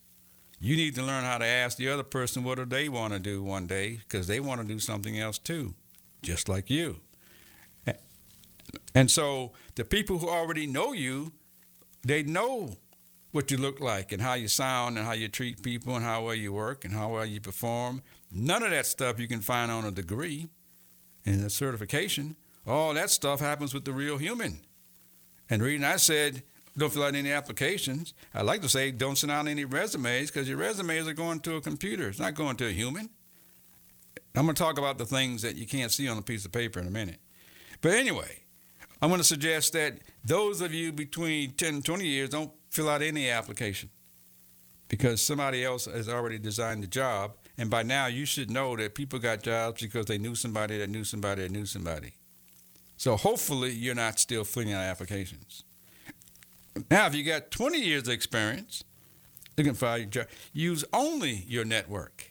you 0.60 0.76
need 0.76 0.94
to 0.94 1.02
learn 1.02 1.24
how 1.24 1.38
to 1.38 1.44
ask 1.44 1.76
the 1.76 1.88
other 1.88 2.04
person 2.04 2.44
what 2.44 2.58
do 2.58 2.64
they 2.64 2.88
want 2.88 3.12
to 3.12 3.18
do 3.18 3.42
one 3.42 3.66
day 3.66 4.00
because 4.02 4.26
they 4.28 4.38
want 4.38 4.60
to 4.60 4.66
do 4.66 4.78
something 4.78 5.18
else 5.18 5.38
too, 5.38 5.74
just 6.22 6.48
like 6.48 6.70
you. 6.70 7.00
And 8.94 9.10
so 9.10 9.52
the 9.74 9.84
people 9.84 10.18
who 10.18 10.28
already 10.28 10.66
know 10.66 10.92
you, 10.92 11.32
they 12.02 12.22
know 12.22 12.76
what 13.32 13.50
you 13.50 13.56
look 13.56 13.80
like 13.80 14.12
and 14.12 14.20
how 14.20 14.34
you 14.34 14.48
sound 14.48 14.98
and 14.98 15.06
how 15.06 15.12
you 15.12 15.28
treat 15.28 15.62
people 15.62 15.96
and 15.96 16.04
how 16.04 16.26
well 16.26 16.34
you 16.34 16.52
work 16.52 16.84
and 16.84 16.92
how 16.92 17.14
well 17.14 17.24
you 17.24 17.40
perform. 17.40 18.02
None 18.30 18.62
of 18.62 18.70
that 18.70 18.86
stuff 18.86 19.18
you 19.18 19.26
can 19.26 19.40
find 19.40 19.70
on 19.70 19.84
a 19.84 19.90
degree 19.90 20.48
and 21.24 21.44
a 21.44 21.50
certification. 21.50 22.36
All 22.66 22.94
that 22.94 23.10
stuff 23.10 23.40
happens 23.40 23.74
with 23.74 23.84
the 23.84 23.92
real 23.92 24.18
human. 24.18 24.60
And 25.50 25.60
the 25.60 25.66
reason 25.66 25.84
I 25.84 25.96
said 25.96 26.42
don't 26.76 26.92
fill 26.92 27.04
out 27.04 27.14
any 27.14 27.32
applications, 27.32 28.14
I 28.34 28.42
like 28.42 28.62
to 28.62 28.68
say 28.68 28.90
don't 28.90 29.16
send 29.16 29.32
out 29.32 29.46
any 29.46 29.64
resumes 29.64 30.30
because 30.30 30.48
your 30.48 30.58
resumes 30.58 31.06
are 31.06 31.12
going 31.12 31.40
to 31.40 31.56
a 31.56 31.60
computer. 31.60 32.08
It's 32.08 32.18
not 32.18 32.34
going 32.34 32.56
to 32.56 32.66
a 32.66 32.70
human. 32.70 33.10
I'm 34.34 34.44
going 34.44 34.54
to 34.54 34.62
talk 34.62 34.78
about 34.78 34.96
the 34.96 35.04
things 35.04 35.42
that 35.42 35.56
you 35.56 35.66
can't 35.66 35.92
see 35.92 36.08
on 36.08 36.16
a 36.16 36.22
piece 36.22 36.44
of 36.46 36.52
paper 36.52 36.80
in 36.80 36.86
a 36.86 36.90
minute. 36.90 37.18
But 37.82 37.92
anyway, 37.92 38.44
I'm 39.02 39.10
going 39.10 39.20
to 39.20 39.24
suggest 39.24 39.74
that 39.74 39.98
those 40.24 40.60
of 40.60 40.72
you 40.72 40.92
between 40.92 41.52
10 41.52 41.74
and 41.74 41.84
20 41.84 42.06
years 42.06 42.30
don't 42.30 42.50
fill 42.70 42.88
out 42.88 43.02
any 43.02 43.28
application 43.28 43.90
because 44.88 45.20
somebody 45.20 45.64
else 45.64 45.84
has 45.84 46.08
already 46.08 46.38
designed 46.38 46.82
the 46.82 46.86
job. 46.86 47.32
And 47.58 47.68
by 47.68 47.82
now, 47.82 48.06
you 48.06 48.24
should 48.24 48.50
know 48.50 48.76
that 48.76 48.94
people 48.94 49.18
got 49.18 49.42
jobs 49.42 49.82
because 49.82 50.06
they 50.06 50.18
knew 50.18 50.34
somebody 50.34 50.78
that 50.78 50.88
knew 50.88 51.04
somebody 51.04 51.42
that 51.42 51.50
knew 51.50 51.66
somebody. 51.66 52.14
So 53.02 53.16
hopefully, 53.16 53.72
you're 53.72 53.96
not 53.96 54.20
still 54.20 54.44
filling 54.44 54.72
out 54.72 54.84
applications. 54.84 55.64
Now, 56.88 57.06
if 57.06 57.16
you 57.16 57.24
got 57.24 57.50
20 57.50 57.80
years 57.80 58.06
of 58.06 58.14
experience, 58.14 58.84
you 59.56 59.64
can 59.64 59.74
file 59.74 59.98
your 59.98 60.06
job. 60.06 60.26
Use 60.52 60.84
only 60.92 61.44
your 61.48 61.64
network. 61.64 62.30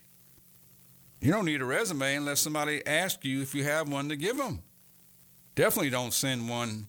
You 1.20 1.30
don't 1.30 1.44
need 1.44 1.60
a 1.60 1.66
resume 1.66 2.14
unless 2.14 2.40
somebody 2.40 2.80
asks 2.86 3.22
you 3.22 3.42
if 3.42 3.54
you 3.54 3.64
have 3.64 3.90
one 3.90 4.08
to 4.08 4.16
give 4.16 4.38
them. 4.38 4.62
Definitely 5.56 5.90
don't 5.90 6.14
send 6.14 6.48
one 6.48 6.86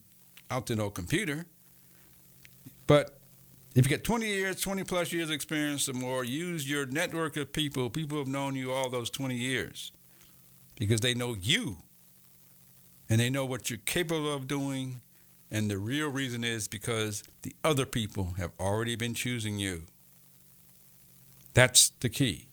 out 0.50 0.64
to 0.68 0.76
no 0.76 0.88
computer. 0.88 1.44
But 2.86 3.20
if 3.74 3.84
you 3.84 3.94
got 3.94 4.02
20 4.02 4.26
years, 4.26 4.62
20 4.62 4.84
plus 4.84 5.12
years 5.12 5.28
experience 5.28 5.90
or 5.90 5.92
more, 5.92 6.24
use 6.24 6.66
your 6.66 6.86
network 6.86 7.36
of 7.36 7.52
people, 7.52 7.90
people 7.90 8.16
have 8.16 8.28
known 8.28 8.56
you 8.56 8.72
all 8.72 8.88
those 8.88 9.10
20 9.10 9.34
years, 9.34 9.92
because 10.74 11.02
they 11.02 11.12
know 11.12 11.36
you 11.38 11.76
and 13.08 13.20
they 13.20 13.30
know 13.30 13.44
what 13.44 13.70
you're 13.70 13.78
capable 13.84 14.32
of 14.32 14.46
doing. 14.46 15.00
And 15.50 15.70
the 15.70 15.78
real 15.78 16.08
reason 16.08 16.42
is 16.42 16.68
because 16.68 17.22
the 17.42 17.54
other 17.62 17.86
people 17.86 18.34
have 18.38 18.52
already 18.58 18.96
been 18.96 19.14
choosing 19.14 19.58
you. 19.58 19.82
That's 21.52 21.90
the 22.00 22.08
key. 22.08 22.48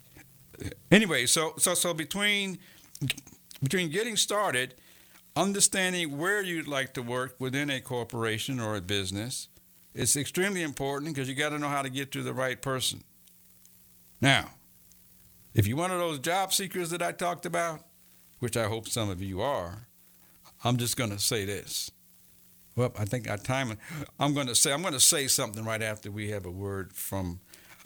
Anyway, 0.91 1.25
so 1.25 1.53
so 1.57 1.73
so 1.73 1.93
between 1.93 2.59
between 3.63 3.89
getting 3.89 4.15
started 4.15 4.75
understanding 5.35 6.17
where 6.17 6.43
you'd 6.43 6.67
like 6.67 6.93
to 6.93 7.01
work 7.01 7.35
within 7.39 7.69
a 7.69 7.79
corporation 7.79 8.59
or 8.59 8.75
a 8.75 8.81
business 8.81 9.47
it's 9.93 10.15
extremely 10.15 10.61
important 10.61 11.13
because 11.13 11.27
you 11.27 11.35
got 11.35 11.49
to 11.49 11.59
know 11.59 11.67
how 11.67 11.81
to 11.81 11.89
get 11.89 12.11
to 12.13 12.23
the 12.23 12.33
right 12.33 12.61
person. 12.61 13.03
Now, 14.21 14.51
if 15.53 15.67
you're 15.67 15.77
one 15.77 15.91
of 15.91 15.99
those 15.99 16.19
job 16.19 16.53
seekers 16.53 16.91
that 16.91 17.01
I 17.01 17.11
talked 17.11 17.45
about, 17.45 17.81
which 18.39 18.55
I 18.55 18.67
hope 18.67 18.87
some 18.87 19.09
of 19.09 19.21
you 19.21 19.41
are, 19.41 19.87
I'm 20.63 20.77
just 20.77 20.97
going 20.97 21.09
to 21.09 21.19
say 21.19 21.45
this. 21.45 21.91
Well, 22.75 22.93
I 22.97 23.05
think 23.05 23.29
our 23.29 23.37
time. 23.37 23.77
I'm 24.19 24.33
going 24.33 24.47
to 24.47 24.55
say 24.55 24.71
I'm 24.71 24.81
going 24.81 24.93
to 24.93 24.99
say 24.99 25.27
something 25.27 25.65
right 25.65 25.81
after 25.81 26.09
we 26.09 26.29
have 26.29 26.45
a 26.45 26.51
word 26.51 26.93
from 26.93 27.39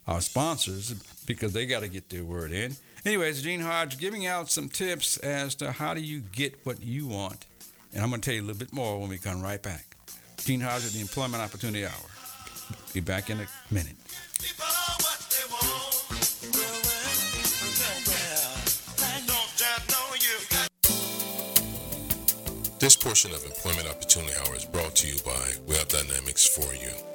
our 0.07 0.21
sponsors 0.21 0.93
because 1.25 1.53
they 1.53 1.65
got 1.65 1.81
to 1.81 1.87
get 1.87 2.09
their 2.09 2.23
word 2.23 2.51
in. 2.51 2.75
Anyways, 3.05 3.41
Gene 3.41 3.61
Hodge 3.61 3.97
giving 3.97 4.25
out 4.25 4.49
some 4.49 4.69
tips 4.69 5.17
as 5.17 5.55
to 5.55 5.71
how 5.71 5.93
do 5.93 6.01
you 6.01 6.19
get 6.19 6.65
what 6.65 6.83
you 6.83 7.07
want. 7.07 7.45
And 7.93 8.03
I'm 8.03 8.09
going 8.09 8.21
to 8.21 8.25
tell 8.25 8.35
you 8.35 8.41
a 8.41 8.47
little 8.47 8.59
bit 8.59 8.73
more 8.73 8.99
when 8.99 9.09
we 9.09 9.17
come 9.17 9.41
right 9.41 9.61
back. 9.61 9.95
Gene 10.37 10.61
Hodge 10.61 10.85
at 10.85 10.91
the 10.91 11.01
Employment 11.01 11.41
Opportunity 11.41 11.85
Hour. 11.85 11.91
Be 12.93 12.99
back 12.99 13.29
in 13.29 13.39
a 13.39 13.47
minute. 13.71 13.95
This 22.85 22.95
portion 22.95 23.33
of 23.33 23.43
Employment 23.43 23.87
Opportunity 23.87 24.33
Hour 24.37 24.55
is 24.55 24.65
brought 24.65 24.93
to 24.97 25.07
you 25.07 25.15
by 25.25 25.53
Web 25.65 25.87
Dynamics 25.87 26.45
for 26.45 26.71
You. 26.75 27.14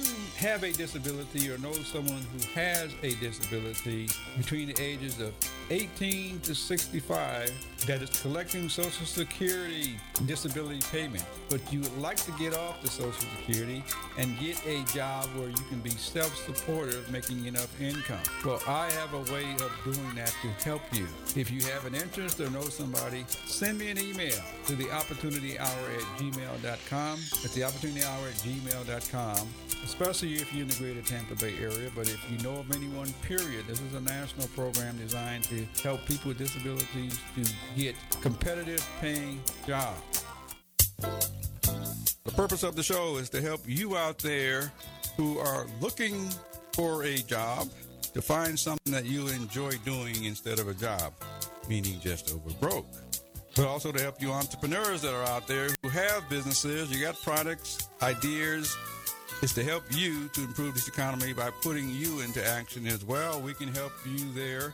have 0.41 0.63
a 0.63 0.73
disability 0.73 1.51
or 1.51 1.57
know 1.59 1.71
someone 1.71 2.23
who 2.33 2.59
has 2.59 2.91
a 3.03 3.13
disability 3.15 4.09
between 4.37 4.67
the 4.67 4.81
ages 4.81 5.19
of 5.19 5.33
18 5.71 6.41
to 6.41 6.53
65 6.53 7.85
that 7.87 8.01
is 8.01 8.09
collecting 8.21 8.67
Social 8.67 9.05
Security 9.05 9.97
disability 10.25 10.81
payment, 10.91 11.23
but 11.49 11.61
you 11.71 11.79
would 11.79 11.97
like 11.97 12.17
to 12.17 12.31
get 12.33 12.53
off 12.53 12.81
the 12.81 12.89
Social 12.89 13.13
Security 13.37 13.81
and 14.17 14.37
get 14.37 14.61
a 14.67 14.83
job 14.93 15.27
where 15.37 15.47
you 15.47 15.63
can 15.69 15.79
be 15.79 15.91
self-supportive, 15.91 17.09
making 17.09 17.45
enough 17.45 17.79
income. 17.79 18.19
Well, 18.45 18.61
I 18.67 18.91
have 18.91 19.13
a 19.13 19.33
way 19.33 19.45
of 19.53 19.71
doing 19.85 20.15
that 20.15 20.35
to 20.41 20.49
help 20.65 20.81
you. 20.91 21.07
If 21.37 21.49
you 21.49 21.61
have 21.61 21.85
an 21.85 21.95
interest 21.95 22.41
or 22.41 22.49
know 22.49 22.63
somebody, 22.63 23.23
send 23.45 23.79
me 23.79 23.91
an 23.91 23.97
email 23.97 24.43
to 24.65 24.75
the 24.75 24.91
opportunity 24.91 25.57
hour 25.57 25.89
at 25.95 26.01
gmail.com. 26.19 27.19
At 27.45 27.51
the 27.53 27.63
opportunity 27.63 28.03
hour 28.03 28.27
at 28.27 28.33
gmail.com 28.33 29.47
especially 29.83 30.35
if 30.35 30.53
you're 30.53 30.63
in 30.63 30.67
the 30.67 30.75
greater 30.75 31.01
Tampa 31.01 31.35
Bay 31.35 31.53
area. 31.59 31.89
But 31.95 32.07
if 32.07 32.19
you 32.31 32.37
know 32.43 32.59
of 32.59 32.71
anyone, 32.71 33.11
period, 33.23 33.65
this 33.67 33.81
is 33.81 33.93
a 33.93 34.01
national 34.01 34.47
program 34.49 34.97
designed 34.97 35.43
to 35.45 35.60
help 35.83 36.05
people 36.05 36.29
with 36.29 36.37
disabilities 36.37 37.19
to 37.35 37.53
get 37.75 37.95
competitive 38.21 38.87
paying 38.99 39.41
jobs. 39.65 40.25
The 40.99 42.31
purpose 42.35 42.63
of 42.63 42.75
the 42.75 42.83
show 42.83 43.17
is 43.17 43.29
to 43.31 43.41
help 43.41 43.61
you 43.65 43.97
out 43.97 44.19
there 44.19 44.71
who 45.17 45.39
are 45.39 45.65
looking 45.79 46.29
for 46.73 47.03
a 47.03 47.17
job 47.17 47.69
to 48.13 48.21
find 48.21 48.57
something 48.57 48.93
that 48.93 49.05
you 49.05 49.27
enjoy 49.29 49.71
doing 49.85 50.25
instead 50.25 50.59
of 50.59 50.67
a 50.67 50.73
job, 50.73 51.13
meaning 51.67 51.99
just 51.99 52.33
over 52.33 52.49
broke. 52.59 52.87
But 53.55 53.67
also 53.67 53.91
to 53.91 54.01
help 54.01 54.21
you 54.21 54.31
entrepreneurs 54.31 55.01
that 55.01 55.13
are 55.13 55.23
out 55.25 55.47
there 55.47 55.69
who 55.81 55.89
have 55.89 56.29
businesses, 56.29 56.91
you 56.91 57.03
got 57.03 57.21
products, 57.21 57.89
ideas, 58.01 58.77
is 59.41 59.53
to 59.53 59.63
help 59.63 59.83
you 59.91 60.29
to 60.29 60.41
improve 60.41 60.73
this 60.73 60.87
economy 60.87 61.33
by 61.33 61.49
putting 61.61 61.89
you 61.89 62.21
into 62.21 62.45
action 62.45 62.87
as 62.87 63.03
well. 63.03 63.41
We 63.41 63.53
can 63.53 63.67
help 63.69 63.91
you 64.05 64.31
there. 64.33 64.73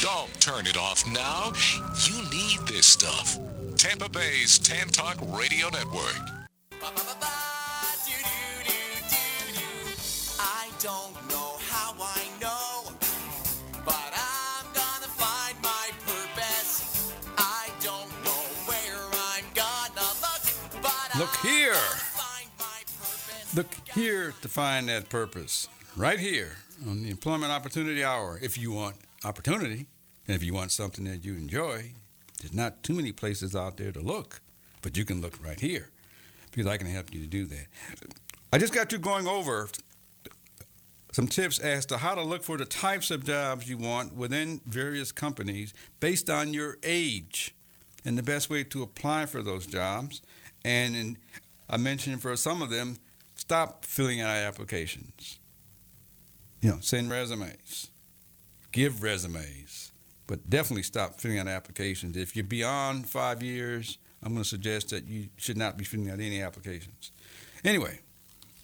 Don't 0.00 0.40
turn 0.40 0.66
it 0.66 0.78
off 0.78 1.06
now. 1.12 1.52
You 2.08 2.22
need 2.30 2.66
this 2.66 2.86
stuff. 2.86 3.38
Tampa 3.76 4.08
Bay's 4.08 4.58
Tan 4.58 4.88
Talk 4.88 5.18
Radio 5.38 5.68
Network. 5.68 6.16
I 10.38 10.70
don't 10.80 11.12
know 11.28 11.56
how 11.68 11.92
I 12.00 12.22
know, 12.40 12.92
but 13.84 14.12
I'm 14.14 14.64
gonna 14.72 15.10
find 15.12 15.56
my 15.62 15.90
purpose. 16.06 17.12
I 17.36 17.68
don't 17.82 18.08
know 18.24 18.42
where 18.64 19.04
I'm 19.04 19.44
gonna 19.54 20.08
look, 20.22 20.82
but 20.82 21.18
Look 21.18 21.44
I'm 21.44 21.50
here. 21.50 21.72
gonna 21.72 22.08
find 22.16 22.48
my 22.58 22.80
purpose. 22.98 23.54
Look 23.54 23.74
here 23.94 24.32
to 24.40 24.48
find 24.48 24.88
that 24.88 25.10
purpose. 25.10 25.68
Right 25.94 26.18
here 26.18 26.52
on 26.88 27.02
the 27.02 27.10
Employment 27.10 27.52
Opportunity 27.52 28.02
Hour. 28.02 28.38
If 28.40 28.56
you 28.56 28.72
want 28.72 28.96
opportunity 29.22 29.86
and 30.30 30.36
if 30.36 30.44
you 30.44 30.54
want 30.54 30.70
something 30.70 31.06
that 31.06 31.24
you 31.24 31.34
enjoy, 31.34 31.90
there's 32.40 32.54
not 32.54 32.84
too 32.84 32.94
many 32.94 33.10
places 33.10 33.56
out 33.56 33.78
there 33.78 33.90
to 33.90 33.98
look, 33.98 34.40
but 34.80 34.96
you 34.96 35.04
can 35.04 35.20
look 35.20 35.36
right 35.44 35.58
here 35.58 35.90
because 36.52 36.68
I 36.68 36.76
can 36.76 36.86
help 36.86 37.12
you 37.12 37.18
to 37.18 37.26
do 37.26 37.46
that. 37.46 37.66
I 38.52 38.58
just 38.58 38.72
got 38.72 38.92
you 38.92 38.98
going 38.98 39.26
over 39.26 39.68
some 41.10 41.26
tips 41.26 41.58
as 41.58 41.84
to 41.86 41.96
how 41.98 42.14
to 42.14 42.22
look 42.22 42.44
for 42.44 42.56
the 42.56 42.64
types 42.64 43.10
of 43.10 43.24
jobs 43.24 43.68
you 43.68 43.76
want 43.76 44.14
within 44.14 44.60
various 44.66 45.10
companies 45.10 45.74
based 45.98 46.30
on 46.30 46.54
your 46.54 46.78
age 46.84 47.52
and 48.04 48.16
the 48.16 48.22
best 48.22 48.48
way 48.48 48.62
to 48.62 48.84
apply 48.84 49.26
for 49.26 49.42
those 49.42 49.66
jobs. 49.66 50.22
And 50.64 50.94
in, 50.94 51.18
I 51.68 51.76
mentioned 51.76 52.22
for 52.22 52.36
some 52.36 52.62
of 52.62 52.70
them, 52.70 52.98
stop 53.34 53.84
filling 53.84 54.20
out 54.20 54.36
applications. 54.36 55.40
You 56.60 56.70
know, 56.70 56.78
send 56.80 57.10
resumes, 57.10 57.90
give 58.70 59.02
resumes, 59.02 59.69
but 60.30 60.48
definitely 60.48 60.84
stop 60.84 61.20
filling 61.20 61.40
out 61.40 61.48
applications. 61.48 62.16
If 62.16 62.36
you're 62.36 62.44
beyond 62.44 63.08
five 63.08 63.42
years, 63.42 63.98
I'm 64.22 64.32
going 64.32 64.44
to 64.44 64.48
suggest 64.48 64.90
that 64.90 65.08
you 65.08 65.26
should 65.36 65.56
not 65.56 65.76
be 65.76 65.82
filling 65.82 66.08
out 66.08 66.20
any 66.20 66.40
applications. 66.40 67.10
Anyway, 67.64 67.98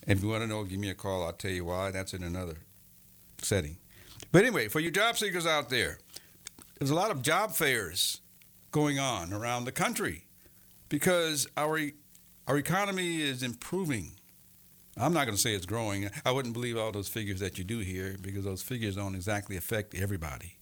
if 0.07 0.23
you 0.23 0.29
want 0.29 0.45
to 0.45 0.47
know, 0.47 0.63
give 0.63 0.79
me 0.79 0.91
a 0.91 0.95
call. 0.95 1.25
I'll 1.25 1.33
tell 1.33 1.51
you 1.51 1.65
why. 1.65 1.91
That's 1.91 2.15
in 2.15 2.23
another 2.23 2.59
setting. 3.43 3.79
But 4.31 4.45
anyway, 4.45 4.69
for 4.69 4.79
you 4.79 4.93
job 4.93 5.19
seekers 5.19 5.45
out 5.45 5.69
there, 5.69 5.99
there's 6.79 6.91
a 6.91 6.95
lot 6.95 7.11
of 7.11 7.21
job 7.21 7.51
fairs 7.51 8.21
going 8.71 9.01
on 9.01 9.33
around 9.33 9.65
the 9.65 9.73
country 9.73 10.29
because 10.89 11.49
our 11.57 11.81
our 12.47 12.59
economy 12.59 13.23
is 13.23 13.43
improving. 13.43 14.13
I'm 14.97 15.13
not 15.13 15.25
going 15.25 15.35
to 15.35 15.43
say 15.43 15.55
it's 15.55 15.67
growing. 15.67 16.11
I 16.25 16.31
wouldn't 16.31 16.55
believe 16.55 16.79
all 16.79 16.93
those 16.93 17.09
figures 17.09 17.41
that 17.41 17.59
you 17.59 17.65
do 17.65 17.81
here 17.81 18.15
because 18.21 18.45
those 18.45 18.63
figures 18.63 18.95
don't 18.95 19.17
exactly 19.17 19.57
affect 19.57 19.97
everybody. 19.97 20.56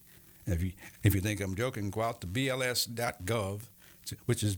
If 0.45 0.63
you 0.63 0.73
if 1.03 1.15
you 1.15 1.21
think 1.21 1.41
I'm 1.41 1.55
joking, 1.55 1.89
go 1.89 2.01
out 2.01 2.21
to 2.21 2.27
bls.gov, 2.27 3.61
which 4.25 4.43
is 4.43 4.57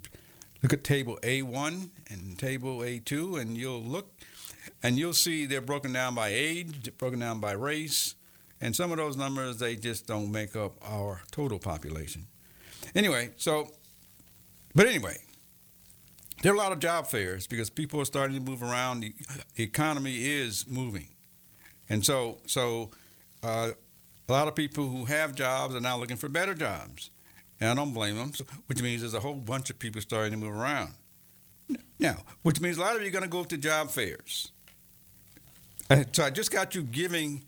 look 0.62 0.73
at 0.73 0.84
table 0.84 1.17
A1 1.23 1.89
and 2.10 2.38
table 2.38 2.80
A2, 2.80 3.39
and 3.39 3.58
you'll 3.58 3.82
look 3.82 4.12
and 4.84 4.97
you'll 4.97 5.13
see 5.13 5.45
they're 5.45 5.62
broken 5.62 5.93
down 5.93 6.15
by 6.15 6.30
age, 6.30 6.91
broken 6.97 7.19
down 7.19 7.39
by 7.39 7.54
race, 7.54 8.15
and 8.60 8.76
some 8.76 8.91
of 8.91 8.97
those 8.97 9.15
numbers 9.15 9.60
they 9.60 9.76
just 9.76 10.08
don't 10.08 10.32
make 10.32 10.56
up 10.56 10.73
our 10.82 11.21
total 11.32 11.60
population. 11.60 12.28
Anyway, 12.93 13.32
so 13.38 13.69
but 14.76 14.88
anyway, 14.88 15.17
there 16.43 16.52
are 16.52 16.56
a 16.56 16.60
lot 16.60 16.71
of 16.71 16.80
job 16.80 17.08
fairs 17.08 17.47
because 17.47 17.69
people 17.69 18.02
are 18.02 18.06
starting 18.06 18.36
to 18.36 18.52
move 18.52 18.62
around. 18.62 19.02
The, 19.02 19.13
economy 19.56 20.23
is 20.23 20.67
moving, 20.67 21.10
and 21.89 22.06
so 22.06 22.39
so 22.45 22.91
uh, 23.41 23.71
a 24.28 24.32
lot 24.32 24.48
of 24.48 24.56
people 24.56 24.88
who 24.88 25.06
have 25.06 25.36
jobs 25.36 25.76
are 25.76 25.80
now 25.80 25.98
looking 25.98 26.18
for 26.18 26.28
better 26.30 26.54
jobs, 26.54 27.10
and 27.60 27.70
I 27.70 27.74
don't 27.74 27.94
blame 27.94 28.18
them. 28.18 28.32
Which 28.68 28.82
means 28.82 29.02
there's 29.02 29.13
a 29.13 29.20
whole 29.20 29.36
bunch 29.36 29.70
of 29.70 29.80
people 29.80 30.02
starting 30.02 30.32
to 30.32 30.38
move 30.38 30.56
around. 30.56 30.94
Now, 32.00 32.18
which 32.44 32.62
means 32.62 32.78
a 32.78 32.82
lot 32.82 32.96
of 32.96 33.02
you 33.02 33.08
are 33.08 33.12
going 33.12 33.24
to 33.24 33.30
go 33.30 33.44
to 33.44 33.58
job 33.58 33.90
fairs. 33.90 34.52
Uh, 35.90 36.04
so 36.12 36.24
I 36.24 36.30
just 36.30 36.52
got 36.52 36.76
you 36.76 36.84
giving 36.84 37.44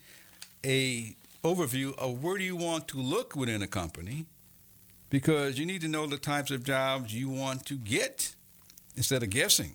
a 0.65 1.15
overview 1.43 1.97
of 1.97 2.23
where 2.23 2.37
do 2.37 2.43
you 2.43 2.55
want 2.55 2.87
to 2.89 2.97
look 2.97 3.35
within 3.35 3.61
a 3.61 3.67
company 3.67 4.25
because 5.09 5.57
you 5.57 5.65
need 5.65 5.81
to 5.81 5.87
know 5.87 6.05
the 6.05 6.17
types 6.17 6.51
of 6.51 6.63
jobs 6.63 7.13
you 7.13 7.29
want 7.29 7.65
to 7.65 7.75
get 7.75 8.35
instead 8.95 9.23
of 9.23 9.29
guessing. 9.29 9.73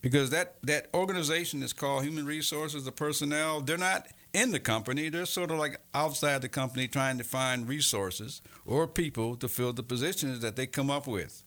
Because 0.00 0.30
that, 0.30 0.56
that 0.62 0.88
organization 0.92 1.62
is 1.62 1.72
called 1.72 2.04
human 2.04 2.26
resources, 2.26 2.84
the 2.84 2.92
personnel, 2.92 3.60
they're 3.60 3.78
not 3.78 4.06
in 4.34 4.50
the 4.50 4.60
company. 4.60 5.08
They're 5.08 5.24
sort 5.24 5.50
of 5.50 5.58
like 5.58 5.80
outside 5.94 6.42
the 6.42 6.48
company 6.48 6.88
trying 6.88 7.16
to 7.18 7.24
find 7.24 7.66
resources 7.66 8.42
or 8.66 8.86
people 8.86 9.36
to 9.36 9.48
fill 9.48 9.72
the 9.72 9.82
positions 9.82 10.40
that 10.40 10.56
they 10.56 10.66
come 10.66 10.90
up 10.90 11.06
with. 11.06 11.42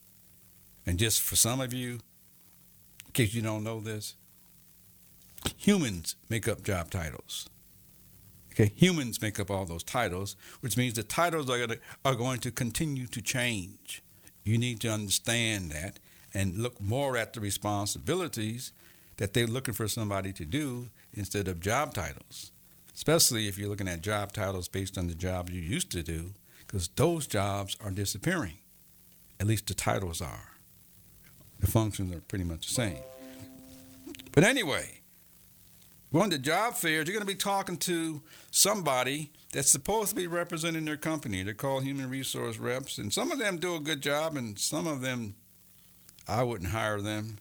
And 0.86 0.98
just 0.98 1.20
for 1.20 1.36
some 1.36 1.60
of 1.60 1.72
you, 1.72 2.00
in 3.06 3.12
case 3.12 3.34
you 3.34 3.42
don't 3.42 3.62
know 3.62 3.80
this, 3.80 4.16
humans 5.56 6.16
make 6.28 6.48
up 6.48 6.62
job 6.64 6.90
titles. 6.90 7.48
Okay, 8.52 8.72
humans 8.74 9.22
make 9.22 9.38
up 9.38 9.50
all 9.50 9.66
those 9.66 9.84
titles, 9.84 10.34
which 10.62 10.76
means 10.76 10.94
the 10.94 11.04
titles 11.04 11.48
are, 11.48 11.58
gonna, 11.58 11.78
are 12.04 12.16
going 12.16 12.40
to 12.40 12.50
continue 12.50 13.06
to 13.06 13.22
change. 13.22 14.02
You 14.42 14.58
need 14.58 14.80
to 14.80 14.88
understand 14.88 15.70
that 15.70 16.00
and 16.34 16.58
look 16.58 16.80
more 16.80 17.16
at 17.16 17.34
the 17.34 17.40
responsibilities 17.40 18.72
that 19.18 19.34
they're 19.34 19.46
looking 19.46 19.74
for 19.74 19.88
somebody 19.88 20.32
to 20.32 20.44
do 20.44 20.88
instead 21.12 21.48
of 21.48 21.60
job 21.60 21.94
titles, 21.94 22.50
especially 22.98 23.46
if 23.46 23.56
you're 23.56 23.68
looking 23.68 23.86
at 23.86 24.00
job 24.00 24.32
titles 24.32 24.66
based 24.66 24.98
on 24.98 25.06
the 25.06 25.14
job 25.14 25.48
you 25.48 25.60
used 25.60 25.88
to 25.88 26.02
do, 26.02 26.34
because 26.58 26.88
those 26.96 27.28
jobs 27.28 27.76
are 27.80 27.92
disappearing. 27.92 28.58
At 29.38 29.46
least 29.46 29.68
the 29.68 29.74
titles 29.74 30.20
are. 30.20 30.54
The 31.60 31.68
functions 31.68 32.12
are 32.12 32.20
pretty 32.22 32.42
much 32.42 32.66
the 32.66 32.74
same. 32.74 32.98
But 34.32 34.42
anyway, 34.42 35.02
going 36.12 36.30
to 36.30 36.40
job 36.40 36.74
fairs, 36.74 37.06
you're 37.06 37.14
going 37.14 37.20
to 37.20 37.24
be 37.24 37.36
talking 37.36 37.76
to 37.76 38.20
somebody 38.50 39.30
that's 39.52 39.70
supposed 39.70 40.10
to 40.10 40.16
be 40.16 40.26
representing 40.26 40.84
their 40.84 40.96
company. 40.96 41.44
They're 41.44 41.54
called 41.54 41.84
human 41.84 42.10
resource 42.10 42.58
reps, 42.58 42.98
and 42.98 43.12
some 43.12 43.30
of 43.30 43.38
them 43.38 43.58
do 43.58 43.76
a 43.76 43.80
good 43.80 44.00
job, 44.00 44.36
and 44.36 44.58
some 44.58 44.88
of 44.88 45.02
them 45.02 45.36
I 46.26 46.42
wouldn't 46.42 46.70
hire 46.70 47.00
them 47.00 47.38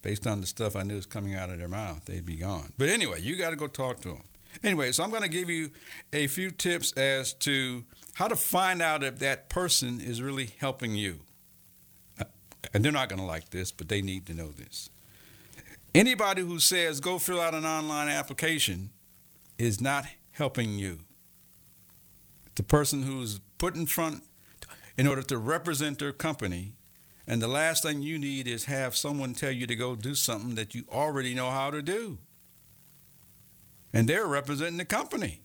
based 0.00 0.26
on 0.26 0.40
the 0.40 0.46
stuff 0.46 0.74
I 0.74 0.82
knew 0.82 0.96
was 0.96 1.04
coming 1.04 1.34
out 1.34 1.50
of 1.50 1.58
their 1.58 1.68
mouth. 1.68 2.06
They'd 2.06 2.24
be 2.24 2.36
gone. 2.36 2.72
But 2.78 2.88
anyway, 2.88 3.20
you 3.20 3.36
got 3.36 3.50
to 3.50 3.56
go 3.56 3.66
talk 3.66 4.00
to 4.00 4.08
them. 4.08 4.22
Anyway, 4.62 4.92
so 4.92 5.04
I'm 5.04 5.10
going 5.10 5.22
to 5.22 5.28
give 5.28 5.48
you 5.48 5.70
a 6.12 6.26
few 6.26 6.50
tips 6.50 6.92
as 6.92 7.32
to 7.34 7.84
how 8.14 8.28
to 8.28 8.36
find 8.36 8.82
out 8.82 9.04
if 9.04 9.18
that 9.20 9.48
person 9.48 10.00
is 10.00 10.20
really 10.20 10.50
helping 10.58 10.94
you. 10.94 11.20
Uh, 12.20 12.24
and 12.74 12.84
they're 12.84 12.92
not 12.92 13.08
going 13.08 13.20
to 13.20 13.26
like 13.26 13.50
this, 13.50 13.70
but 13.70 13.88
they 13.88 14.02
need 14.02 14.26
to 14.26 14.34
know 14.34 14.50
this. 14.50 14.90
Anybody 15.94 16.42
who 16.42 16.58
says 16.58 17.00
go 17.00 17.18
fill 17.18 17.40
out 17.40 17.54
an 17.54 17.64
online 17.64 18.08
application 18.08 18.90
is 19.58 19.80
not 19.80 20.06
helping 20.32 20.78
you. 20.78 21.00
The 22.54 22.62
person 22.62 23.02
who's 23.02 23.40
put 23.58 23.74
in 23.74 23.86
front, 23.86 24.22
in 24.96 25.06
order 25.06 25.22
to 25.22 25.38
represent 25.38 26.00
their 26.00 26.12
company. 26.12 26.74
And 27.26 27.40
the 27.40 27.48
last 27.48 27.82
thing 27.84 28.02
you 28.02 28.18
need 28.18 28.48
is 28.48 28.64
have 28.64 28.96
someone 28.96 29.34
tell 29.34 29.52
you 29.52 29.66
to 29.66 29.76
go 29.76 29.94
do 29.94 30.14
something 30.14 30.56
that 30.56 30.74
you 30.74 30.84
already 30.90 31.34
know 31.34 31.50
how 31.50 31.70
to 31.70 31.82
do. 31.82 32.18
And 33.92 34.08
they're 34.08 34.26
representing 34.26 34.76
the 34.76 34.84
company. 34.84 35.40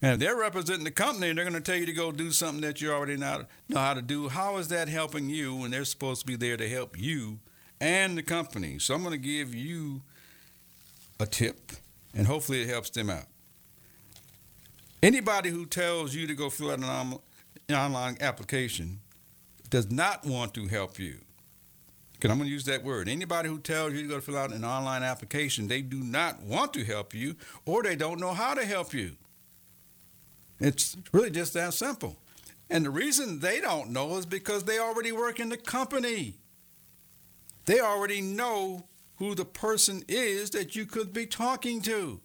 And 0.00 0.12
if 0.12 0.18
they're 0.20 0.36
representing 0.36 0.84
the 0.84 0.90
company 0.90 1.28
and 1.28 1.36
they're 1.36 1.44
going 1.44 1.60
to 1.60 1.60
tell 1.60 1.78
you 1.78 1.86
to 1.86 1.92
go 1.92 2.12
do 2.12 2.30
something 2.30 2.60
that 2.60 2.80
you 2.80 2.92
already 2.92 3.16
know, 3.16 3.46
how 3.72 3.94
to 3.94 4.02
do, 4.02 4.28
how 4.28 4.58
is 4.58 4.68
that 4.68 4.88
helping 4.88 5.28
you 5.28 5.56
when 5.56 5.70
they're 5.70 5.84
supposed 5.84 6.20
to 6.20 6.26
be 6.26 6.36
there 6.36 6.56
to 6.56 6.68
help 6.68 6.98
you 6.98 7.40
and 7.80 8.16
the 8.16 8.22
company? 8.22 8.78
So 8.78 8.94
I'm 8.94 9.02
going 9.02 9.12
to 9.12 9.18
give 9.18 9.54
you 9.54 10.02
a 11.18 11.26
tip, 11.26 11.72
and 12.14 12.28
hopefully 12.28 12.62
it 12.62 12.68
helps 12.68 12.90
them 12.90 13.10
out. 13.10 13.24
Anybody 15.02 15.50
who 15.50 15.66
tells 15.66 16.14
you 16.14 16.28
to 16.28 16.34
go 16.34 16.48
fill 16.48 16.70
out 16.70 16.78
an 16.78 17.74
online 17.74 18.18
application 18.20 19.00
does 19.68 19.90
not 19.90 20.24
want 20.24 20.54
to 20.54 20.68
help 20.68 20.98
you. 20.98 21.18
Because 22.18 22.32
I'm 22.32 22.38
going 22.38 22.48
to 22.48 22.52
use 22.52 22.64
that 22.64 22.82
word. 22.82 23.08
Anybody 23.08 23.48
who 23.48 23.60
tells 23.60 23.92
you 23.92 24.00
you're 24.00 24.08
going 24.08 24.20
to 24.20 24.26
fill 24.26 24.36
out 24.36 24.52
an 24.52 24.64
online 24.64 25.04
application, 25.04 25.68
they 25.68 25.82
do 25.82 26.02
not 26.02 26.42
want 26.42 26.74
to 26.74 26.84
help 26.84 27.14
you 27.14 27.36
or 27.64 27.84
they 27.84 27.94
don't 27.94 28.18
know 28.18 28.32
how 28.32 28.54
to 28.54 28.64
help 28.64 28.92
you. 28.92 29.12
It's 30.58 30.96
really 31.12 31.30
just 31.30 31.54
that 31.54 31.74
simple. 31.74 32.18
And 32.68 32.84
the 32.84 32.90
reason 32.90 33.38
they 33.38 33.60
don't 33.60 33.90
know 33.90 34.16
is 34.16 34.26
because 34.26 34.64
they 34.64 34.80
already 34.80 35.12
work 35.12 35.38
in 35.38 35.48
the 35.48 35.56
company. 35.56 36.34
They 37.66 37.78
already 37.78 38.20
know 38.20 38.86
who 39.16 39.36
the 39.36 39.44
person 39.44 40.02
is 40.08 40.50
that 40.50 40.74
you 40.74 40.86
could 40.86 41.12
be 41.12 41.26
talking 41.26 41.80
to. 41.82 42.20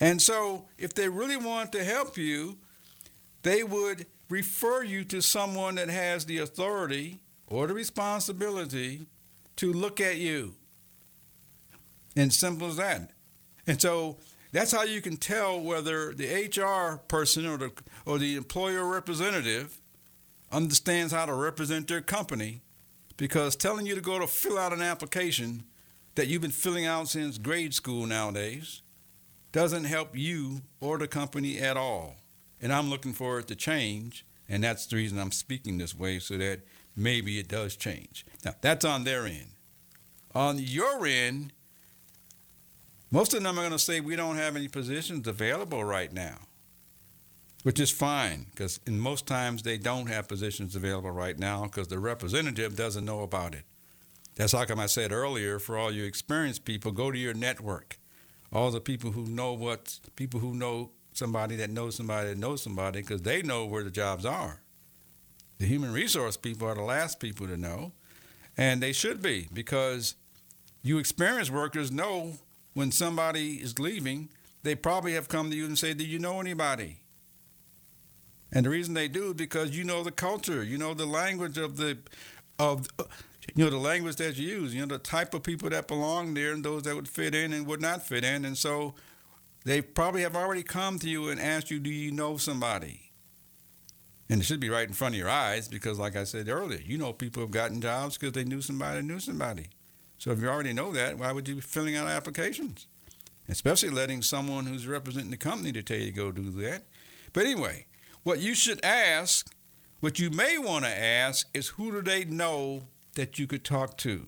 And 0.00 0.20
so, 0.20 0.66
if 0.76 0.92
they 0.94 1.08
really 1.08 1.36
want 1.36 1.72
to 1.72 1.82
help 1.82 2.18
you, 2.18 2.58
they 3.42 3.62
would 3.62 4.06
refer 4.28 4.82
you 4.82 5.04
to 5.04 5.22
someone 5.22 5.76
that 5.76 5.88
has 5.88 6.26
the 6.26 6.38
authority 6.38 7.20
or 7.46 7.66
the 7.66 7.74
responsibility 7.74 9.06
to 9.56 9.72
look 9.72 10.00
at 10.00 10.16
you. 10.16 10.54
And 12.14 12.32
simple 12.32 12.68
as 12.68 12.76
that. 12.76 13.10
And 13.66 13.80
so, 13.80 14.18
that's 14.52 14.72
how 14.72 14.84
you 14.84 15.02
can 15.02 15.16
tell 15.16 15.60
whether 15.60 16.14
the 16.14 16.46
HR 16.46 16.96
person 17.08 17.46
or 17.46 17.58
the 17.58 17.72
or 18.06 18.18
the 18.18 18.36
employer 18.36 18.86
representative 18.86 19.80
understands 20.50 21.12
how 21.12 21.26
to 21.26 21.34
represent 21.34 21.88
their 21.88 22.00
company 22.00 22.62
because 23.16 23.56
telling 23.56 23.86
you 23.86 23.94
to 23.94 24.00
go 24.00 24.18
to 24.18 24.26
fill 24.26 24.58
out 24.58 24.72
an 24.72 24.80
application 24.80 25.64
that 26.14 26.28
you've 26.28 26.42
been 26.42 26.50
filling 26.50 26.86
out 26.86 27.08
since 27.08 27.38
grade 27.38 27.74
school 27.74 28.06
nowadays 28.06 28.82
doesn't 29.52 29.84
help 29.84 30.16
you 30.16 30.62
or 30.80 30.98
the 30.98 31.08
company 31.08 31.58
at 31.58 31.76
all. 31.76 32.16
And 32.60 32.72
I'm 32.72 32.88
looking 32.88 33.12
for 33.12 33.38
it 33.38 33.48
to 33.48 33.56
change, 33.56 34.26
and 34.48 34.64
that's 34.64 34.86
the 34.86 34.96
reason 34.96 35.18
I'm 35.18 35.32
speaking 35.32 35.78
this 35.78 35.94
way 35.94 36.18
so 36.18 36.38
that 36.38 36.60
maybe 36.96 37.38
it 37.38 37.48
does 37.48 37.76
change. 37.76 38.24
Now, 38.44 38.54
that's 38.60 38.84
on 38.84 39.04
their 39.04 39.26
end. 39.26 39.50
On 40.34 40.58
your 40.58 41.06
end, 41.06 41.52
most 43.10 43.34
of 43.34 43.42
them 43.42 43.58
are 43.58 43.62
going 43.62 43.72
to 43.72 43.78
say 43.78 44.00
we 44.00 44.16
don't 44.16 44.36
have 44.36 44.56
any 44.56 44.68
positions 44.68 45.26
available 45.28 45.84
right 45.84 46.12
now, 46.12 46.38
which 47.62 47.78
is 47.78 47.90
fine 47.90 48.46
because 48.50 48.80
in 48.86 48.98
most 48.98 49.26
times 49.26 49.62
they 49.62 49.78
don't 49.78 50.08
have 50.08 50.28
positions 50.28 50.74
available 50.74 51.10
right 51.10 51.38
now 51.38 51.64
because 51.64 51.88
the 51.88 51.98
representative 51.98 52.76
doesn't 52.76 53.04
know 53.04 53.22
about 53.22 53.54
it. 53.54 53.64
That's 54.34 54.52
how 54.52 54.64
come 54.66 54.80
I 54.80 54.86
said 54.86 55.12
earlier. 55.12 55.58
For 55.58 55.78
all 55.78 55.90
you 55.90 56.04
experienced 56.04 56.64
people, 56.64 56.92
go 56.92 57.10
to 57.10 57.18
your 57.18 57.32
network. 57.34 57.98
All 58.52 58.70
the 58.70 58.80
people 58.80 59.12
who 59.12 59.26
know 59.26 59.52
what 59.54 59.98
people 60.14 60.40
who 60.40 60.54
know 60.54 60.90
somebody 61.12 61.56
that 61.56 61.70
knows 61.70 61.96
somebody 61.96 62.28
that 62.28 62.38
knows 62.38 62.62
somebody 62.62 63.00
because 63.00 63.22
they 63.22 63.42
know 63.42 63.64
where 63.64 63.82
the 63.82 63.90
jobs 63.90 64.26
are. 64.26 64.62
The 65.58 65.66
human 65.66 65.92
resource 65.92 66.36
people 66.36 66.68
are 66.68 66.74
the 66.74 66.82
last 66.82 67.18
people 67.18 67.46
to 67.46 67.56
know, 67.56 67.92
and 68.56 68.82
they 68.82 68.92
should 68.92 69.22
be 69.22 69.48
because 69.52 70.14
you 70.82 70.98
experienced 70.98 71.50
workers 71.50 71.90
know 71.90 72.34
when 72.74 72.92
somebody 72.92 73.54
is 73.54 73.78
leaving, 73.78 74.28
they 74.62 74.74
probably 74.74 75.14
have 75.14 75.28
come 75.28 75.50
to 75.50 75.56
you 75.56 75.64
and 75.64 75.78
say, 75.78 75.94
Do 75.94 76.04
you 76.04 76.18
know 76.18 76.40
anybody? 76.40 76.98
And 78.52 78.64
the 78.64 78.70
reason 78.70 78.94
they 78.94 79.08
do 79.08 79.28
is 79.28 79.34
because 79.34 79.76
you 79.76 79.84
know 79.84 80.02
the 80.02 80.12
culture, 80.12 80.62
you 80.62 80.78
know 80.78 80.94
the 80.94 81.06
language 81.06 81.58
of 81.58 81.76
the 81.76 81.98
of 82.58 82.86
you 83.54 83.64
know 83.64 83.70
the 83.70 83.78
language 83.78 84.16
that 84.16 84.36
you 84.36 84.46
use, 84.46 84.74
you 84.74 84.80
know 84.80 84.86
the 84.86 84.98
type 84.98 85.34
of 85.34 85.42
people 85.42 85.70
that 85.70 85.88
belong 85.88 86.34
there 86.34 86.52
and 86.52 86.64
those 86.64 86.82
that 86.82 86.94
would 86.94 87.08
fit 87.08 87.34
in 87.34 87.52
and 87.52 87.66
would 87.66 87.80
not 87.80 88.06
fit 88.06 88.24
in. 88.24 88.44
And 88.44 88.56
so 88.56 88.94
they 89.64 89.80
probably 89.80 90.22
have 90.22 90.36
already 90.36 90.62
come 90.62 90.98
to 91.00 91.08
you 91.08 91.28
and 91.28 91.40
asked 91.40 91.70
you, 91.70 91.78
Do 91.78 91.90
you 91.90 92.12
know 92.12 92.36
somebody? 92.36 93.05
And 94.28 94.40
it 94.40 94.44
should 94.44 94.60
be 94.60 94.70
right 94.70 94.88
in 94.88 94.94
front 94.94 95.14
of 95.14 95.18
your 95.18 95.28
eyes 95.28 95.68
because, 95.68 95.98
like 95.98 96.16
I 96.16 96.24
said 96.24 96.48
earlier, 96.48 96.80
you 96.84 96.98
know 96.98 97.12
people 97.12 97.42
have 97.42 97.52
gotten 97.52 97.80
jobs 97.80 98.18
because 98.18 98.32
they 98.32 98.44
knew 98.44 98.60
somebody 98.60 99.02
knew 99.02 99.20
somebody. 99.20 99.68
So 100.18 100.30
if 100.32 100.40
you 100.40 100.48
already 100.48 100.72
know 100.72 100.92
that, 100.92 101.18
why 101.18 101.30
would 101.32 101.46
you 101.46 101.56
be 101.56 101.60
filling 101.60 101.96
out 101.96 102.08
applications? 102.08 102.86
Especially 103.48 103.90
letting 103.90 104.22
someone 104.22 104.66
who's 104.66 104.86
representing 104.86 105.30
the 105.30 105.36
company 105.36 105.70
to 105.72 105.82
tell 105.82 105.98
you 105.98 106.06
to 106.06 106.12
go 106.12 106.32
do 106.32 106.50
that. 106.62 106.84
But 107.32 107.44
anyway, 107.44 107.86
what 108.24 108.40
you 108.40 108.54
should 108.54 108.84
ask, 108.84 109.54
what 110.00 110.18
you 110.18 110.30
may 110.30 110.58
want 110.58 110.84
to 110.84 110.90
ask, 110.90 111.46
is 111.54 111.68
who 111.68 111.92
do 111.92 112.02
they 112.02 112.24
know 112.24 112.88
that 113.14 113.38
you 113.38 113.46
could 113.46 113.64
talk 113.64 113.96
to? 113.98 114.26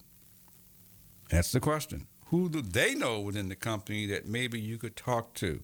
That's 1.30 1.50
the 1.50 1.60
question. 1.60 2.06
Who 2.26 2.48
do 2.48 2.62
they 2.62 2.94
know 2.94 3.20
within 3.20 3.48
the 3.48 3.56
company 3.56 4.06
that 4.06 4.26
maybe 4.26 4.60
you 4.60 4.78
could 4.78 4.94
talk 4.94 5.34
to? 5.34 5.62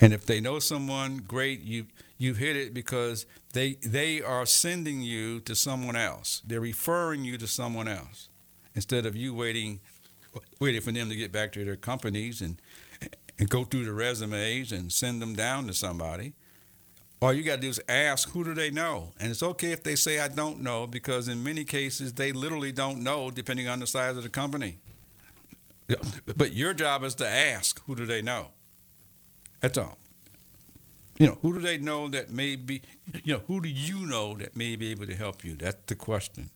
And 0.00 0.12
if 0.12 0.26
they 0.26 0.40
know 0.40 0.58
someone, 0.58 1.18
great, 1.18 1.62
you 1.62 1.86
you 2.18 2.34
hit 2.34 2.56
it 2.56 2.74
because 2.74 3.24
they 3.52 3.74
they 3.74 4.20
are 4.20 4.44
sending 4.44 5.00
you 5.00 5.40
to 5.40 5.54
someone 5.54 5.96
else. 5.96 6.42
They're 6.44 6.60
referring 6.60 7.24
you 7.24 7.38
to 7.38 7.46
someone 7.46 7.88
else 7.88 8.28
instead 8.74 9.06
of 9.06 9.16
you 9.16 9.32
waiting 9.34 9.80
waiting 10.60 10.80
for 10.80 10.92
them 10.92 11.08
to 11.08 11.16
get 11.16 11.32
back 11.32 11.52
to 11.52 11.64
their 11.64 11.76
companies 11.76 12.42
and 12.42 12.60
and 13.38 13.48
go 13.48 13.64
through 13.64 13.84
the 13.84 13.92
resumes 13.92 14.72
and 14.72 14.92
send 14.92 15.22
them 15.22 15.34
down 15.34 15.68
to 15.68 15.72
somebody. 15.72 16.34
All 17.22 17.32
you 17.32 17.42
got 17.42 17.56
to 17.56 17.60
do 17.62 17.68
is 17.68 17.80
ask 17.88 18.30
who 18.30 18.44
do 18.44 18.54
they 18.54 18.70
know, 18.70 19.12
and 19.18 19.30
it's 19.30 19.42
okay 19.42 19.72
if 19.72 19.82
they 19.82 19.96
say 19.96 20.20
I 20.20 20.28
don't 20.28 20.60
know 20.60 20.86
because 20.86 21.28
in 21.28 21.42
many 21.42 21.64
cases 21.64 22.12
they 22.12 22.32
literally 22.32 22.72
don't 22.72 23.02
know 23.02 23.30
depending 23.30 23.68
on 23.68 23.78
the 23.80 23.86
size 23.86 24.16
of 24.16 24.24
the 24.24 24.28
company. 24.28 24.78
But 26.36 26.52
your 26.52 26.74
job 26.74 27.02
is 27.02 27.14
to 27.16 27.26
ask 27.26 27.82
who 27.86 27.94
do 27.94 28.04
they 28.06 28.22
know. 28.22 28.48
That's 29.60 29.78
all. 29.78 29.98
You 31.18 31.26
know, 31.26 31.38
who 31.42 31.54
do 31.54 31.60
they 31.60 31.78
know 31.78 32.08
that 32.08 32.30
may 32.30 32.54
be, 32.54 32.80
you 33.24 33.34
know, 33.34 33.42
who 33.48 33.60
do 33.60 33.68
you 33.68 34.06
know 34.06 34.36
that 34.36 34.56
may 34.56 34.76
be 34.76 34.90
able 34.92 35.06
to 35.06 35.14
help 35.14 35.44
you? 35.44 35.56
That's 35.56 35.82
the 35.86 35.96
question. 35.96 36.50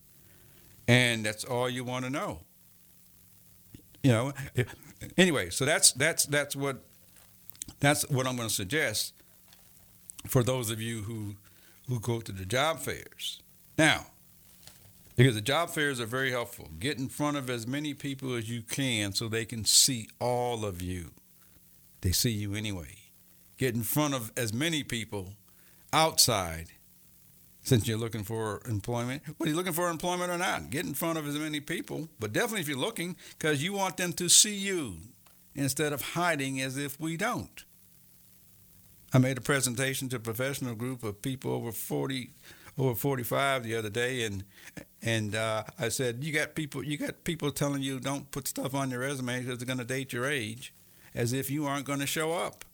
And 0.86 1.26
that's 1.26 1.44
all 1.44 1.68
you 1.68 1.84
want 1.84 2.04
to 2.04 2.10
know. 2.10 2.40
You 4.02 4.12
know, 4.12 4.32
anyway, 5.16 5.50
so 5.50 5.64
that's 5.64 5.92
that's 5.92 6.26
that's 6.26 6.56
what 6.56 6.84
that's 7.80 8.08
what 8.08 8.26
I'm 8.26 8.36
going 8.36 8.48
to 8.48 8.54
suggest 8.54 9.14
for 10.26 10.42
those 10.42 10.70
of 10.70 10.80
you 10.80 11.02
who 11.02 11.36
who 11.88 12.00
go 12.00 12.20
to 12.20 12.32
the 12.32 12.44
job 12.44 12.80
fairs. 12.80 13.40
Now, 13.78 14.06
because 15.16 15.34
the 15.34 15.40
job 15.40 15.70
fairs 15.70 16.00
are 16.00 16.06
very 16.06 16.30
helpful. 16.30 16.68
Get 16.78 16.98
in 16.98 17.08
front 17.08 17.36
of 17.36 17.50
as 17.50 17.66
many 17.66 17.94
people 17.94 18.34
as 18.34 18.48
you 18.48 18.62
can 18.62 19.12
so 19.12 19.28
they 19.28 19.44
can 19.44 19.64
see 19.64 20.08
all 20.20 20.64
of 20.64 20.80
you. 20.82 21.10
They 22.00 22.12
see 22.12 22.30
you 22.30 22.54
anyway. 22.54 23.01
Get 23.62 23.76
in 23.76 23.84
front 23.84 24.12
of 24.12 24.32
as 24.36 24.52
many 24.52 24.82
people 24.82 25.34
outside 25.92 26.72
since 27.60 27.86
you're 27.86 27.96
looking 27.96 28.24
for 28.24 28.60
employment. 28.68 29.22
Whether 29.36 29.50
you're 29.50 29.56
looking 29.56 29.72
for 29.72 29.88
employment 29.88 30.32
or 30.32 30.36
not, 30.36 30.70
get 30.70 30.84
in 30.84 30.94
front 30.94 31.16
of 31.16 31.28
as 31.28 31.38
many 31.38 31.60
people. 31.60 32.08
But 32.18 32.32
definitely 32.32 32.62
if 32.62 32.68
you're 32.68 32.76
looking, 32.76 33.14
because 33.38 33.62
you 33.62 33.72
want 33.72 33.98
them 33.98 34.14
to 34.14 34.28
see 34.28 34.56
you 34.56 34.96
instead 35.54 35.92
of 35.92 36.02
hiding 36.02 36.60
as 36.60 36.76
if 36.76 36.98
we 36.98 37.16
don't. 37.16 37.64
I 39.14 39.18
made 39.18 39.38
a 39.38 39.40
presentation 39.40 40.08
to 40.08 40.16
a 40.16 40.18
professional 40.18 40.74
group 40.74 41.04
of 41.04 41.22
people 41.22 41.52
over 41.52 41.70
40, 41.70 42.30
over 42.76 42.96
45 42.96 43.62
the 43.62 43.76
other 43.76 43.90
day, 43.90 44.24
and 44.24 44.42
and 45.00 45.36
uh, 45.36 45.62
I 45.78 45.88
said, 45.88 46.24
you 46.24 46.32
got 46.32 46.56
people, 46.56 46.82
you 46.82 46.96
got 46.96 47.22
people 47.22 47.52
telling 47.52 47.82
you 47.82 48.00
don't 48.00 48.28
put 48.32 48.48
stuff 48.48 48.74
on 48.74 48.90
your 48.90 49.02
resume 49.02 49.38
because 49.38 49.58
they're 49.58 49.66
going 49.66 49.78
to 49.78 49.84
date 49.84 50.12
your 50.12 50.28
age, 50.28 50.74
as 51.14 51.32
if 51.32 51.48
you 51.48 51.64
aren't 51.64 51.84
going 51.84 52.00
to 52.00 52.06
show 52.08 52.32
up. 52.32 52.64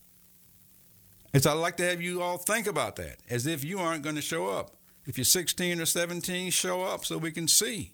And 1.33 1.43
so 1.43 1.51
I'd 1.51 1.55
like 1.55 1.77
to 1.79 1.85
have 1.85 2.01
you 2.01 2.23
all 2.23 2.39
think 2.39 2.67
about 2.67 2.97
that, 2.97 3.19
as 3.29 3.47
if 3.47 3.65
you 3.65 3.79
aren't 3.79 4.03
going 4.03 4.17
to 4.17 4.23
show 4.23 4.49
up. 4.49 4.77
If 5.07 5.19
you're 5.19 5.25
16 5.25 5.81
or 5.81 5.87
17, 5.87 6.51
show 6.51 6.83
up 6.83 7.05
so 7.05 7.19
we 7.19 7.33
can 7.33 7.49
see. 7.49 7.93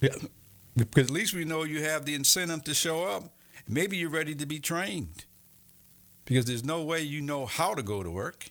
Yeah. 0.00 0.14
Because 0.76 1.06
at 1.06 1.12
least 1.12 1.34
we 1.34 1.44
know 1.44 1.64
you 1.64 1.82
have 1.82 2.04
the 2.04 2.14
incentive 2.14 2.64
to 2.64 2.74
show 2.74 3.04
up. 3.04 3.24
Maybe 3.66 3.96
you're 3.96 4.10
ready 4.10 4.34
to 4.34 4.46
be 4.46 4.60
trained. 4.60 5.24
Because 6.24 6.44
there's 6.44 6.64
no 6.64 6.82
way 6.82 7.00
you 7.00 7.20
know 7.20 7.46
how 7.46 7.74
to 7.74 7.82
go 7.82 8.02
to 8.02 8.10
work 8.10 8.50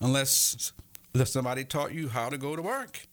unless, 0.00 0.72
unless 1.14 1.32
somebody 1.32 1.64
taught 1.64 1.92
you 1.92 2.08
how 2.08 2.30
to 2.30 2.38
go 2.38 2.56
to 2.56 2.62
work. 2.62 3.06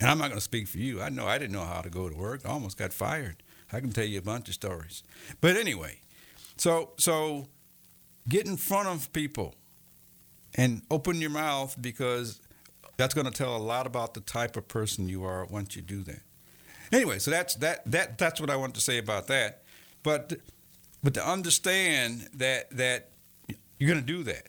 And 0.00 0.10
I'm 0.10 0.18
not 0.18 0.28
going 0.28 0.38
to 0.38 0.44
speak 0.44 0.66
for 0.66 0.78
you. 0.78 1.00
I 1.00 1.08
know 1.08 1.26
I 1.26 1.38
didn't 1.38 1.52
know 1.52 1.64
how 1.64 1.80
to 1.80 1.88
go 1.88 2.08
to 2.08 2.16
work. 2.16 2.40
I 2.44 2.48
almost 2.48 2.76
got 2.76 2.92
fired. 2.92 3.42
I 3.72 3.80
can 3.80 3.92
tell 3.92 4.04
you 4.04 4.18
a 4.18 4.22
bunch 4.22 4.48
of 4.48 4.54
stories. 4.54 5.04
But 5.40 5.56
anyway, 5.56 6.00
so 6.56 6.90
so 6.98 7.46
get 8.28 8.46
in 8.46 8.56
front 8.56 8.88
of 8.88 9.12
people 9.12 9.54
and 10.54 10.82
open 10.90 11.20
your 11.20 11.30
mouth 11.30 11.76
because 11.80 12.40
that's 12.96 13.14
going 13.14 13.26
to 13.26 13.32
tell 13.32 13.56
a 13.56 13.58
lot 13.58 13.86
about 13.86 14.14
the 14.14 14.20
type 14.20 14.56
of 14.56 14.68
person 14.68 15.08
you 15.08 15.24
are 15.24 15.44
once 15.46 15.74
you 15.74 15.82
do 15.82 16.02
that. 16.02 16.20
Anyway, 16.92 17.18
so 17.18 17.30
that's 17.30 17.54
that 17.56 17.82
that 17.90 18.18
that's 18.18 18.40
what 18.40 18.50
I 18.50 18.56
want 18.56 18.74
to 18.74 18.80
say 18.80 18.98
about 18.98 19.26
that. 19.28 19.62
But 20.02 20.34
but 21.02 21.14
to 21.14 21.26
understand 21.26 22.28
that 22.34 22.70
that 22.76 23.08
you're 23.78 23.88
going 23.88 24.04
to 24.04 24.06
do 24.06 24.22
that. 24.24 24.48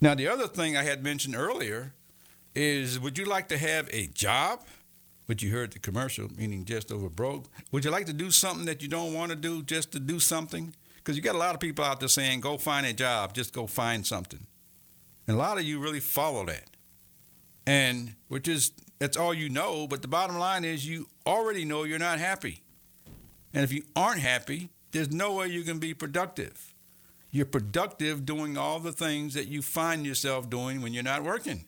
Now 0.00 0.14
the 0.14 0.28
other 0.28 0.46
thing 0.46 0.76
I 0.76 0.82
had 0.82 1.02
mentioned 1.02 1.34
earlier 1.34 1.94
is 2.54 3.00
would 3.00 3.16
you 3.16 3.24
like 3.24 3.48
to 3.48 3.58
have 3.58 3.88
a 3.92 4.06
job? 4.08 4.64
But 5.26 5.42
you 5.42 5.52
heard 5.52 5.72
the 5.72 5.78
commercial, 5.78 6.28
meaning 6.36 6.64
just 6.64 6.90
over 6.90 7.08
broke. 7.08 7.46
Would 7.70 7.84
you 7.84 7.90
like 7.92 8.06
to 8.06 8.12
do 8.12 8.32
something 8.32 8.66
that 8.66 8.82
you 8.82 8.88
don't 8.88 9.14
want 9.14 9.30
to 9.30 9.36
do 9.36 9.62
just 9.62 9.92
to 9.92 10.00
do 10.00 10.18
something? 10.18 10.74
Because 11.02 11.16
you 11.16 11.22
got 11.22 11.34
a 11.34 11.38
lot 11.38 11.54
of 11.54 11.60
people 11.60 11.84
out 11.84 11.98
there 12.00 12.08
saying, 12.08 12.40
go 12.40 12.58
find 12.58 12.86
a 12.86 12.92
job, 12.92 13.32
just 13.32 13.54
go 13.54 13.66
find 13.66 14.06
something. 14.06 14.46
And 15.26 15.36
a 15.36 15.38
lot 15.38 15.58
of 15.58 15.64
you 15.64 15.78
really 15.80 16.00
follow 16.00 16.44
that. 16.46 16.68
And 17.66 18.16
which 18.28 18.48
is, 18.48 18.72
that's 18.98 19.16
all 19.16 19.32
you 19.32 19.48
know. 19.48 19.86
But 19.86 20.02
the 20.02 20.08
bottom 20.08 20.38
line 20.38 20.64
is, 20.64 20.86
you 20.86 21.08
already 21.26 21.64
know 21.64 21.84
you're 21.84 21.98
not 21.98 22.18
happy. 22.18 22.62
And 23.54 23.64
if 23.64 23.72
you 23.72 23.82
aren't 23.96 24.20
happy, 24.20 24.70
there's 24.92 25.10
no 25.10 25.34
way 25.34 25.48
you 25.48 25.62
can 25.62 25.78
be 25.78 25.94
productive. 25.94 26.74
You're 27.30 27.46
productive 27.46 28.26
doing 28.26 28.58
all 28.58 28.80
the 28.80 28.92
things 28.92 29.34
that 29.34 29.46
you 29.46 29.62
find 29.62 30.04
yourself 30.04 30.50
doing 30.50 30.82
when 30.82 30.92
you're 30.92 31.02
not 31.02 31.22
working. 31.22 31.64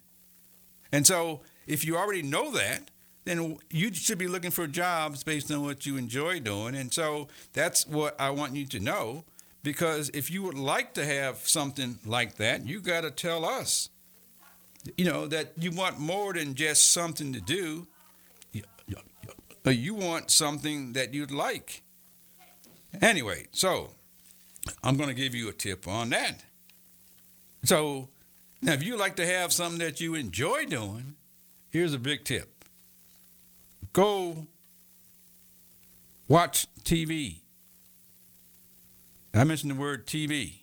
And 0.90 1.06
so, 1.06 1.40
if 1.66 1.84
you 1.84 1.96
already 1.96 2.22
know 2.22 2.50
that, 2.52 2.90
then 3.24 3.56
you 3.70 3.94
should 3.94 4.18
be 4.18 4.26
looking 4.26 4.50
for 4.50 4.66
jobs 4.66 5.22
based 5.22 5.50
on 5.50 5.62
what 5.62 5.86
you 5.86 5.96
enjoy 5.96 6.40
doing. 6.40 6.74
And 6.74 6.92
so 6.92 7.28
that's 7.52 7.86
what 7.86 8.20
I 8.20 8.30
want 8.30 8.56
you 8.56 8.66
to 8.66 8.80
know 8.80 9.24
because 9.62 10.10
if 10.12 10.30
you 10.30 10.42
would 10.42 10.58
like 10.58 10.94
to 10.94 11.04
have 11.04 11.38
something 11.38 11.98
like 12.04 12.36
that, 12.36 12.66
you 12.66 12.80
got 12.80 13.02
to 13.02 13.10
tell 13.10 13.44
us. 13.44 13.88
You 14.96 15.04
know, 15.04 15.28
that 15.28 15.52
you 15.56 15.70
want 15.70 16.00
more 16.00 16.32
than 16.32 16.56
just 16.56 16.92
something 16.92 17.32
to 17.32 17.40
do. 17.40 17.86
You 19.64 19.94
want 19.94 20.32
something 20.32 20.94
that 20.94 21.14
you'd 21.14 21.30
like. 21.30 21.82
Anyway, 23.00 23.46
so 23.52 23.90
I'm 24.82 24.96
going 24.96 25.08
to 25.08 25.14
give 25.14 25.36
you 25.36 25.48
a 25.48 25.52
tip 25.52 25.86
on 25.86 26.10
that. 26.10 26.42
So, 27.62 28.08
now 28.60 28.72
if 28.72 28.82
you 28.82 28.96
like 28.96 29.14
to 29.16 29.26
have 29.26 29.52
something 29.52 29.78
that 29.78 30.00
you 30.00 30.16
enjoy 30.16 30.66
doing, 30.66 31.14
here's 31.70 31.94
a 31.94 31.98
big 31.98 32.24
tip 32.24 32.51
go 33.92 34.46
watch 36.28 36.66
TV. 36.82 37.40
I 39.34 39.44
mentioned 39.44 39.72
the 39.72 39.76
word 39.76 40.06
TV. 40.06 40.60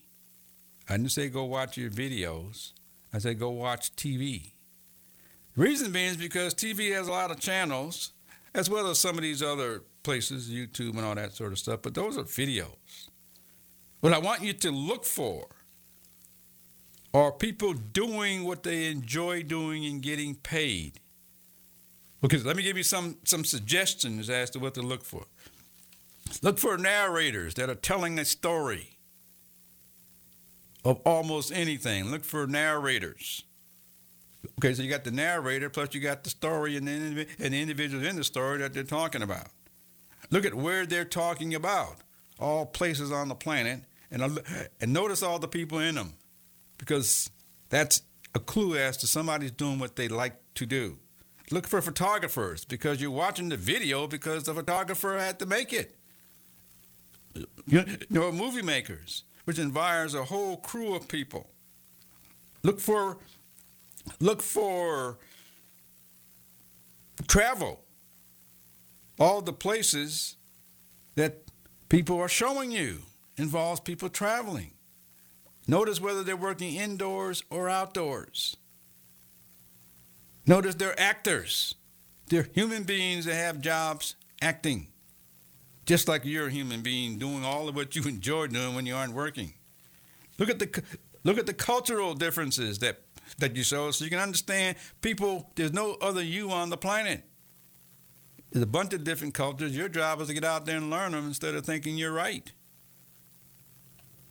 I 0.87 0.97
didn't 0.97 1.11
say 1.11 1.29
go 1.29 1.43
watch 1.45 1.77
your 1.77 1.89
videos. 1.89 2.73
I 3.13 3.19
said 3.19 3.39
go 3.39 3.49
watch 3.49 3.95
TV. 3.95 4.53
The 5.55 5.61
reason 5.61 5.91
being 5.91 6.11
is 6.11 6.17
because 6.17 6.53
TV 6.53 6.93
has 6.93 7.07
a 7.07 7.11
lot 7.11 7.31
of 7.31 7.39
channels, 7.39 8.13
as 8.53 8.69
well 8.69 8.87
as 8.87 8.99
some 8.99 9.17
of 9.17 9.21
these 9.21 9.41
other 9.43 9.83
places, 10.03 10.49
YouTube 10.49 10.91
and 10.91 11.05
all 11.05 11.15
that 11.15 11.33
sort 11.33 11.51
of 11.51 11.59
stuff, 11.59 11.81
but 11.81 11.93
those 11.93 12.17
are 12.17 12.23
videos. 12.23 13.09
What 13.99 14.13
I 14.13 14.19
want 14.19 14.41
you 14.41 14.53
to 14.53 14.71
look 14.71 15.03
for 15.03 15.47
are 17.13 17.31
people 17.31 17.73
doing 17.73 18.43
what 18.43 18.63
they 18.63 18.89
enjoy 18.89 19.43
doing 19.43 19.85
and 19.85 20.01
getting 20.01 20.35
paid. 20.35 20.99
Because 22.21 22.45
let 22.45 22.57
me 22.57 22.63
give 22.63 22.77
you 22.77 22.83
some 22.83 23.17
some 23.23 23.43
suggestions 23.45 24.29
as 24.29 24.49
to 24.51 24.59
what 24.59 24.73
to 24.73 24.81
look 24.81 25.03
for. 25.03 25.25
Look 26.41 26.59
for 26.59 26.77
narrators 26.77 27.53
that 27.55 27.69
are 27.69 27.75
telling 27.75 28.19
a 28.19 28.25
story 28.25 28.97
of 30.83 30.99
almost 31.05 31.51
anything. 31.51 32.11
Look 32.11 32.23
for 32.23 32.45
narrators. 32.47 33.43
Okay, 34.59 34.73
so 34.73 34.83
you 34.83 34.89
got 34.89 35.03
the 35.03 35.11
narrator, 35.11 35.69
plus 35.69 35.93
you 35.93 35.99
got 35.99 36.23
the 36.23 36.29
story 36.29 36.77
and 36.77 36.87
the, 36.87 37.27
and 37.39 37.53
the 37.53 37.61
individuals 37.61 38.05
in 38.05 38.15
the 38.15 38.23
story 38.23 38.59
that 38.59 38.73
they're 38.73 38.83
talking 38.83 39.21
about. 39.21 39.47
Look 40.29 40.45
at 40.45 40.53
where 40.53 40.85
they're 40.85 41.05
talking 41.05 41.55
about, 41.55 41.97
all 42.39 42.65
places 42.65 43.11
on 43.11 43.27
the 43.27 43.35
planet, 43.35 43.81
and, 44.11 44.39
and 44.79 44.93
notice 44.93 45.21
all 45.23 45.39
the 45.39 45.47
people 45.47 45.79
in 45.79 45.95
them, 45.95 46.13
because 46.77 47.29
that's 47.69 48.03
a 48.33 48.39
clue 48.39 48.77
as 48.77 48.95
to 48.97 49.07
somebody's 49.07 49.51
doing 49.51 49.79
what 49.79 49.95
they 49.97 50.07
like 50.07 50.35
to 50.55 50.65
do. 50.65 50.97
Look 51.51 51.67
for 51.67 51.81
photographers 51.81 52.63
because 52.63 53.01
you're 53.01 53.11
watching 53.11 53.49
the 53.49 53.57
video 53.57 54.07
because 54.07 54.43
the 54.43 54.53
photographer 54.53 55.17
had 55.17 55.39
to 55.39 55.45
make 55.45 55.73
it. 55.73 55.95
You 57.65 57.85
know, 58.09 58.31
movie 58.31 58.61
makers, 58.61 59.23
which 59.45 59.57
inspires 59.57 60.13
a 60.13 60.25
whole 60.25 60.57
crew 60.57 60.95
of 60.95 61.07
people. 61.07 61.49
Look 62.63 62.79
for 62.79 63.17
look 64.19 64.41
for 64.41 65.17
travel. 67.27 67.81
All 69.19 69.41
the 69.41 69.53
places 69.53 70.35
that 71.15 71.43
people 71.89 72.17
are 72.19 72.29
showing 72.29 72.71
you 72.71 72.99
involves 73.37 73.81
people 73.81 74.09
traveling. 74.09 74.71
Notice 75.67 75.99
whether 75.99 76.23
they're 76.23 76.37
working 76.37 76.75
indoors 76.75 77.43
or 77.49 77.69
outdoors. 77.69 78.57
Notice 80.49 80.73
they're 80.73 80.99
actors. 80.99 81.75
They're 82.25 82.47
human 82.53 82.81
beings 82.81 83.25
that 83.25 83.35
have 83.35 83.61
jobs 83.61 84.15
acting. 84.41 84.87
Just 85.85 86.07
like 86.07 86.25
you're 86.25 86.47
a 86.47 86.51
human 86.51 86.81
being 86.81 87.19
doing 87.19 87.45
all 87.45 87.69
of 87.69 87.75
what 87.75 87.95
you 87.95 88.01
enjoy 88.07 88.47
doing 88.47 88.73
when 88.73 88.87
you 88.87 88.95
aren't 88.95 89.13
working. 89.13 89.53
Look 90.39 90.49
at 90.49 90.57
the 90.57 90.83
look 91.23 91.37
at 91.37 91.45
the 91.45 91.53
cultural 91.53 92.15
differences 92.15 92.79
that 92.79 92.97
that 93.37 93.55
you 93.55 93.61
show 93.61 93.91
so 93.91 94.03
you 94.03 94.09
can 94.09 94.19
understand 94.19 94.77
people 95.01 95.51
there's 95.53 95.71
no 95.71 95.97
other 96.01 96.23
you 96.23 96.49
on 96.49 96.71
the 96.71 96.77
planet. 96.77 97.23
There's 98.49 98.63
a 98.63 98.67
bunch 98.67 98.95
of 98.95 99.03
different 99.03 99.35
cultures. 99.35 99.77
Your 99.77 99.87
job 99.87 100.19
is 100.19 100.29
to 100.29 100.33
get 100.33 100.43
out 100.43 100.65
there 100.65 100.77
and 100.77 100.89
learn 100.89 101.11
them 101.11 101.27
instead 101.27 101.53
of 101.53 101.63
thinking 101.63 101.95
you're 101.95 102.11
right. 102.11 102.51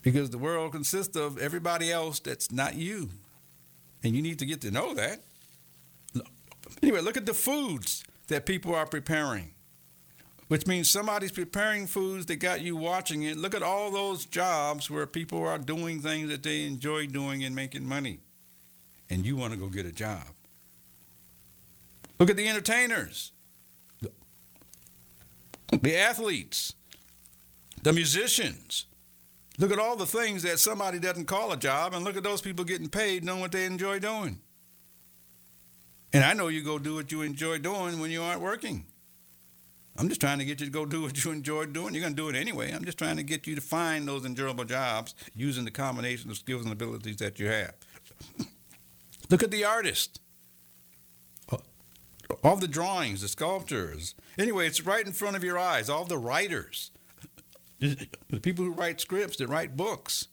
Because 0.03 0.31
the 0.31 0.39
world 0.39 0.73
consists 0.73 1.17
of 1.17 1.39
everybody 1.39 1.93
else 1.93 2.19
that's 2.19 2.51
not 2.51 2.75
you. 2.75 3.11
And 4.03 4.17
you 4.17 4.23
need 4.23 4.41
to 4.41 4.47
get 4.47 4.61
to 4.63 4.73
know 4.73 4.95
that. 4.95 5.23
Anyway, 6.83 7.01
look 7.01 7.17
at 7.17 7.27
the 7.27 7.35
foods 7.35 8.05
that 8.29 8.47
people 8.47 8.75
are 8.75 8.87
preparing, 8.87 9.53
which 10.49 10.67
means 10.67 10.91
somebody's 10.91 11.33
preparing 11.33 11.87
foods 11.87 12.27
that 12.27 12.37
got 12.37 12.61
you 12.61 12.77
watching 12.77 13.23
it. 13.23 13.37
Look 13.37 13.55
at 13.55 13.63
all 13.63 13.91
those 13.91 14.25
jobs 14.27 14.91
where 14.91 15.07
people 15.07 15.45
are 15.45 15.59
doing 15.59 16.01
things 16.01 16.29
that 16.31 16.43
they 16.43 16.67
enjoy 16.67 17.07
doing 17.07 17.43
and 17.43 17.55
making 17.55 17.85
money, 17.85 18.21
and 19.11 19.27
you 19.27 19.37
want 19.37 19.53
to 19.53 19.59
go 19.59 19.69
get 19.69 19.87
a 19.87 19.93
job. 19.93 20.27
Look 22.19 22.31
at 22.31 22.37
the 22.37 22.49
entertainers, 22.49 23.33
the 25.71 25.97
athletes, 25.97 26.75
the 27.83 27.93
musicians. 27.93 28.87
Look 29.59 29.73
at 29.73 29.79
all 29.79 29.97
the 29.97 30.07
things 30.07 30.45
that 30.45 30.61
somebody 30.61 31.01
doesn't 31.01 31.27
call 31.27 31.53
a 31.53 31.57
job, 31.57 31.93
and 31.95 32.05
look 32.05 32.17
at 32.17 32.23
those 32.23 32.41
people 32.41 32.65
getting 32.65 32.89
paid 32.89 33.25
knowing 33.25 33.41
what 33.41 33.53
they 33.53 33.65
enjoy 33.65 33.99
doing. 33.99 34.41
And 36.13 36.25
I 36.25 36.33
know 36.33 36.49
you 36.49 36.63
go 36.63 36.79
do 36.79 36.95
what 36.95 37.13
you 37.13 37.23
enjoy 37.23 37.59
doing 37.59 38.01
when 38.01 38.11
you 38.11 38.23
aren't 38.23 38.41
working. 38.41 38.87
I'm 39.99 40.09
just 40.09 40.21
trying 40.21 40.39
to 40.39 40.45
get 40.45 40.61
you 40.61 40.67
to 40.67 40.73
go 40.73 40.87
do 40.87 41.03
what 41.03 41.23
you 41.23 41.33
enjoy 41.33 41.67
doing. 41.67 41.93
You're 41.93 42.03
going 42.03 42.15
to 42.15 42.23
do 42.23 42.29
it 42.29 42.37
anyway. 42.37 42.71
I'm 42.71 42.85
just 42.85 42.99
trying 42.99 43.17
to 43.17 43.25
get 43.25 43.47
you 43.47 43.57
to 43.57 43.61
find 43.61 44.07
those 44.07 44.25
enjoyable 44.25 44.65
jobs 44.65 45.15
using 45.35 45.65
the 45.65 45.73
combination 45.73 46.31
of 46.31 46.37
skills 46.37 46.63
and 46.63 46.73
abilities 46.73 47.17
that 47.17 47.41
you 47.41 47.49
have. 47.49 47.75
Look 49.31 49.43
at 49.43 49.51
the 49.51 49.65
artist. 49.65 50.21
All 52.45 52.57
the 52.57 52.69
drawings, 52.69 53.23
the 53.23 53.29
sculptures. 53.29 54.15
Anyway, 54.39 54.67
it's 54.67 54.85
right 54.85 55.05
in 55.05 55.13
front 55.13 55.37
of 55.37 55.43
your 55.43 55.59
eyes. 55.59 55.89
All 55.91 56.05
the 56.05 56.19
writers, 56.19 56.91
the 57.81 58.41
people 58.41 58.65
who 58.65 58.73
write 58.73 59.01
scripts, 59.01 59.39
that 59.39 59.49
write 59.49 59.77
books. 59.77 60.29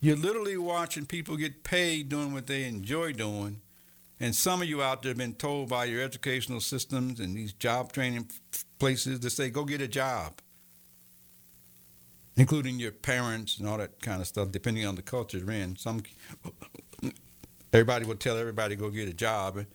You're 0.00 0.16
literally 0.16 0.56
watching 0.58 1.06
people 1.06 1.36
get 1.36 1.64
paid 1.64 2.08
doing 2.08 2.34
what 2.34 2.48
they 2.48 2.64
enjoy 2.64 3.12
doing 3.12 3.62
and 4.18 4.34
some 4.34 4.62
of 4.62 4.68
you 4.68 4.82
out 4.82 5.02
there 5.02 5.10
have 5.10 5.18
been 5.18 5.34
told 5.34 5.68
by 5.68 5.84
your 5.84 6.02
educational 6.02 6.60
systems 6.60 7.20
and 7.20 7.36
these 7.36 7.52
job 7.52 7.92
training 7.92 8.30
places 8.78 9.20
to 9.20 9.30
say, 9.30 9.50
go 9.50 9.64
get 9.64 9.80
a 9.80 9.88
job, 9.88 10.34
including 12.36 12.78
your 12.78 12.92
parents 12.92 13.58
and 13.58 13.68
all 13.68 13.78
that 13.78 14.00
kind 14.00 14.20
of 14.20 14.26
stuff, 14.26 14.50
depending 14.50 14.86
on 14.86 14.94
the 14.94 15.02
culture 15.02 15.38
you're 15.38 15.50
in. 15.50 15.76
Some, 15.76 16.02
everybody 17.72 18.06
will 18.06 18.16
tell 18.16 18.38
everybody 18.38 18.74
go 18.74 18.88
get 18.88 19.08
a 19.08 19.14
job. 19.14 19.66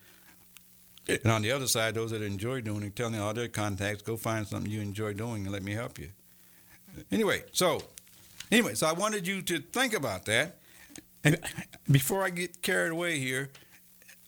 And 1.08 1.32
on 1.32 1.42
the 1.42 1.52
other 1.52 1.68
side, 1.68 1.96
those 1.96 2.12
that 2.12 2.22
enjoy 2.22 2.62
doing 2.62 2.84
it, 2.84 2.96
telling 2.96 3.20
all 3.20 3.34
their 3.34 3.48
contacts, 3.48 4.02
go 4.02 4.18
find 4.18 4.48
something 4.48 4.72
you 4.72 4.82
enjoy 4.82 5.14
doing 5.14 5.44
and 5.44 5.52
let 5.52 5.64
me 5.64 5.74
help 5.74 6.00
you. 6.00 6.10
Anyway, 7.12 7.44
so 7.52 7.82
anyway, 8.52 8.74
so 8.74 8.88
I 8.88 8.94
wanted 8.94 9.28
you 9.28 9.42
to 9.44 9.60
think 9.60 9.94
about 9.94 10.26
that. 10.26 10.58
And 11.24 11.38
before 11.90 12.24
I 12.24 12.32
get 12.32 12.62
carried 12.62 12.92
away 12.92 13.20
here, 13.20 13.50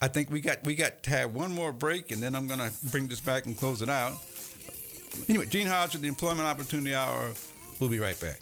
I 0.03 0.09
think 0.09 0.29
we 0.29 0.41
got 0.41 0.61
we 0.65 0.75
got 0.75 1.01
to 1.03 1.11
have 1.11 1.33
one 1.33 1.53
more 1.53 1.71
break, 1.71 2.11
and 2.11 2.21
then 2.21 2.35
I'm 2.35 2.45
going 2.45 2.59
to 2.59 2.69
bring 2.91 3.07
this 3.07 3.21
back 3.21 3.45
and 3.45 3.57
close 3.57 3.81
it 3.81 3.87
out. 3.87 4.11
Anyway, 5.29 5.45
Gene 5.45 5.65
Hodge 5.65 5.93
with 5.93 6.01
the 6.01 6.09
Employment 6.09 6.45
Opportunity 6.45 6.93
Hour. 6.93 7.31
We'll 7.79 7.89
be 7.89 7.99
right 7.99 8.19
back. 8.19 8.41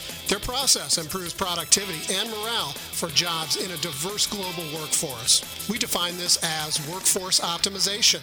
Their 0.31 0.39
process 0.39 0.97
improves 0.97 1.33
productivity 1.33 2.13
and 2.13 2.29
morale 2.29 2.71
for 2.71 3.09
jobs 3.09 3.57
in 3.57 3.69
a 3.69 3.75
diverse 3.75 4.25
global 4.27 4.63
workforce. 4.79 5.67
We 5.69 5.77
define 5.77 6.15
this 6.15 6.41
as 6.41 6.79
workforce 6.87 7.41
optimization. 7.41 8.21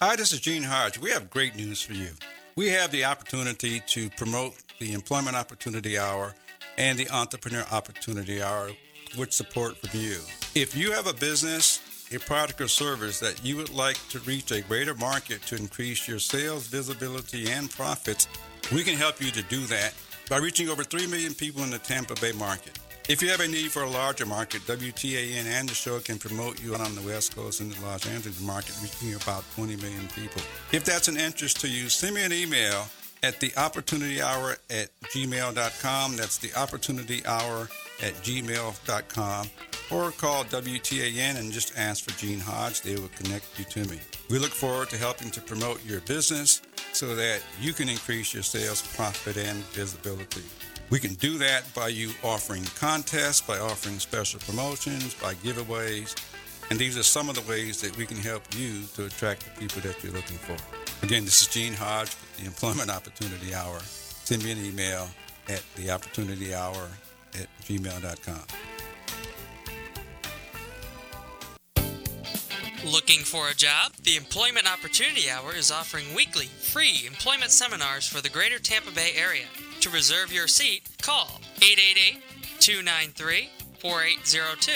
Hi, 0.00 0.16
this 0.16 0.32
is 0.32 0.40
Gene 0.40 0.62
Hodge. 0.62 0.96
We 0.98 1.10
have 1.10 1.28
great 1.28 1.56
news 1.56 1.82
for 1.82 1.92
you. 1.92 2.08
We 2.56 2.68
have 2.68 2.90
the 2.90 3.04
opportunity 3.04 3.82
to 3.88 4.08
promote 4.16 4.54
the 4.78 4.94
Employment 4.94 5.36
Opportunity 5.36 5.98
Hour 5.98 6.34
and 6.78 6.98
the 6.98 7.10
Entrepreneur 7.10 7.66
Opportunity 7.70 8.40
Hour 8.40 8.70
with 9.18 9.34
support 9.34 9.76
from 9.76 10.00
you. 10.00 10.20
If 10.54 10.74
you 10.74 10.90
have 10.92 11.06
a 11.06 11.12
business, 11.12 11.82
a 12.14 12.18
product 12.18 12.62
or 12.62 12.68
service 12.68 13.20
that 13.20 13.44
you 13.44 13.58
would 13.58 13.74
like 13.74 13.98
to 14.08 14.20
reach 14.20 14.52
a 14.52 14.62
greater 14.62 14.94
market 14.94 15.42
to 15.42 15.56
increase 15.56 16.08
your 16.08 16.18
sales, 16.18 16.66
visibility, 16.66 17.50
and 17.50 17.70
profits, 17.70 18.26
we 18.72 18.82
can 18.82 18.94
help 18.94 19.20
you 19.20 19.30
to 19.30 19.42
do 19.42 19.66
that 19.66 19.94
by 20.28 20.38
reaching 20.38 20.68
over 20.68 20.84
3 20.84 21.06
million 21.06 21.34
people 21.34 21.62
in 21.62 21.70
the 21.70 21.78
Tampa 21.78 22.14
Bay 22.20 22.32
market. 22.32 22.78
If 23.08 23.22
you 23.22 23.30
have 23.30 23.40
a 23.40 23.48
need 23.48 23.72
for 23.72 23.82
a 23.84 23.88
larger 23.88 24.26
market, 24.26 24.60
WTAN 24.66 25.46
and 25.46 25.66
the 25.66 25.74
show 25.74 25.98
can 25.98 26.18
promote 26.18 26.62
you 26.62 26.74
on 26.74 26.94
the 26.94 27.00
West 27.00 27.34
Coast 27.34 27.60
and 27.60 27.72
the 27.72 27.86
Los 27.86 28.06
Angeles 28.06 28.38
market, 28.42 28.74
reaching 28.82 29.14
about 29.14 29.44
20 29.54 29.76
million 29.76 30.06
people. 30.08 30.42
If 30.72 30.84
that's 30.84 31.08
an 31.08 31.16
interest 31.16 31.58
to 31.62 31.68
you, 31.68 31.88
send 31.88 32.16
me 32.16 32.22
an 32.22 32.34
email 32.34 32.86
at 33.22 33.40
the 33.40 33.50
opportunity 33.56 34.20
hour 34.20 34.56
at 34.68 34.90
gmail.com. 35.14 36.16
That's 36.16 36.36
the 36.36 36.54
opportunity 36.54 37.24
hour 37.24 37.68
at 38.02 38.12
gmail.com. 38.16 39.50
Or 39.90 40.10
call 40.10 40.44
WTAN 40.44 41.38
and 41.38 41.50
just 41.50 41.78
ask 41.78 42.04
for 42.04 42.18
Gene 42.18 42.40
Hodge. 42.40 42.82
They 42.82 42.96
will 42.96 43.10
connect 43.16 43.58
you 43.58 43.64
to 43.64 43.90
me. 43.90 44.00
We 44.28 44.38
look 44.38 44.50
forward 44.50 44.90
to 44.90 44.98
helping 44.98 45.30
to 45.30 45.40
promote 45.40 45.82
your 45.86 46.02
business 46.02 46.60
so 46.98 47.14
that 47.14 47.40
you 47.60 47.72
can 47.72 47.88
increase 47.88 48.34
your 48.34 48.42
sales, 48.42 48.82
profit, 48.96 49.36
and 49.36 49.58
visibility. 49.66 50.42
We 50.90 50.98
can 50.98 51.14
do 51.14 51.38
that 51.38 51.62
by 51.72 51.88
you 51.88 52.10
offering 52.24 52.64
contests, 52.74 53.40
by 53.40 53.60
offering 53.60 54.00
special 54.00 54.40
promotions, 54.40 55.14
by 55.14 55.34
giveaways. 55.34 56.16
And 56.70 56.78
these 56.78 56.98
are 56.98 57.04
some 57.04 57.28
of 57.28 57.36
the 57.36 57.48
ways 57.48 57.80
that 57.82 57.96
we 57.96 58.04
can 58.04 58.16
help 58.16 58.42
you 58.56 58.82
to 58.96 59.06
attract 59.06 59.44
the 59.44 59.60
people 59.60 59.80
that 59.82 60.02
you're 60.02 60.12
looking 60.12 60.38
for. 60.38 60.56
Again, 61.04 61.24
this 61.24 61.40
is 61.40 61.46
Gene 61.46 61.72
Hodge, 61.72 62.08
with 62.08 62.38
the 62.38 62.46
Employment 62.46 62.90
Opportunity 62.90 63.54
Hour. 63.54 63.78
Send 63.78 64.42
me 64.42 64.50
an 64.50 64.64
email 64.64 65.08
at 65.48 65.62
theopportunityhour 65.76 66.88
at 67.34 67.46
gmail.com. 67.62 68.77
Looking 72.84 73.20
for 73.20 73.48
a 73.48 73.54
job? 73.54 73.92
The 74.04 74.16
Employment 74.16 74.70
Opportunity 74.70 75.28
Hour 75.28 75.54
is 75.54 75.72
offering 75.72 76.14
weekly 76.14 76.46
free 76.46 77.04
employment 77.06 77.50
seminars 77.50 78.06
for 78.06 78.20
the 78.22 78.28
greater 78.28 78.58
Tampa 78.58 78.92
Bay 78.92 79.12
area. 79.16 79.46
To 79.80 79.90
reserve 79.90 80.32
your 80.32 80.46
seat, 80.46 80.88
call 81.02 81.40
888 81.56 82.22
293 82.60 83.50
4802. 83.80 84.72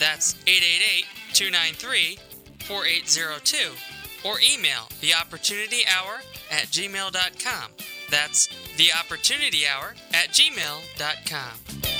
That's 0.00 0.34
888 0.46 1.04
293 1.34 2.18
4802. 2.66 4.28
Or 4.28 4.38
email 4.40 4.88
the 5.00 5.14
Opportunity 5.14 5.82
Hour 5.86 6.22
at 6.50 6.66
gmail.com. 6.66 7.70
That's 8.10 8.48
the 8.76 8.90
Opportunity 8.92 9.66
Hour 9.66 9.94
at 10.12 10.30
gmail.com. 10.30 11.95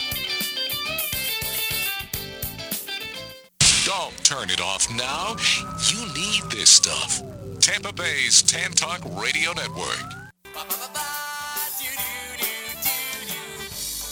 Don't 3.87 4.25
turn 4.25 4.51
it 4.51 4.61
off 4.61 4.91
now. 4.97 5.37
You 5.87 6.13
need 6.13 6.51
this 6.51 6.71
stuff. 6.71 7.23
Tampa 7.61 7.93
Bay's 7.93 8.43
Tan 8.43 8.73
Talk 8.73 8.99
Radio 9.05 9.53
Network. 9.53 10.03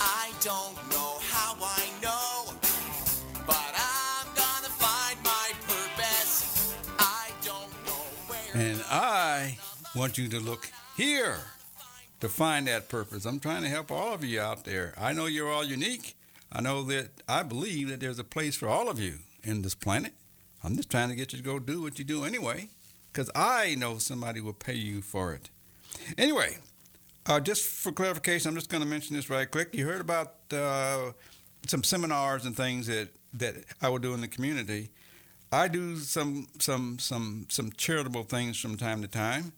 I 0.00 0.30
don't 0.42 0.76
know 0.92 1.18
how 1.28 1.56
I 1.60 1.88
know, 2.00 2.54
but 3.48 3.74
I'm 3.74 4.28
gonna 4.36 4.70
find 4.78 5.18
my 5.24 5.50
purpose. 5.66 6.72
I 7.00 7.30
don't 7.44 7.72
know 7.84 8.04
where. 8.28 8.64
And 8.64 8.80
I 8.88 9.58
want 9.96 10.18
you 10.18 10.28
to 10.28 10.38
look 10.38 10.70
here 10.96 11.38
to 12.20 12.28
find 12.28 12.68
that 12.68 12.88
purpose. 12.88 13.24
I'm 13.24 13.40
trying 13.40 13.62
to 13.62 13.68
help 13.68 13.90
all 13.90 14.14
of 14.14 14.22
you 14.22 14.40
out 14.40 14.64
there. 14.64 14.94
I 14.96 15.12
know 15.12 15.26
you're 15.26 15.50
all 15.50 15.64
unique. 15.64 16.14
I 16.52 16.60
know 16.60 16.84
that 16.84 17.08
I 17.28 17.42
believe 17.42 17.88
that 17.88 17.98
there's 17.98 18.20
a 18.20 18.24
place 18.24 18.54
for 18.54 18.68
all 18.68 18.88
of 18.88 19.00
you 19.00 19.14
in 19.44 19.62
this 19.62 19.74
planet. 19.74 20.12
I'm 20.62 20.76
just 20.76 20.90
trying 20.90 21.10
to 21.10 21.14
get 21.14 21.32
you 21.32 21.38
to 21.38 21.44
go 21.44 21.58
do 21.58 21.82
what 21.82 21.98
you 21.98 22.04
do 22.04 22.24
anyway, 22.24 22.68
because 23.12 23.30
I 23.34 23.74
know 23.76 23.98
somebody 23.98 24.40
will 24.40 24.54
pay 24.54 24.74
you 24.74 25.02
for 25.02 25.32
it. 25.34 25.50
Anyway, 26.18 26.58
uh, 27.26 27.40
just 27.40 27.64
for 27.64 27.92
clarification, 27.92 28.48
I'm 28.48 28.54
just 28.54 28.70
going 28.70 28.82
to 28.82 28.88
mention 28.88 29.14
this 29.14 29.30
right 29.30 29.50
quick. 29.50 29.74
You 29.74 29.86
heard 29.86 30.00
about 30.00 30.34
uh, 30.52 31.12
some 31.66 31.84
seminars 31.84 32.44
and 32.44 32.56
things 32.56 32.86
that, 32.86 33.08
that 33.34 33.54
I 33.80 33.88
will 33.88 33.98
do 33.98 34.14
in 34.14 34.20
the 34.20 34.28
community. 34.28 34.90
I 35.52 35.68
do 35.68 35.98
some 35.98 36.48
some 36.58 36.98
some 36.98 37.46
some 37.48 37.70
charitable 37.72 38.24
things 38.24 38.58
from 38.58 38.76
time 38.76 39.02
to 39.02 39.08
time. 39.08 39.52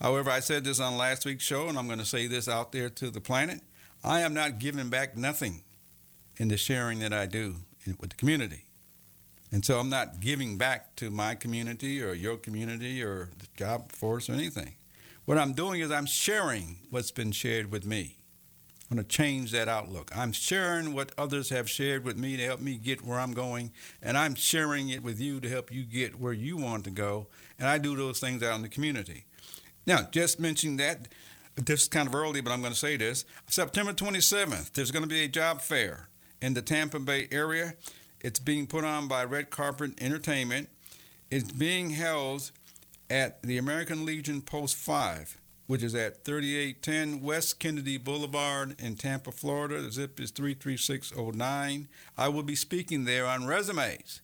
However, 0.00 0.30
I 0.30 0.40
said 0.40 0.64
this 0.64 0.80
on 0.80 0.96
last 0.96 1.26
week's 1.26 1.44
show, 1.44 1.68
and 1.68 1.78
I'm 1.78 1.86
going 1.86 1.98
to 1.98 2.04
say 2.06 2.26
this 2.26 2.48
out 2.48 2.72
there 2.72 2.88
to 2.88 3.10
the 3.10 3.20
planet. 3.20 3.60
I 4.02 4.20
am 4.20 4.32
not 4.32 4.58
giving 4.58 4.88
back 4.88 5.16
nothing 5.16 5.62
in 6.38 6.48
the 6.48 6.56
sharing 6.56 7.00
that 7.00 7.12
I 7.12 7.26
do 7.26 7.56
with 8.00 8.10
the 8.10 8.16
community. 8.16 8.64
And 9.54 9.64
so 9.64 9.78
I'm 9.78 9.88
not 9.88 10.18
giving 10.18 10.58
back 10.58 10.96
to 10.96 11.10
my 11.10 11.36
community 11.36 12.02
or 12.02 12.12
your 12.12 12.36
community 12.36 13.04
or 13.04 13.30
the 13.38 13.46
job 13.56 13.92
force 13.92 14.28
or 14.28 14.32
anything. 14.32 14.74
What 15.26 15.38
I'm 15.38 15.52
doing 15.52 15.80
is 15.80 15.92
I'm 15.92 16.06
sharing 16.06 16.78
what's 16.90 17.12
been 17.12 17.30
shared 17.30 17.70
with 17.70 17.86
me. 17.86 18.16
I'm 18.90 18.96
going 18.96 19.06
to 19.06 19.08
change 19.08 19.52
that 19.52 19.68
outlook. 19.68 20.10
I'm 20.12 20.32
sharing 20.32 20.92
what 20.92 21.12
others 21.16 21.50
have 21.50 21.70
shared 21.70 22.04
with 22.04 22.16
me 22.18 22.36
to 22.36 22.42
help 22.42 22.58
me 22.58 22.78
get 22.78 23.04
where 23.04 23.20
I'm 23.20 23.32
going, 23.32 23.70
and 24.02 24.18
I'm 24.18 24.34
sharing 24.34 24.88
it 24.88 25.04
with 25.04 25.20
you 25.20 25.38
to 25.38 25.48
help 25.48 25.70
you 25.70 25.84
get 25.84 26.18
where 26.18 26.32
you 26.32 26.56
want 26.56 26.82
to 26.86 26.90
go. 26.90 27.28
And 27.56 27.68
I 27.68 27.78
do 27.78 27.94
those 27.94 28.18
things 28.18 28.42
out 28.42 28.56
in 28.56 28.62
the 28.62 28.68
community. 28.68 29.24
Now, 29.86 30.08
just 30.10 30.40
mentioning 30.40 30.78
that, 30.78 31.06
this 31.54 31.82
is 31.82 31.88
kind 31.88 32.08
of 32.08 32.14
early, 32.16 32.40
but 32.40 32.50
I'm 32.50 32.60
going 32.60 32.72
to 32.72 32.78
say 32.78 32.96
this. 32.96 33.24
September 33.46 33.92
27th, 33.92 34.72
there's 34.72 34.90
going 34.90 35.04
to 35.04 35.08
be 35.08 35.22
a 35.22 35.28
job 35.28 35.60
fair 35.60 36.08
in 36.42 36.54
the 36.54 36.62
Tampa 36.62 36.98
Bay 36.98 37.28
area. 37.30 37.74
It's 38.24 38.40
being 38.40 38.66
put 38.66 38.84
on 38.84 39.06
by 39.06 39.22
Red 39.22 39.50
Carpet 39.50 40.00
Entertainment. 40.00 40.70
It's 41.30 41.52
being 41.52 41.90
held 41.90 42.52
at 43.10 43.42
the 43.42 43.58
American 43.58 44.06
Legion 44.06 44.40
Post 44.40 44.76
5, 44.76 45.38
which 45.66 45.82
is 45.82 45.94
at 45.94 46.24
3810 46.24 47.20
West 47.20 47.60
Kennedy 47.60 47.98
Boulevard 47.98 48.80
in 48.80 48.96
Tampa, 48.96 49.30
Florida. 49.30 49.82
The 49.82 49.92
zip 49.92 50.18
is 50.18 50.30
33609. 50.30 51.86
I 52.16 52.28
will 52.30 52.42
be 52.42 52.56
speaking 52.56 53.04
there 53.04 53.26
on 53.26 53.46
resumes. 53.46 54.22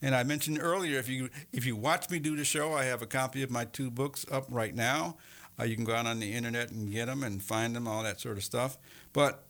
And 0.00 0.14
I 0.14 0.22
mentioned 0.22 0.58
earlier, 0.58 0.98
if 0.98 1.10
you 1.10 1.28
if 1.52 1.66
you 1.66 1.76
watch 1.76 2.08
me 2.08 2.20
do 2.20 2.34
the 2.34 2.46
show, 2.46 2.72
I 2.72 2.84
have 2.84 3.02
a 3.02 3.06
copy 3.06 3.42
of 3.42 3.50
my 3.50 3.66
two 3.66 3.90
books 3.90 4.24
up 4.32 4.46
right 4.48 4.74
now. 4.74 5.18
Uh, 5.60 5.64
you 5.64 5.76
can 5.76 5.84
go 5.84 5.94
out 5.94 6.06
on 6.06 6.20
the 6.20 6.32
internet 6.32 6.70
and 6.70 6.90
get 6.90 7.04
them 7.04 7.22
and 7.22 7.42
find 7.42 7.76
them, 7.76 7.86
all 7.86 8.02
that 8.02 8.18
sort 8.18 8.38
of 8.38 8.44
stuff. 8.44 8.78
But 9.12 9.44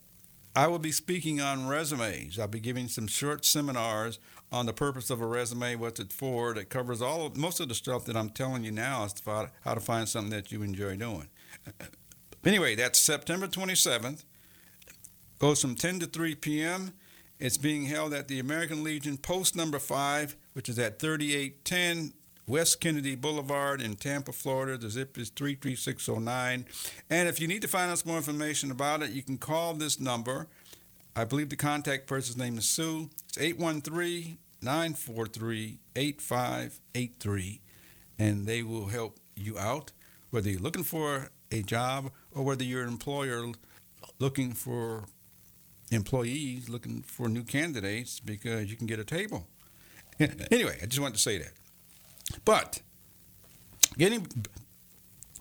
I 0.55 0.67
will 0.67 0.79
be 0.79 0.91
speaking 0.91 1.41
on 1.41 1.67
resumes. 1.67 2.37
I'll 2.37 2.47
be 2.47 2.59
giving 2.59 2.87
some 2.87 3.07
short 3.07 3.43
seminars 3.43 4.19
on 4.51 4.67
the 4.67 4.73
purpose 4.73 5.09
of 5.09 5.19
a 5.19 5.25
resume, 5.25 5.75
what's 5.75 5.99
it 5.99 6.13
for, 6.13 6.53
that 6.53 6.69
covers 6.69 7.01
all 7.01 7.25
of, 7.25 7.35
most 7.35 7.59
of 7.59 7.69
the 7.69 7.75
stuff 7.75 8.05
that 8.05 8.15
I'm 8.15 8.29
telling 8.29 8.63
you 8.63 8.71
now 8.71 9.03
is 9.03 9.15
about 9.19 9.49
how 9.61 9.73
to 9.73 9.79
find 9.79 10.07
something 10.07 10.29
that 10.29 10.51
you 10.51 10.61
enjoy 10.61 10.95
doing. 10.95 11.29
Anyway, 12.45 12.75
that's 12.75 12.99
September 12.99 13.47
27th. 13.47 14.25
Goes 15.39 15.61
from 15.61 15.75
10 15.75 15.99
to 15.99 16.05
3 16.05 16.35
p.m. 16.35 16.91
It's 17.39 17.57
being 17.57 17.85
held 17.85 18.13
at 18.13 18.27
the 18.27 18.37
American 18.37 18.83
Legion 18.83 19.15
Post 19.15 19.55
Number 19.55 19.79
5, 19.79 20.35
which 20.51 20.67
is 20.67 20.77
at 20.77 20.99
3810 20.99 22.11
West 22.45 22.81
Kennedy 22.81 23.15
Boulevard 23.15 23.81
in 23.81 23.95
Tampa, 23.95 24.33
Florida. 24.33 24.77
The 24.77 24.89
zip 24.89 25.17
is 25.17 25.29
33609. 25.29 26.65
And 27.09 27.29
if 27.29 27.39
you 27.39 27.47
need 27.47 27.61
to 27.61 27.67
find 27.67 27.89
out 27.89 28.05
more 28.05 28.17
information 28.17 28.69
about 28.69 29.01
it, 29.01 29.11
you 29.11 29.23
can 29.23 29.37
call 29.37 29.73
this 29.73 29.99
number. 29.99 30.47
I 31.15 31.23
believe 31.23 31.49
the 31.49 31.55
contact 31.55 32.07
person's 32.07 32.37
name 32.37 32.57
is 32.57 32.65
Sue. 32.65 33.09
It's 33.29 33.37
813 33.37 34.37
943 34.61 35.79
8583. 35.95 37.61
And 38.19 38.45
they 38.45 38.61
will 38.61 38.87
help 38.87 39.19
you 39.35 39.57
out, 39.57 39.91
whether 40.29 40.49
you're 40.49 40.59
looking 40.59 40.83
for 40.83 41.29
a 41.51 41.61
job 41.61 42.11
or 42.33 42.43
whether 42.43 42.63
you're 42.63 42.83
an 42.83 42.89
employer 42.89 43.45
looking 44.19 44.53
for 44.53 45.05
employees, 45.91 46.69
looking 46.69 47.03
for 47.03 47.29
new 47.29 47.43
candidates 47.43 48.19
because 48.19 48.69
you 48.69 48.75
can 48.75 48.87
get 48.87 48.99
a 48.99 49.05
table. 49.05 49.47
Anyway, 50.51 50.77
I 50.81 50.85
just 50.85 50.99
wanted 50.99 51.15
to 51.15 51.21
say 51.21 51.39
that. 51.39 51.53
But 52.45 52.81
getting 53.97 54.27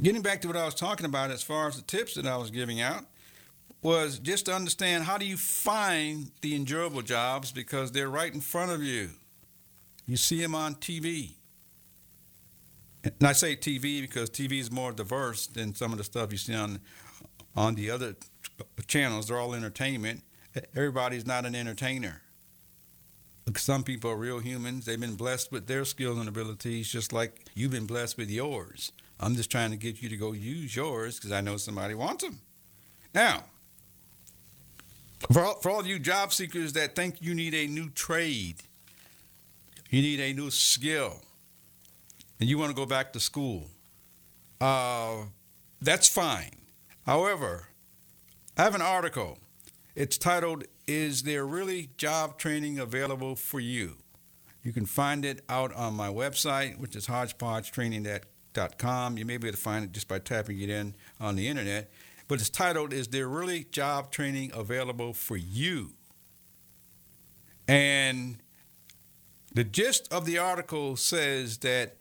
getting 0.01 0.23
back 0.23 0.43
to 0.43 0.49
what 0.49 0.57
I 0.57 0.65
was 0.65 0.75
talking 0.75 1.07
about 1.07 1.31
as 1.31 1.43
far 1.43 1.69
as 1.69 1.77
the 1.77 1.83
tips 1.83 2.15
that 2.15 2.27
I 2.27 2.37
was 2.37 2.51
giving 2.51 2.81
out 2.81 3.05
was 3.83 4.19
just 4.19 4.47
to 4.47 4.55
understand 4.55 5.05
how 5.05 5.19
do 5.19 5.27
you 5.27 5.37
find 5.37 6.31
the 6.41 6.55
enjoyable 6.55 7.03
jobs 7.03 7.51
because 7.51 7.93
they're 7.93 8.09
right 8.09 8.33
in 8.33 8.41
front 8.41 8.71
of 8.71 8.83
you. 8.83 9.11
You 10.07 10.17
see 10.17 10.41
them 10.41 10.55
on 10.55 10.77
TV. 10.77 11.33
And 13.05 13.15
I 13.23 13.33
say 13.33 13.57
TV 13.57 14.01
because 14.01 14.31
TV 14.31 14.61
is 14.61 14.71
more 14.71 14.93
diverse 14.93 15.49
than 15.49 15.75
some 15.75 15.91
of 15.91 15.99
the 15.99 16.05
stuff 16.05 16.31
you 16.31 16.39
see 16.39 16.55
on 16.55 16.81
on 17.55 17.75
the 17.75 17.91
other 17.91 18.15
channels. 18.87 19.29
They're 19.29 19.39
all 19.39 19.55
entertainment. 19.55 20.23
Everybody's 20.75 21.27
not 21.27 21.45
an 21.45 21.55
entertainer. 21.55 22.23
Some 23.57 23.83
people 23.83 24.11
are 24.11 24.17
real 24.17 24.39
humans. 24.39 24.87
They've 24.87 25.01
been 25.01 25.17
blessed 25.17 25.51
with 25.51 25.67
their 25.67 25.85
skills 25.85 26.19
and 26.19 26.29
abilities, 26.29 26.89
just 26.89 27.13
like 27.13 27.41
you've 27.55 27.73
been 27.73 27.87
blessed 27.87 28.17
with 28.17 28.31
yours. 28.31 28.93
I'm 29.19 29.37
just 29.37 29.51
trying 29.51 29.71
to 29.71 29.77
get 29.77 30.01
you 30.01 30.09
to 30.09 30.17
go 30.17 30.33
use 30.33 30.75
yours 30.75 31.17
because 31.17 31.33
I 31.33 31.41
know 31.41 31.57
somebody 31.57 31.95
wants 31.95 32.25
them. 32.25 32.41
Now, 33.15 33.45
for 35.31 35.45
all, 35.45 35.55
for 35.57 35.71
all 35.71 35.87
you 35.87 35.99
job 35.99 36.33
seekers 36.33 36.73
that 36.73 36.97
think 36.97 37.21
you 37.21 37.35
need 37.35 37.55
a 37.55 37.67
new 37.67 37.91
trade, 37.91 38.57
you 39.91 40.03
need 40.03 40.21
a 40.21 40.33
new 40.33 40.51
skill, 40.51 41.21
and 42.41 42.49
you 42.49 42.59
want 42.59 42.71
to 42.71 42.77
go 42.77 42.87
back 42.87 43.13
to 43.13 43.21
school, 43.21 43.71
uh, 44.61 45.25
that's 45.81 46.09
fine. 46.09 46.57
However, 47.07 47.69
I 48.57 48.63
have 48.63 48.75
an 48.75 48.83
article. 48.83 49.39
It's 49.95 50.17
titled, 50.17 50.65
Is 50.93 51.23
There 51.23 51.47
Really 51.47 51.89
Job 51.97 52.37
Training 52.37 52.79
Available 52.79 53.35
for 53.35 53.59
You? 53.59 53.97
You 54.63 54.75
can 54.75 54.85
find 54.85 55.25
it 55.25 55.43
out 55.49 55.73
on 55.73 55.95
my 55.95 56.09
website, 56.09 56.79
which 56.79 56.95
is 56.95 57.07
hodgepodgetraining.com. 57.07 59.17
You 59.17 59.25
may 59.25 59.39
be 59.39 59.49
able 59.49 59.57
to 59.57 59.63
find 59.63 59.87
it 59.87 59.93
just 59.93 60.07
by 60.07 60.19
tapping 60.19 60.61
it 60.61 60.69
in 60.69 60.95
on 61.19 61.37
the 61.37 61.49
internet. 61.49 61.91
But 62.29 62.41
it's 62.41 62.51
titled, 62.51 62.93
Is 62.93 63.09
There 63.09 63.27
Really 63.27 63.65
Job 63.65 64.11
Training 64.11 64.51
Available 64.53 65.15
for 65.15 65.39
You? 65.39 65.95
And 67.67 68.43
the 69.55 69.65
gist 69.65 70.13
of 70.13 70.27
the 70.27 70.37
article 70.37 70.97
says 70.97 71.57
that 71.59 71.97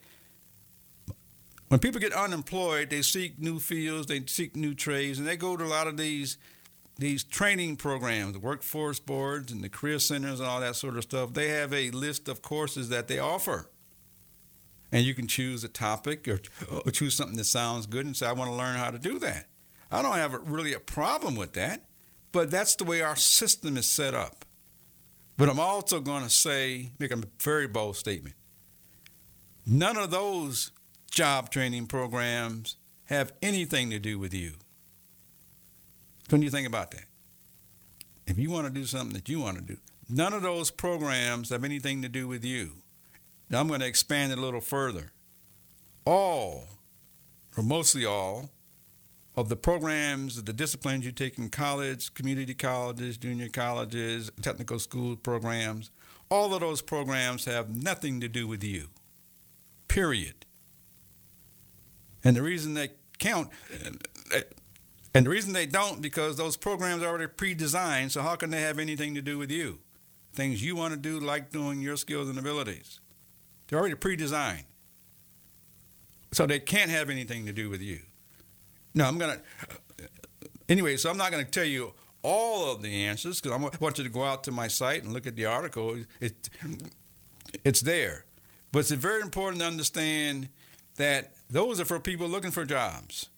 when 1.68 1.80
people 1.80 1.98
get 1.98 2.12
unemployed, 2.12 2.90
they 2.90 3.00
seek 3.00 3.38
new 3.38 3.58
fields, 3.58 4.08
they 4.08 4.22
seek 4.26 4.54
new 4.54 4.74
trades, 4.74 5.18
and 5.18 5.26
they 5.26 5.38
go 5.38 5.56
to 5.56 5.64
a 5.64 5.66
lot 5.66 5.86
of 5.86 5.96
these 5.96 6.36
these 6.98 7.24
training 7.24 7.76
programs, 7.76 8.34
the 8.34 8.40
workforce 8.40 8.98
boards 8.98 9.50
and 9.50 9.62
the 9.64 9.68
career 9.68 9.98
centers 9.98 10.40
and 10.40 10.48
all 10.48 10.60
that 10.60 10.76
sort 10.76 10.96
of 10.96 11.04
stuff. 11.04 11.32
They 11.32 11.48
have 11.48 11.72
a 11.72 11.90
list 11.90 12.28
of 12.28 12.42
courses 12.42 12.88
that 12.90 13.08
they 13.08 13.18
offer. 13.18 13.70
And 14.90 15.04
you 15.06 15.14
can 15.14 15.26
choose 15.26 15.64
a 15.64 15.68
topic 15.68 16.28
or, 16.28 16.40
or 16.70 16.90
choose 16.90 17.14
something 17.14 17.38
that 17.38 17.44
sounds 17.44 17.86
good 17.86 18.04
and 18.04 18.16
say, 18.16 18.26
I 18.26 18.32
want 18.32 18.50
to 18.50 18.56
learn 18.56 18.76
how 18.76 18.90
to 18.90 18.98
do 18.98 19.18
that. 19.20 19.46
I 19.90 20.02
don't 20.02 20.16
have 20.16 20.34
a, 20.34 20.38
really 20.38 20.74
a 20.74 20.80
problem 20.80 21.34
with 21.34 21.54
that, 21.54 21.84
but 22.30 22.50
that's 22.50 22.76
the 22.76 22.84
way 22.84 23.00
our 23.00 23.16
system 23.16 23.76
is 23.76 23.88
set 23.88 24.14
up. 24.14 24.44
But 25.38 25.48
I'm 25.48 25.60
also 25.60 26.00
going 26.00 26.24
to 26.24 26.30
say, 26.30 26.92
make 26.98 27.10
a 27.10 27.22
very 27.40 27.66
bold 27.66 27.96
statement. 27.96 28.36
None 29.66 29.96
of 29.96 30.10
those 30.10 30.72
job 31.10 31.50
training 31.50 31.86
programs 31.86 32.76
have 33.06 33.32
anything 33.42 33.90
to 33.90 33.98
do 33.98 34.18
with 34.18 34.34
you. 34.34 34.52
Do 36.40 36.44
you 36.44 36.50
think 36.50 36.66
about 36.66 36.90
that? 36.92 37.04
If 38.26 38.38
you 38.38 38.50
want 38.50 38.66
to 38.66 38.72
do 38.72 38.86
something 38.86 39.14
that 39.14 39.28
you 39.28 39.40
want 39.40 39.58
to 39.58 39.62
do, 39.62 39.76
none 40.08 40.32
of 40.32 40.42
those 40.42 40.70
programs 40.70 41.50
have 41.50 41.64
anything 41.64 42.02
to 42.02 42.08
do 42.08 42.26
with 42.26 42.44
you. 42.44 42.82
Now 43.50 43.60
I'm 43.60 43.68
going 43.68 43.80
to 43.80 43.86
expand 43.86 44.32
it 44.32 44.38
a 44.38 44.40
little 44.40 44.60
further. 44.60 45.12
All, 46.06 46.66
or 47.56 47.62
mostly 47.62 48.06
all, 48.06 48.50
of 49.34 49.48
the 49.48 49.56
programs, 49.56 50.42
the 50.42 50.52
disciplines 50.52 51.04
you 51.04 51.12
take 51.12 51.38
in 51.38 51.48
college, 51.48 52.12
community 52.14 52.54
colleges, 52.54 53.16
junior 53.16 53.48
colleges, 53.48 54.30
technical 54.40 54.78
school 54.78 55.16
programs, 55.16 55.90
all 56.30 56.54
of 56.54 56.60
those 56.60 56.82
programs 56.82 57.44
have 57.44 57.68
nothing 57.68 58.20
to 58.20 58.28
do 58.28 58.46
with 58.46 58.62
you. 58.62 58.88
Period. 59.88 60.46
And 62.24 62.36
the 62.36 62.42
reason 62.42 62.74
they 62.74 62.90
count, 63.18 63.50
and 65.14 65.26
the 65.26 65.30
reason 65.30 65.52
they 65.52 65.66
don't, 65.66 66.00
because 66.00 66.36
those 66.36 66.56
programs 66.56 67.02
are 67.02 67.08
already 67.08 67.26
pre-designed. 67.26 68.12
So 68.12 68.22
how 68.22 68.36
can 68.36 68.50
they 68.50 68.62
have 68.62 68.78
anything 68.78 69.14
to 69.14 69.22
do 69.22 69.38
with 69.38 69.50
you? 69.50 69.78
Things 70.32 70.64
you 70.64 70.74
want 70.74 70.94
to 70.94 70.98
do, 70.98 71.20
like 71.20 71.50
doing 71.50 71.82
your 71.82 71.96
skills 71.96 72.28
and 72.28 72.38
abilities. 72.38 73.00
They're 73.68 73.78
already 73.78 73.94
pre-designed. 73.94 74.64
So 76.32 76.46
they 76.46 76.60
can't 76.60 76.90
have 76.90 77.10
anything 77.10 77.44
to 77.46 77.52
do 77.52 77.68
with 77.68 77.82
you. 77.82 78.00
No, 78.94 79.04
I'm 79.04 79.18
gonna. 79.18 79.40
Anyway, 80.68 80.96
so 80.96 81.10
I'm 81.10 81.18
not 81.18 81.32
to 81.32 81.44
tell 81.44 81.64
you 81.64 81.92
all 82.22 82.72
of 82.72 82.82
the 82.82 83.04
answers 83.04 83.40
because 83.40 83.52
I 83.52 83.78
want 83.80 83.98
you 83.98 84.04
to 84.04 84.10
go 84.10 84.24
out 84.24 84.44
to 84.44 84.52
my 84.52 84.68
site 84.68 85.02
and 85.02 85.12
look 85.12 85.26
at 85.26 85.36
the 85.36 85.44
article. 85.46 85.96
It, 86.20 86.48
it's 87.64 87.80
there, 87.82 88.24
but 88.70 88.80
it's 88.80 88.90
very 88.90 89.20
important 89.20 89.60
to 89.60 89.66
understand 89.66 90.48
that 90.96 91.32
those 91.50 91.80
are 91.80 91.84
for 91.84 92.00
people 92.00 92.28
looking 92.28 92.50
for 92.50 92.64
jobs, 92.64 93.28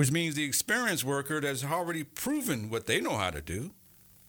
which 0.00 0.10
means 0.10 0.34
the 0.34 0.44
experienced 0.44 1.04
worker 1.04 1.42
that's 1.42 1.62
already 1.62 2.02
proven 2.02 2.70
what 2.70 2.86
they 2.86 3.02
know 3.02 3.18
how 3.18 3.28
to 3.28 3.42
do. 3.42 3.70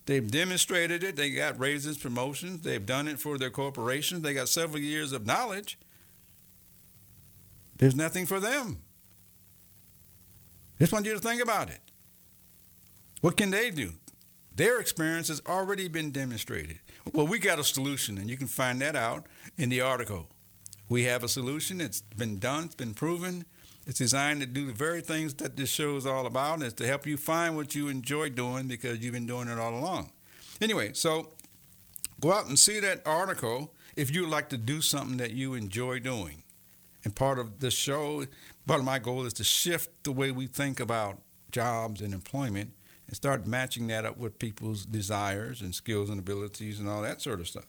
They've 0.06 0.30
demonstrated 0.30 1.02
it. 1.02 1.16
They 1.16 1.30
got 1.30 1.58
raises, 1.58 1.98
promotions. 1.98 2.64
They've 2.64 2.86
done 2.86 3.08
it 3.08 3.20
for 3.20 3.38
their 3.38 3.52
corporations. 3.52 4.22
They 4.22 4.34
got 4.34 4.50
several 4.50 4.82
years 4.82 5.14
of 5.14 5.26
knowledge. 5.26 5.80
There's 7.78 7.96
nothing 7.96 8.26
for 8.26 8.42
them. 8.42 8.82
Just 10.78 10.92
want 10.92 11.06
you 11.06 11.14
to 11.14 11.20
think 11.20 11.42
about 11.42 11.70
it. 11.70 11.80
What 13.22 13.38
can 13.38 13.50
they 13.50 13.72
do? 13.72 13.94
Their 14.54 14.82
experience 14.82 15.30
has 15.30 15.42
already 15.48 15.88
been 15.88 16.12
demonstrated. 16.12 16.80
Well, 17.14 17.28
we 17.28 17.40
got 17.40 17.60
a 17.60 17.64
solution, 17.64 18.18
and 18.18 18.30
you 18.30 18.36
can 18.36 18.48
find 18.48 18.82
that 18.82 18.98
out 18.98 19.26
in 19.56 19.70
the 19.70 19.80
article. 19.80 20.28
We 20.90 21.04
have 21.04 21.24
a 21.24 21.30
solution. 21.30 21.80
It's 21.80 22.02
been 22.02 22.40
done. 22.40 22.66
It's 22.66 22.76
been 22.76 22.94
proven. 22.94 23.46
It's 23.88 23.98
designed 23.98 24.42
to 24.42 24.46
do 24.46 24.68
the 24.68 24.74
very 24.74 25.02
things 25.02 25.34
that 25.36 25.58
this 25.58 25.70
show 25.70 25.96
is 25.96 26.06
all 26.06 26.26
about, 26.28 26.56
and 26.56 26.64
it's 26.64 26.74
to 26.76 26.88
help 26.88 27.08
you 27.08 27.18
find 27.18 27.56
what 27.56 27.74
you 27.74 27.88
enjoy 27.88 28.30
doing 28.30 28.68
because 28.68 29.00
you've 29.00 29.14
been 29.14 29.26
doing 29.26 29.48
it 29.48 29.58
all 29.58 29.74
along. 29.74 30.12
Anyway, 30.62 30.92
so 30.94 31.34
go 32.20 32.32
out 32.32 32.48
and 32.48 32.60
see 32.60 32.80
that 32.80 33.02
article 33.06 33.74
if 33.96 34.14
you 34.14 34.22
would 34.22 34.30
like 34.30 34.50
to 34.50 34.58
do 34.58 34.82
something 34.82 35.18
that 35.18 35.32
you 35.32 35.56
enjoy 35.56 36.00
doing. 36.00 36.44
And 37.04 37.16
part 37.16 37.40
of 37.40 37.60
the 37.60 37.72
show, 37.72 38.26
part 38.68 38.80
of 38.80 38.86
my 38.86 39.00
goal 39.00 39.26
is 39.26 39.34
to 39.34 39.44
shift 39.44 39.90
the 40.04 40.12
way 40.12 40.32
we 40.32 40.46
think 40.46 40.80
about 40.80 41.20
jobs 41.52 42.02
and 42.02 42.14
employment 42.14 42.74
and 43.08 43.16
start 43.16 43.48
matching 43.48 43.88
that 43.88 44.06
up 44.06 44.18
with 44.18 44.38
people's 44.38 44.86
desires 44.86 45.62
and 45.62 45.74
skills 45.74 46.10
and 46.10 46.20
abilities 46.20 46.80
and 46.80 46.88
all 46.88 47.02
that 47.02 47.22
sort 47.22 47.40
of 47.40 47.48
stuff. 47.48 47.66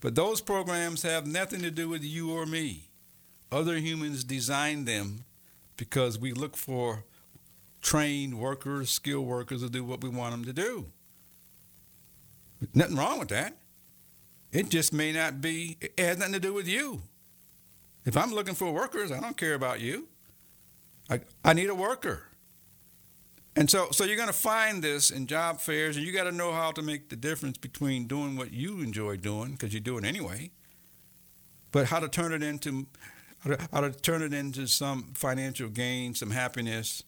But 0.00 0.14
those 0.14 0.40
programs 0.40 1.02
have 1.02 1.26
nothing 1.26 1.60
to 1.62 1.72
do 1.72 1.88
with 1.88 2.04
you 2.04 2.32
or 2.32 2.46
me. 2.46 2.90
Other 3.50 3.76
humans 3.76 4.22
design 4.22 4.84
them 4.84 5.24
because 5.78 6.18
we 6.18 6.34
look 6.34 6.58
for 6.58 7.04
trained 7.80 8.38
workers, 8.38 8.90
skilled 8.90 9.26
workers 9.26 9.62
to 9.62 9.70
do 9.70 9.82
what 9.82 10.02
we 10.02 10.10
want 10.10 10.32
them 10.32 10.44
to 10.44 10.52
do. 10.52 10.86
Nothing 12.74 12.96
wrong 12.96 13.18
with 13.18 13.28
that. 13.28 13.56
It 14.52 14.68
just 14.68 14.92
may 14.92 15.12
not 15.12 15.40
be, 15.40 15.78
it 15.80 15.98
has 15.98 16.18
nothing 16.18 16.34
to 16.34 16.40
do 16.40 16.52
with 16.52 16.68
you. 16.68 17.00
If 18.04 18.16
I'm 18.16 18.32
looking 18.32 18.54
for 18.54 18.72
workers, 18.72 19.12
I 19.12 19.20
don't 19.20 19.36
care 19.36 19.54
about 19.54 19.80
you. 19.80 20.08
I, 21.08 21.20
I 21.44 21.52
need 21.52 21.70
a 21.70 21.74
worker. 21.74 22.24
And 23.54 23.70
so, 23.70 23.88
so 23.90 24.04
you're 24.04 24.16
going 24.16 24.28
to 24.28 24.32
find 24.32 24.82
this 24.82 25.10
in 25.10 25.26
job 25.26 25.60
fairs, 25.60 25.96
and 25.96 26.04
you 26.04 26.12
got 26.12 26.24
to 26.24 26.32
know 26.32 26.52
how 26.52 26.72
to 26.72 26.82
make 26.82 27.08
the 27.08 27.16
difference 27.16 27.58
between 27.58 28.06
doing 28.06 28.36
what 28.36 28.52
you 28.52 28.80
enjoy 28.80 29.16
doing, 29.16 29.52
because 29.52 29.74
you 29.74 29.80
do 29.80 29.98
it 29.98 30.04
anyway, 30.04 30.50
but 31.70 31.86
how 31.86 32.00
to 32.00 32.08
turn 32.08 32.32
it 32.32 32.42
into 32.42 32.86
how 33.40 33.50
to, 33.50 33.68
how 33.72 33.80
to 33.80 33.90
turn 33.90 34.22
it 34.22 34.34
into 34.34 34.66
some 34.66 35.12
financial 35.14 35.68
gain, 35.68 36.14
some 36.14 36.30
happiness 36.30 37.02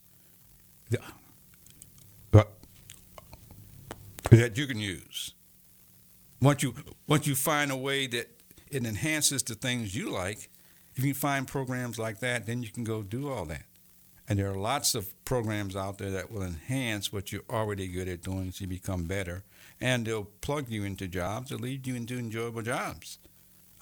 that 4.31 4.57
you 4.57 4.67
can 4.67 4.79
use. 4.79 5.35
Once 6.41 6.63
you 6.63 6.75
once 7.07 7.27
you 7.27 7.35
find 7.35 7.71
a 7.71 7.77
way 7.77 8.07
that 8.07 8.31
it 8.71 8.87
enhances 8.87 9.43
the 9.43 9.55
things 9.55 9.95
you 9.95 10.11
like, 10.11 10.49
if 10.95 11.05
you 11.05 11.15
find 11.15 11.47
programs 11.47 11.99
like 11.99 12.21
that, 12.21 12.47
then 12.47 12.63
you 12.63 12.71
can 12.71 12.85
go 12.85 13.03
do 13.03 13.29
all 13.31 13.45
that. 13.47 13.65
And 14.29 14.39
there 14.39 14.49
are 14.49 14.57
lots 14.57 14.95
of 14.95 15.13
programs 15.25 15.75
out 15.75 15.99
there 15.99 16.11
that 16.13 16.31
will 16.31 16.43
enhance 16.43 17.13
what 17.13 17.33
you're 17.33 17.43
already 17.51 17.89
good 17.89 18.09
at 18.09 18.23
doing 18.23 18.53
so 18.53 18.63
you 18.63 18.69
become 18.69 19.05
better. 19.05 19.43
And 19.81 20.07
they'll 20.07 20.25
plug 20.25 20.69
you 20.69 20.85
into 20.85 21.09
jobs 21.09 21.51
or 21.51 21.57
lead 21.57 21.87
you 21.87 21.97
into 21.97 22.17
enjoyable 22.17 22.63
jobs. 22.63 23.19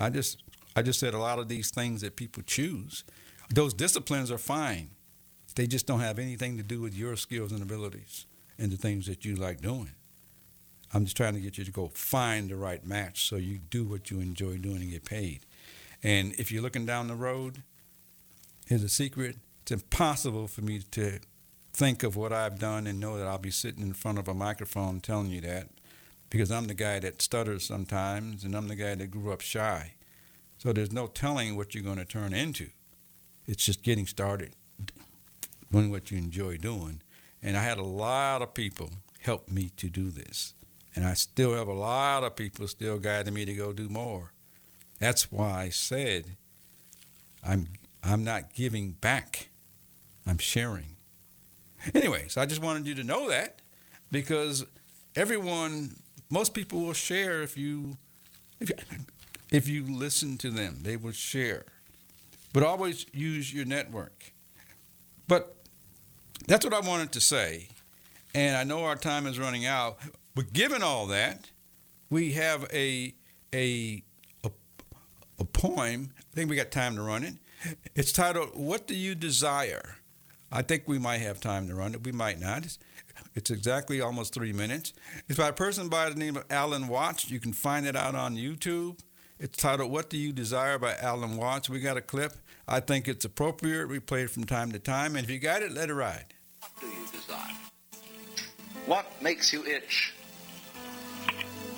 I 0.00 0.08
just 0.08 0.42
I 0.78 0.82
just 0.82 1.00
said 1.00 1.12
a 1.12 1.18
lot 1.18 1.40
of 1.40 1.48
these 1.48 1.72
things 1.72 2.02
that 2.02 2.14
people 2.14 2.44
choose. 2.44 3.02
Those 3.50 3.74
disciplines 3.74 4.30
are 4.30 4.38
fine. 4.38 4.90
They 5.56 5.66
just 5.66 5.88
don't 5.88 5.98
have 5.98 6.20
anything 6.20 6.56
to 6.56 6.62
do 6.62 6.80
with 6.80 6.94
your 6.94 7.16
skills 7.16 7.50
and 7.50 7.60
abilities 7.60 8.26
and 8.56 8.70
the 8.70 8.76
things 8.76 9.06
that 9.06 9.24
you 9.24 9.34
like 9.34 9.60
doing. 9.60 9.90
I'm 10.94 11.02
just 11.02 11.16
trying 11.16 11.34
to 11.34 11.40
get 11.40 11.58
you 11.58 11.64
to 11.64 11.72
go 11.72 11.88
find 11.88 12.48
the 12.48 12.54
right 12.54 12.86
match 12.86 13.28
so 13.28 13.34
you 13.34 13.58
do 13.58 13.84
what 13.84 14.12
you 14.12 14.20
enjoy 14.20 14.58
doing 14.58 14.80
and 14.82 14.92
get 14.92 15.04
paid. 15.04 15.40
And 16.04 16.32
if 16.38 16.52
you're 16.52 16.62
looking 16.62 16.86
down 16.86 17.08
the 17.08 17.16
road, 17.16 17.64
here's 18.68 18.84
a 18.84 18.88
secret. 18.88 19.38
It's 19.62 19.72
impossible 19.72 20.46
for 20.46 20.60
me 20.60 20.82
to 20.92 21.18
think 21.72 22.04
of 22.04 22.14
what 22.14 22.32
I've 22.32 22.60
done 22.60 22.86
and 22.86 23.00
know 23.00 23.18
that 23.18 23.26
I'll 23.26 23.38
be 23.38 23.50
sitting 23.50 23.82
in 23.82 23.94
front 23.94 24.18
of 24.18 24.28
a 24.28 24.34
microphone 24.34 25.00
telling 25.00 25.32
you 25.32 25.40
that 25.40 25.70
because 26.30 26.52
I'm 26.52 26.68
the 26.68 26.74
guy 26.74 27.00
that 27.00 27.20
stutters 27.20 27.66
sometimes 27.66 28.44
and 28.44 28.54
I'm 28.54 28.68
the 28.68 28.76
guy 28.76 28.94
that 28.94 29.10
grew 29.10 29.32
up 29.32 29.40
shy. 29.40 29.94
So 30.58 30.72
there's 30.72 30.92
no 30.92 31.06
telling 31.06 31.56
what 31.56 31.74
you're 31.74 31.84
going 31.84 31.98
to 31.98 32.04
turn 32.04 32.32
into. 32.32 32.68
It's 33.46 33.64
just 33.64 33.82
getting 33.82 34.06
started, 34.06 34.54
doing 35.72 35.90
what 35.90 36.10
you 36.10 36.18
enjoy 36.18 36.58
doing. 36.58 37.00
And 37.42 37.56
I 37.56 37.62
had 37.62 37.78
a 37.78 37.84
lot 37.84 38.42
of 38.42 38.54
people 38.54 38.90
help 39.20 39.48
me 39.48 39.70
to 39.76 39.88
do 39.88 40.10
this. 40.10 40.54
And 40.94 41.06
I 41.06 41.14
still 41.14 41.54
have 41.54 41.68
a 41.68 41.72
lot 41.72 42.24
of 42.24 42.36
people 42.36 42.66
still 42.66 42.98
guiding 42.98 43.34
me 43.34 43.44
to 43.44 43.54
go 43.54 43.72
do 43.72 43.88
more. 43.88 44.32
That's 44.98 45.30
why 45.30 45.62
I 45.62 45.68
said 45.68 46.36
I'm 47.44 47.68
I'm 48.02 48.24
not 48.24 48.52
giving 48.54 48.92
back. 48.92 49.48
I'm 50.26 50.38
sharing. 50.38 50.96
Anyways, 51.94 52.36
I 52.36 52.46
just 52.46 52.62
wanted 52.62 52.86
you 52.86 52.94
to 52.96 53.04
know 53.04 53.28
that 53.28 53.60
because 54.10 54.66
everyone 55.14 55.96
most 56.30 56.52
people 56.52 56.80
will 56.80 56.92
share 56.92 57.42
if 57.42 57.56
you 57.56 57.96
if 58.60 58.70
you, 58.70 58.76
if 59.50 59.68
you 59.68 59.84
listen 59.84 60.36
to 60.38 60.50
them, 60.50 60.78
they 60.82 60.96
will 60.96 61.12
share. 61.12 61.64
But 62.52 62.62
always 62.62 63.06
use 63.12 63.52
your 63.52 63.64
network. 63.64 64.32
But 65.26 65.56
that's 66.46 66.64
what 66.64 66.74
I 66.74 66.80
wanted 66.80 67.12
to 67.12 67.20
say. 67.20 67.68
And 68.34 68.56
I 68.56 68.64
know 68.64 68.84
our 68.84 68.96
time 68.96 69.26
is 69.26 69.38
running 69.38 69.66
out. 69.66 69.98
But 70.34 70.52
given 70.52 70.82
all 70.82 71.06
that, 71.08 71.50
we 72.10 72.32
have 72.32 72.64
a 72.72 73.14
a 73.54 74.02
a, 74.44 74.50
a 75.38 75.44
poem. 75.44 76.10
I 76.18 76.34
think 76.34 76.50
we 76.50 76.56
got 76.56 76.70
time 76.70 76.96
to 76.96 77.02
run 77.02 77.24
it. 77.24 77.34
It's 77.94 78.12
titled 78.12 78.50
"What 78.54 78.86
Do 78.86 78.94
You 78.94 79.14
Desire." 79.14 79.96
I 80.50 80.62
think 80.62 80.84
we 80.86 80.98
might 80.98 81.18
have 81.18 81.40
time 81.40 81.68
to 81.68 81.74
run 81.74 81.94
it. 81.94 82.04
We 82.04 82.12
might 82.12 82.40
not. 82.40 82.64
It's, 82.64 82.78
it's 83.34 83.50
exactly 83.50 84.00
almost 84.00 84.32
three 84.32 84.52
minutes. 84.52 84.94
It's 85.28 85.38
by 85.38 85.48
a 85.48 85.52
person 85.52 85.88
by 85.88 86.08
the 86.08 86.14
name 86.14 86.36
of 86.36 86.44
Alan 86.48 86.88
Watts. 86.88 87.30
You 87.30 87.38
can 87.40 87.52
find 87.52 87.86
it 87.86 87.96
out 87.96 88.14
on 88.14 88.36
YouTube. 88.36 88.98
It's 89.40 89.56
titled 89.56 89.92
"What 89.92 90.10
Do 90.10 90.18
You 90.18 90.32
Desire" 90.32 90.78
by 90.78 90.96
Alan 90.96 91.36
Watts. 91.36 91.70
We 91.70 91.78
got 91.78 91.96
a 91.96 92.00
clip. 92.00 92.32
I 92.66 92.80
think 92.80 93.06
it's 93.06 93.24
appropriate. 93.24 93.88
We 93.88 94.00
play 94.00 94.22
it 94.22 94.30
from 94.30 94.44
time 94.44 94.72
to 94.72 94.80
time. 94.80 95.14
And 95.14 95.24
if 95.24 95.30
you 95.30 95.38
got 95.38 95.62
it, 95.62 95.70
let 95.70 95.90
it 95.90 95.94
ride. 95.94 96.34
What 96.60 96.72
do 96.80 96.86
you 96.88 97.06
desire? 97.12 97.54
What 98.86 99.06
makes 99.22 99.52
you 99.52 99.64
itch? 99.64 100.12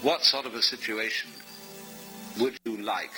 What 0.00 0.22
sort 0.22 0.46
of 0.46 0.54
a 0.54 0.62
situation 0.62 1.30
would 2.38 2.58
you 2.64 2.78
like? 2.78 3.10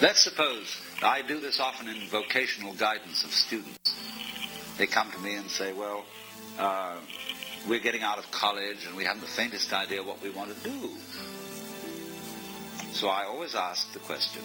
Let's 0.00 0.20
suppose 0.20 0.76
I 1.02 1.22
do 1.22 1.40
this 1.40 1.58
often 1.58 1.88
in 1.88 2.06
vocational 2.08 2.74
guidance 2.74 3.24
of 3.24 3.32
students. 3.32 3.94
They 4.78 4.86
come 4.86 5.10
to 5.10 5.18
me 5.18 5.34
and 5.34 5.50
say, 5.50 5.72
well, 5.72 6.04
uh, 6.58 6.96
we're 7.68 7.80
getting 7.80 8.02
out 8.02 8.18
of 8.18 8.30
college 8.30 8.86
and 8.86 8.96
we 8.96 9.04
haven't 9.04 9.22
the 9.22 9.26
faintest 9.26 9.72
idea 9.72 10.02
what 10.02 10.22
we 10.22 10.30
want 10.30 10.56
to 10.56 10.68
do. 10.68 10.90
So 12.92 13.08
I 13.08 13.24
always 13.24 13.54
ask 13.54 13.92
the 13.92 13.98
question, 14.00 14.42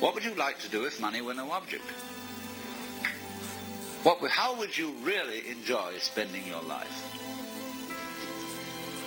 what 0.00 0.14
would 0.14 0.24
you 0.24 0.34
like 0.34 0.58
to 0.60 0.68
do 0.68 0.84
if 0.84 1.00
money 1.00 1.20
were 1.20 1.34
no 1.34 1.50
object? 1.50 1.84
What, 4.04 4.18
how 4.30 4.56
would 4.58 4.76
you 4.76 4.92
really 5.02 5.48
enjoy 5.48 5.94
spending 5.98 6.46
your 6.46 6.62
life? 6.62 7.04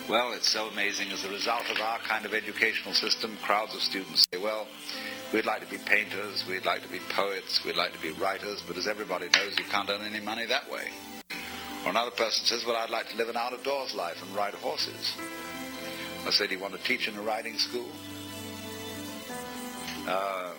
Well, 0.08 0.32
it's 0.32 0.48
so 0.48 0.68
amazing. 0.68 1.10
As 1.12 1.24
a 1.24 1.30
result 1.30 1.70
of 1.70 1.80
our 1.80 1.98
kind 2.00 2.26
of 2.26 2.34
educational 2.34 2.92
system, 2.92 3.38
crowds 3.42 3.74
of 3.74 3.80
students 3.80 4.26
say, 4.32 4.38
well, 4.38 4.66
we'd 5.32 5.46
like 5.46 5.60
to 5.60 5.70
be 5.70 5.78
painters, 5.78 6.44
we'd 6.46 6.66
like 6.66 6.82
to 6.82 6.88
be 6.88 6.98
poets, 7.08 7.64
we'd 7.64 7.76
like 7.76 7.92
to 7.94 8.02
be 8.02 8.10
writers, 8.10 8.62
but 8.66 8.76
as 8.76 8.86
everybody 8.86 9.28
knows, 9.34 9.56
you 9.58 9.64
can't 9.64 9.88
earn 9.88 10.02
any 10.02 10.20
money 10.20 10.44
that 10.44 10.70
way. 10.70 10.88
Or 11.84 11.90
another 11.90 12.10
person 12.10 12.44
says, 12.44 12.66
well, 12.66 12.76
I'd 12.76 12.90
like 12.90 13.08
to 13.10 13.16
live 13.16 13.28
an 13.28 13.36
out-of-doors 13.36 13.94
life 13.94 14.20
and 14.22 14.34
ride 14.36 14.54
horses. 14.54 15.16
I 16.26 16.30
say, 16.30 16.46
do 16.48 16.54
you 16.54 16.60
want 16.60 16.74
to 16.74 16.82
teach 16.82 17.08
in 17.08 17.16
a 17.16 17.22
riding 17.22 17.56
school? 17.56 17.88
Uh, 20.06 20.50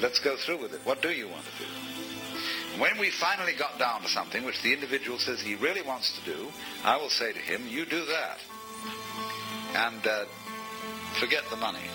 let's 0.00 0.18
go 0.20 0.36
through 0.36 0.62
with 0.62 0.74
it. 0.74 0.80
What 0.84 1.02
do 1.02 1.10
you 1.10 1.28
want 1.28 1.44
to 1.44 1.64
do? 1.64 2.80
When 2.80 2.98
we 2.98 3.10
finally 3.10 3.52
got 3.52 3.78
down 3.78 4.02
to 4.02 4.08
something 4.08 4.44
which 4.44 4.60
the 4.62 4.72
individual 4.72 5.18
says 5.18 5.40
he 5.40 5.54
really 5.54 5.82
wants 5.82 6.18
to 6.18 6.24
do, 6.24 6.48
I 6.84 6.96
will 6.96 7.10
say 7.10 7.32
to 7.32 7.38
him, 7.38 7.66
you 7.68 7.84
do 7.86 8.04
that. 8.06 8.38
And 9.74 10.06
uh, 10.06 10.24
forget 11.14 11.44
the 11.50 11.56
money. 11.56 11.86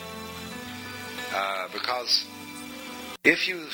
Uh, 1.33 1.67
because 1.73 2.25
if 3.23 3.47
you 3.47 3.69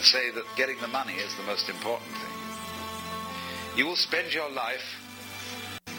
say 0.00 0.30
that 0.30 0.44
getting 0.56 0.78
the 0.80 0.88
money 0.88 1.14
is 1.14 1.34
the 1.36 1.42
most 1.44 1.68
important 1.68 2.10
thing, 2.10 2.34
you 3.76 3.86
will 3.86 3.96
spend 3.96 4.32
your 4.32 4.50
life 4.50 4.84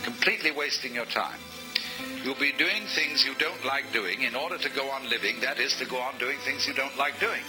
completely 0.03 0.51
wasting 0.51 0.93
your 0.93 1.05
time. 1.05 1.39
You'll 2.23 2.35
be 2.35 2.51
doing 2.53 2.83
things 2.87 3.23
you 3.23 3.35
don't 3.35 3.63
like 3.65 3.91
doing 3.93 4.23
in 4.23 4.35
order 4.35 4.57
to 4.57 4.69
go 4.69 4.89
on 4.89 5.09
living, 5.09 5.39
that 5.41 5.59
is, 5.59 5.75
to 5.77 5.85
go 5.85 5.97
on 5.97 6.17
doing 6.17 6.37
things 6.45 6.67
you 6.67 6.73
don't 6.73 6.97
like 6.97 7.19
doing, 7.19 7.41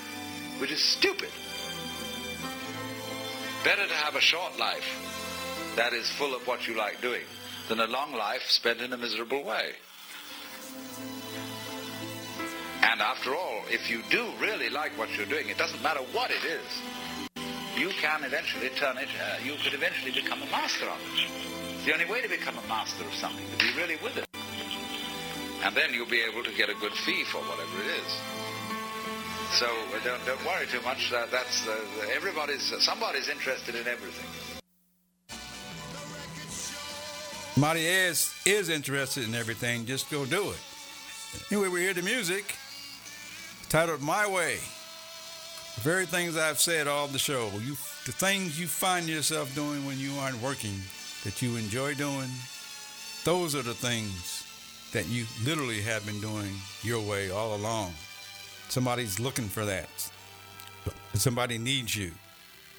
which 0.59 0.70
is 0.70 0.82
stupid. 0.82 1.30
Better 3.64 3.86
to 3.86 3.94
have 3.94 4.16
a 4.16 4.20
short 4.20 4.59
life 4.59 4.84
that 5.76 5.92
is 5.92 6.11
full 6.11 6.34
of 6.34 6.47
what 6.47 6.68
you 6.68 6.76
like 6.76 7.01
doing 7.01 7.24
than 7.68 7.80
a 7.80 7.86
long 7.86 8.12
life 8.12 8.42
spent 8.49 8.80
in 8.80 8.92
a 8.92 8.97
miserable 8.97 9.42
way. 9.44 9.72
And 12.82 13.01
after 13.01 13.34
all, 13.34 13.62
if 13.68 13.90
you 13.90 14.03
do 14.11 14.30
really 14.40 14.68
like 14.68 14.92
what 14.99 15.14
you're 15.16 15.26
doing, 15.26 15.49
it 15.49 15.59
doesn't 15.59 15.82
matter 15.82 16.01
what 16.12 16.30
it 16.30 16.44
is, 16.44 17.44
you 17.76 17.88
can 17.88 18.24
eventually 18.24 18.68
turn 18.70 18.97
it, 18.97 19.09
uh, 19.20 19.44
you 19.44 19.55
could 19.62 19.74
eventually 19.74 20.12
become 20.12 20.40
a 20.42 20.47
master 20.47 20.86
of 20.86 20.99
it. 21.01 21.30
It's 21.76 21.84
the 21.84 21.92
only 21.92 22.07
way 22.07 22.22
to 22.22 22.28
become 22.28 22.57
a 22.57 22.68
master 22.68 23.05
of 23.05 23.14
something, 23.14 23.44
to 23.51 23.59
be 23.59 23.72
really 23.76 23.97
with 24.03 24.16
it. 24.16 24.36
And 25.64 25.74
then 25.74 25.92
you'll 25.92 26.07
be 26.07 26.20
able 26.20 26.42
to 26.44 26.52
get 26.52 26.68
a 26.68 26.74
good 26.74 26.92
fee 26.92 27.24
for 27.24 27.38
whatever 27.38 27.82
it 27.82 27.90
is. 28.00 28.20
So 29.52 29.66
uh, 29.66 30.04
don't, 30.04 30.24
don't 30.26 30.44
worry 30.44 30.66
too 30.66 30.82
much. 30.82 31.12
Uh, 31.12 31.26
that's 31.30 31.66
uh, 31.66 31.76
everybody's. 32.14 32.72
somebody's 32.84 33.28
interested 33.28 33.74
in 33.74 33.86
everything. 33.86 34.26
Is 37.59 38.34
is 38.44 38.68
interested 38.68 39.24
in 39.24 39.34
everything. 39.34 39.86
Just 39.86 40.11
go 40.11 40.26
do 40.26 40.50
it. 40.50 40.59
Anyway, 41.50 41.68
we 41.68 41.80
hear 41.80 41.94
the 41.94 42.02
music 42.02 42.54
titled 43.70 44.02
"My 44.02 44.26
Way." 44.26 44.59
The 45.76 45.80
very 45.80 46.07
things 46.07 46.36
I've 46.36 46.61
said 46.61 46.86
all 46.86 47.07
the 47.07 47.18
show. 47.18 47.50
You, 47.62 47.76
the 48.04 48.12
things 48.12 48.61
you 48.61 48.66
find 48.66 49.09
yourself 49.09 49.54
doing 49.54 49.86
when 49.86 49.98
you 49.98 50.12
aren't 50.20 50.40
working, 50.42 50.80
that 51.24 51.40
you 51.40 51.57
enjoy 51.57 51.94
doing. 51.94 52.28
Those 53.24 53.54
are 53.54 53.62
the 53.62 53.74
things 53.74 54.45
that 54.97 55.09
you 55.09 55.26
literally 55.44 55.82
have 55.82 56.07
been 56.07 56.18
doing 56.22 56.51
your 56.82 57.03
way 57.03 57.30
all 57.30 57.55
along. 57.55 57.92
Somebody's 58.70 59.20
looking 59.20 59.44
for 59.44 59.66
that. 59.66 59.90
Somebody 61.12 61.59
needs 61.59 61.94
you. 61.94 62.12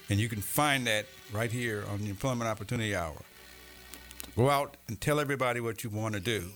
And 0.10 0.20
you 0.20 0.28
can 0.28 0.42
find 0.42 0.88
that 0.88 1.06
right 1.32 1.52
here 1.52 1.84
on 1.92 2.00
the 2.00 2.10
Employment 2.10 2.50
Opportunity 2.50 2.96
Hour. 2.96 3.22
Go 4.36 4.50
out 4.50 4.78
and 4.88 5.00
tell 5.00 5.20
everybody 5.20 5.60
what 5.60 5.84
you 5.84 5.92
want 5.92 6.16
to 6.16 6.20
do, 6.20 6.50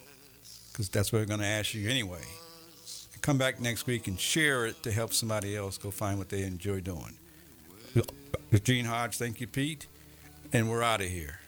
because 0.72 0.89
that's 0.89 1.14
what 1.14 1.20
we're 1.20 1.26
going 1.26 1.41
to 1.41 1.45
ask 1.45 1.76
you 1.76 1.88
anyway. 1.88 2.24
Come 3.22 3.38
back 3.38 3.59
next 3.59 3.86
week 3.86 4.07
and 4.07 4.20
share 4.20 4.66
it 4.66 4.82
to 4.82 4.91
help 4.91 5.14
somebody 5.14 5.55
else 5.55 5.78
go 5.78 5.91
find 5.91 6.18
what 6.18 6.30
they 6.30 6.41
enjoy 6.41 6.80
doing. 6.80 7.20
Gene 8.64 8.86
Hodge, 8.86 9.20
thank 9.20 9.39
you, 9.39 9.45
Pete. 9.45 9.86
And 10.53 10.72
we're 10.72 10.82
out 10.82 11.01
of 11.01 11.07
here. 11.07 11.41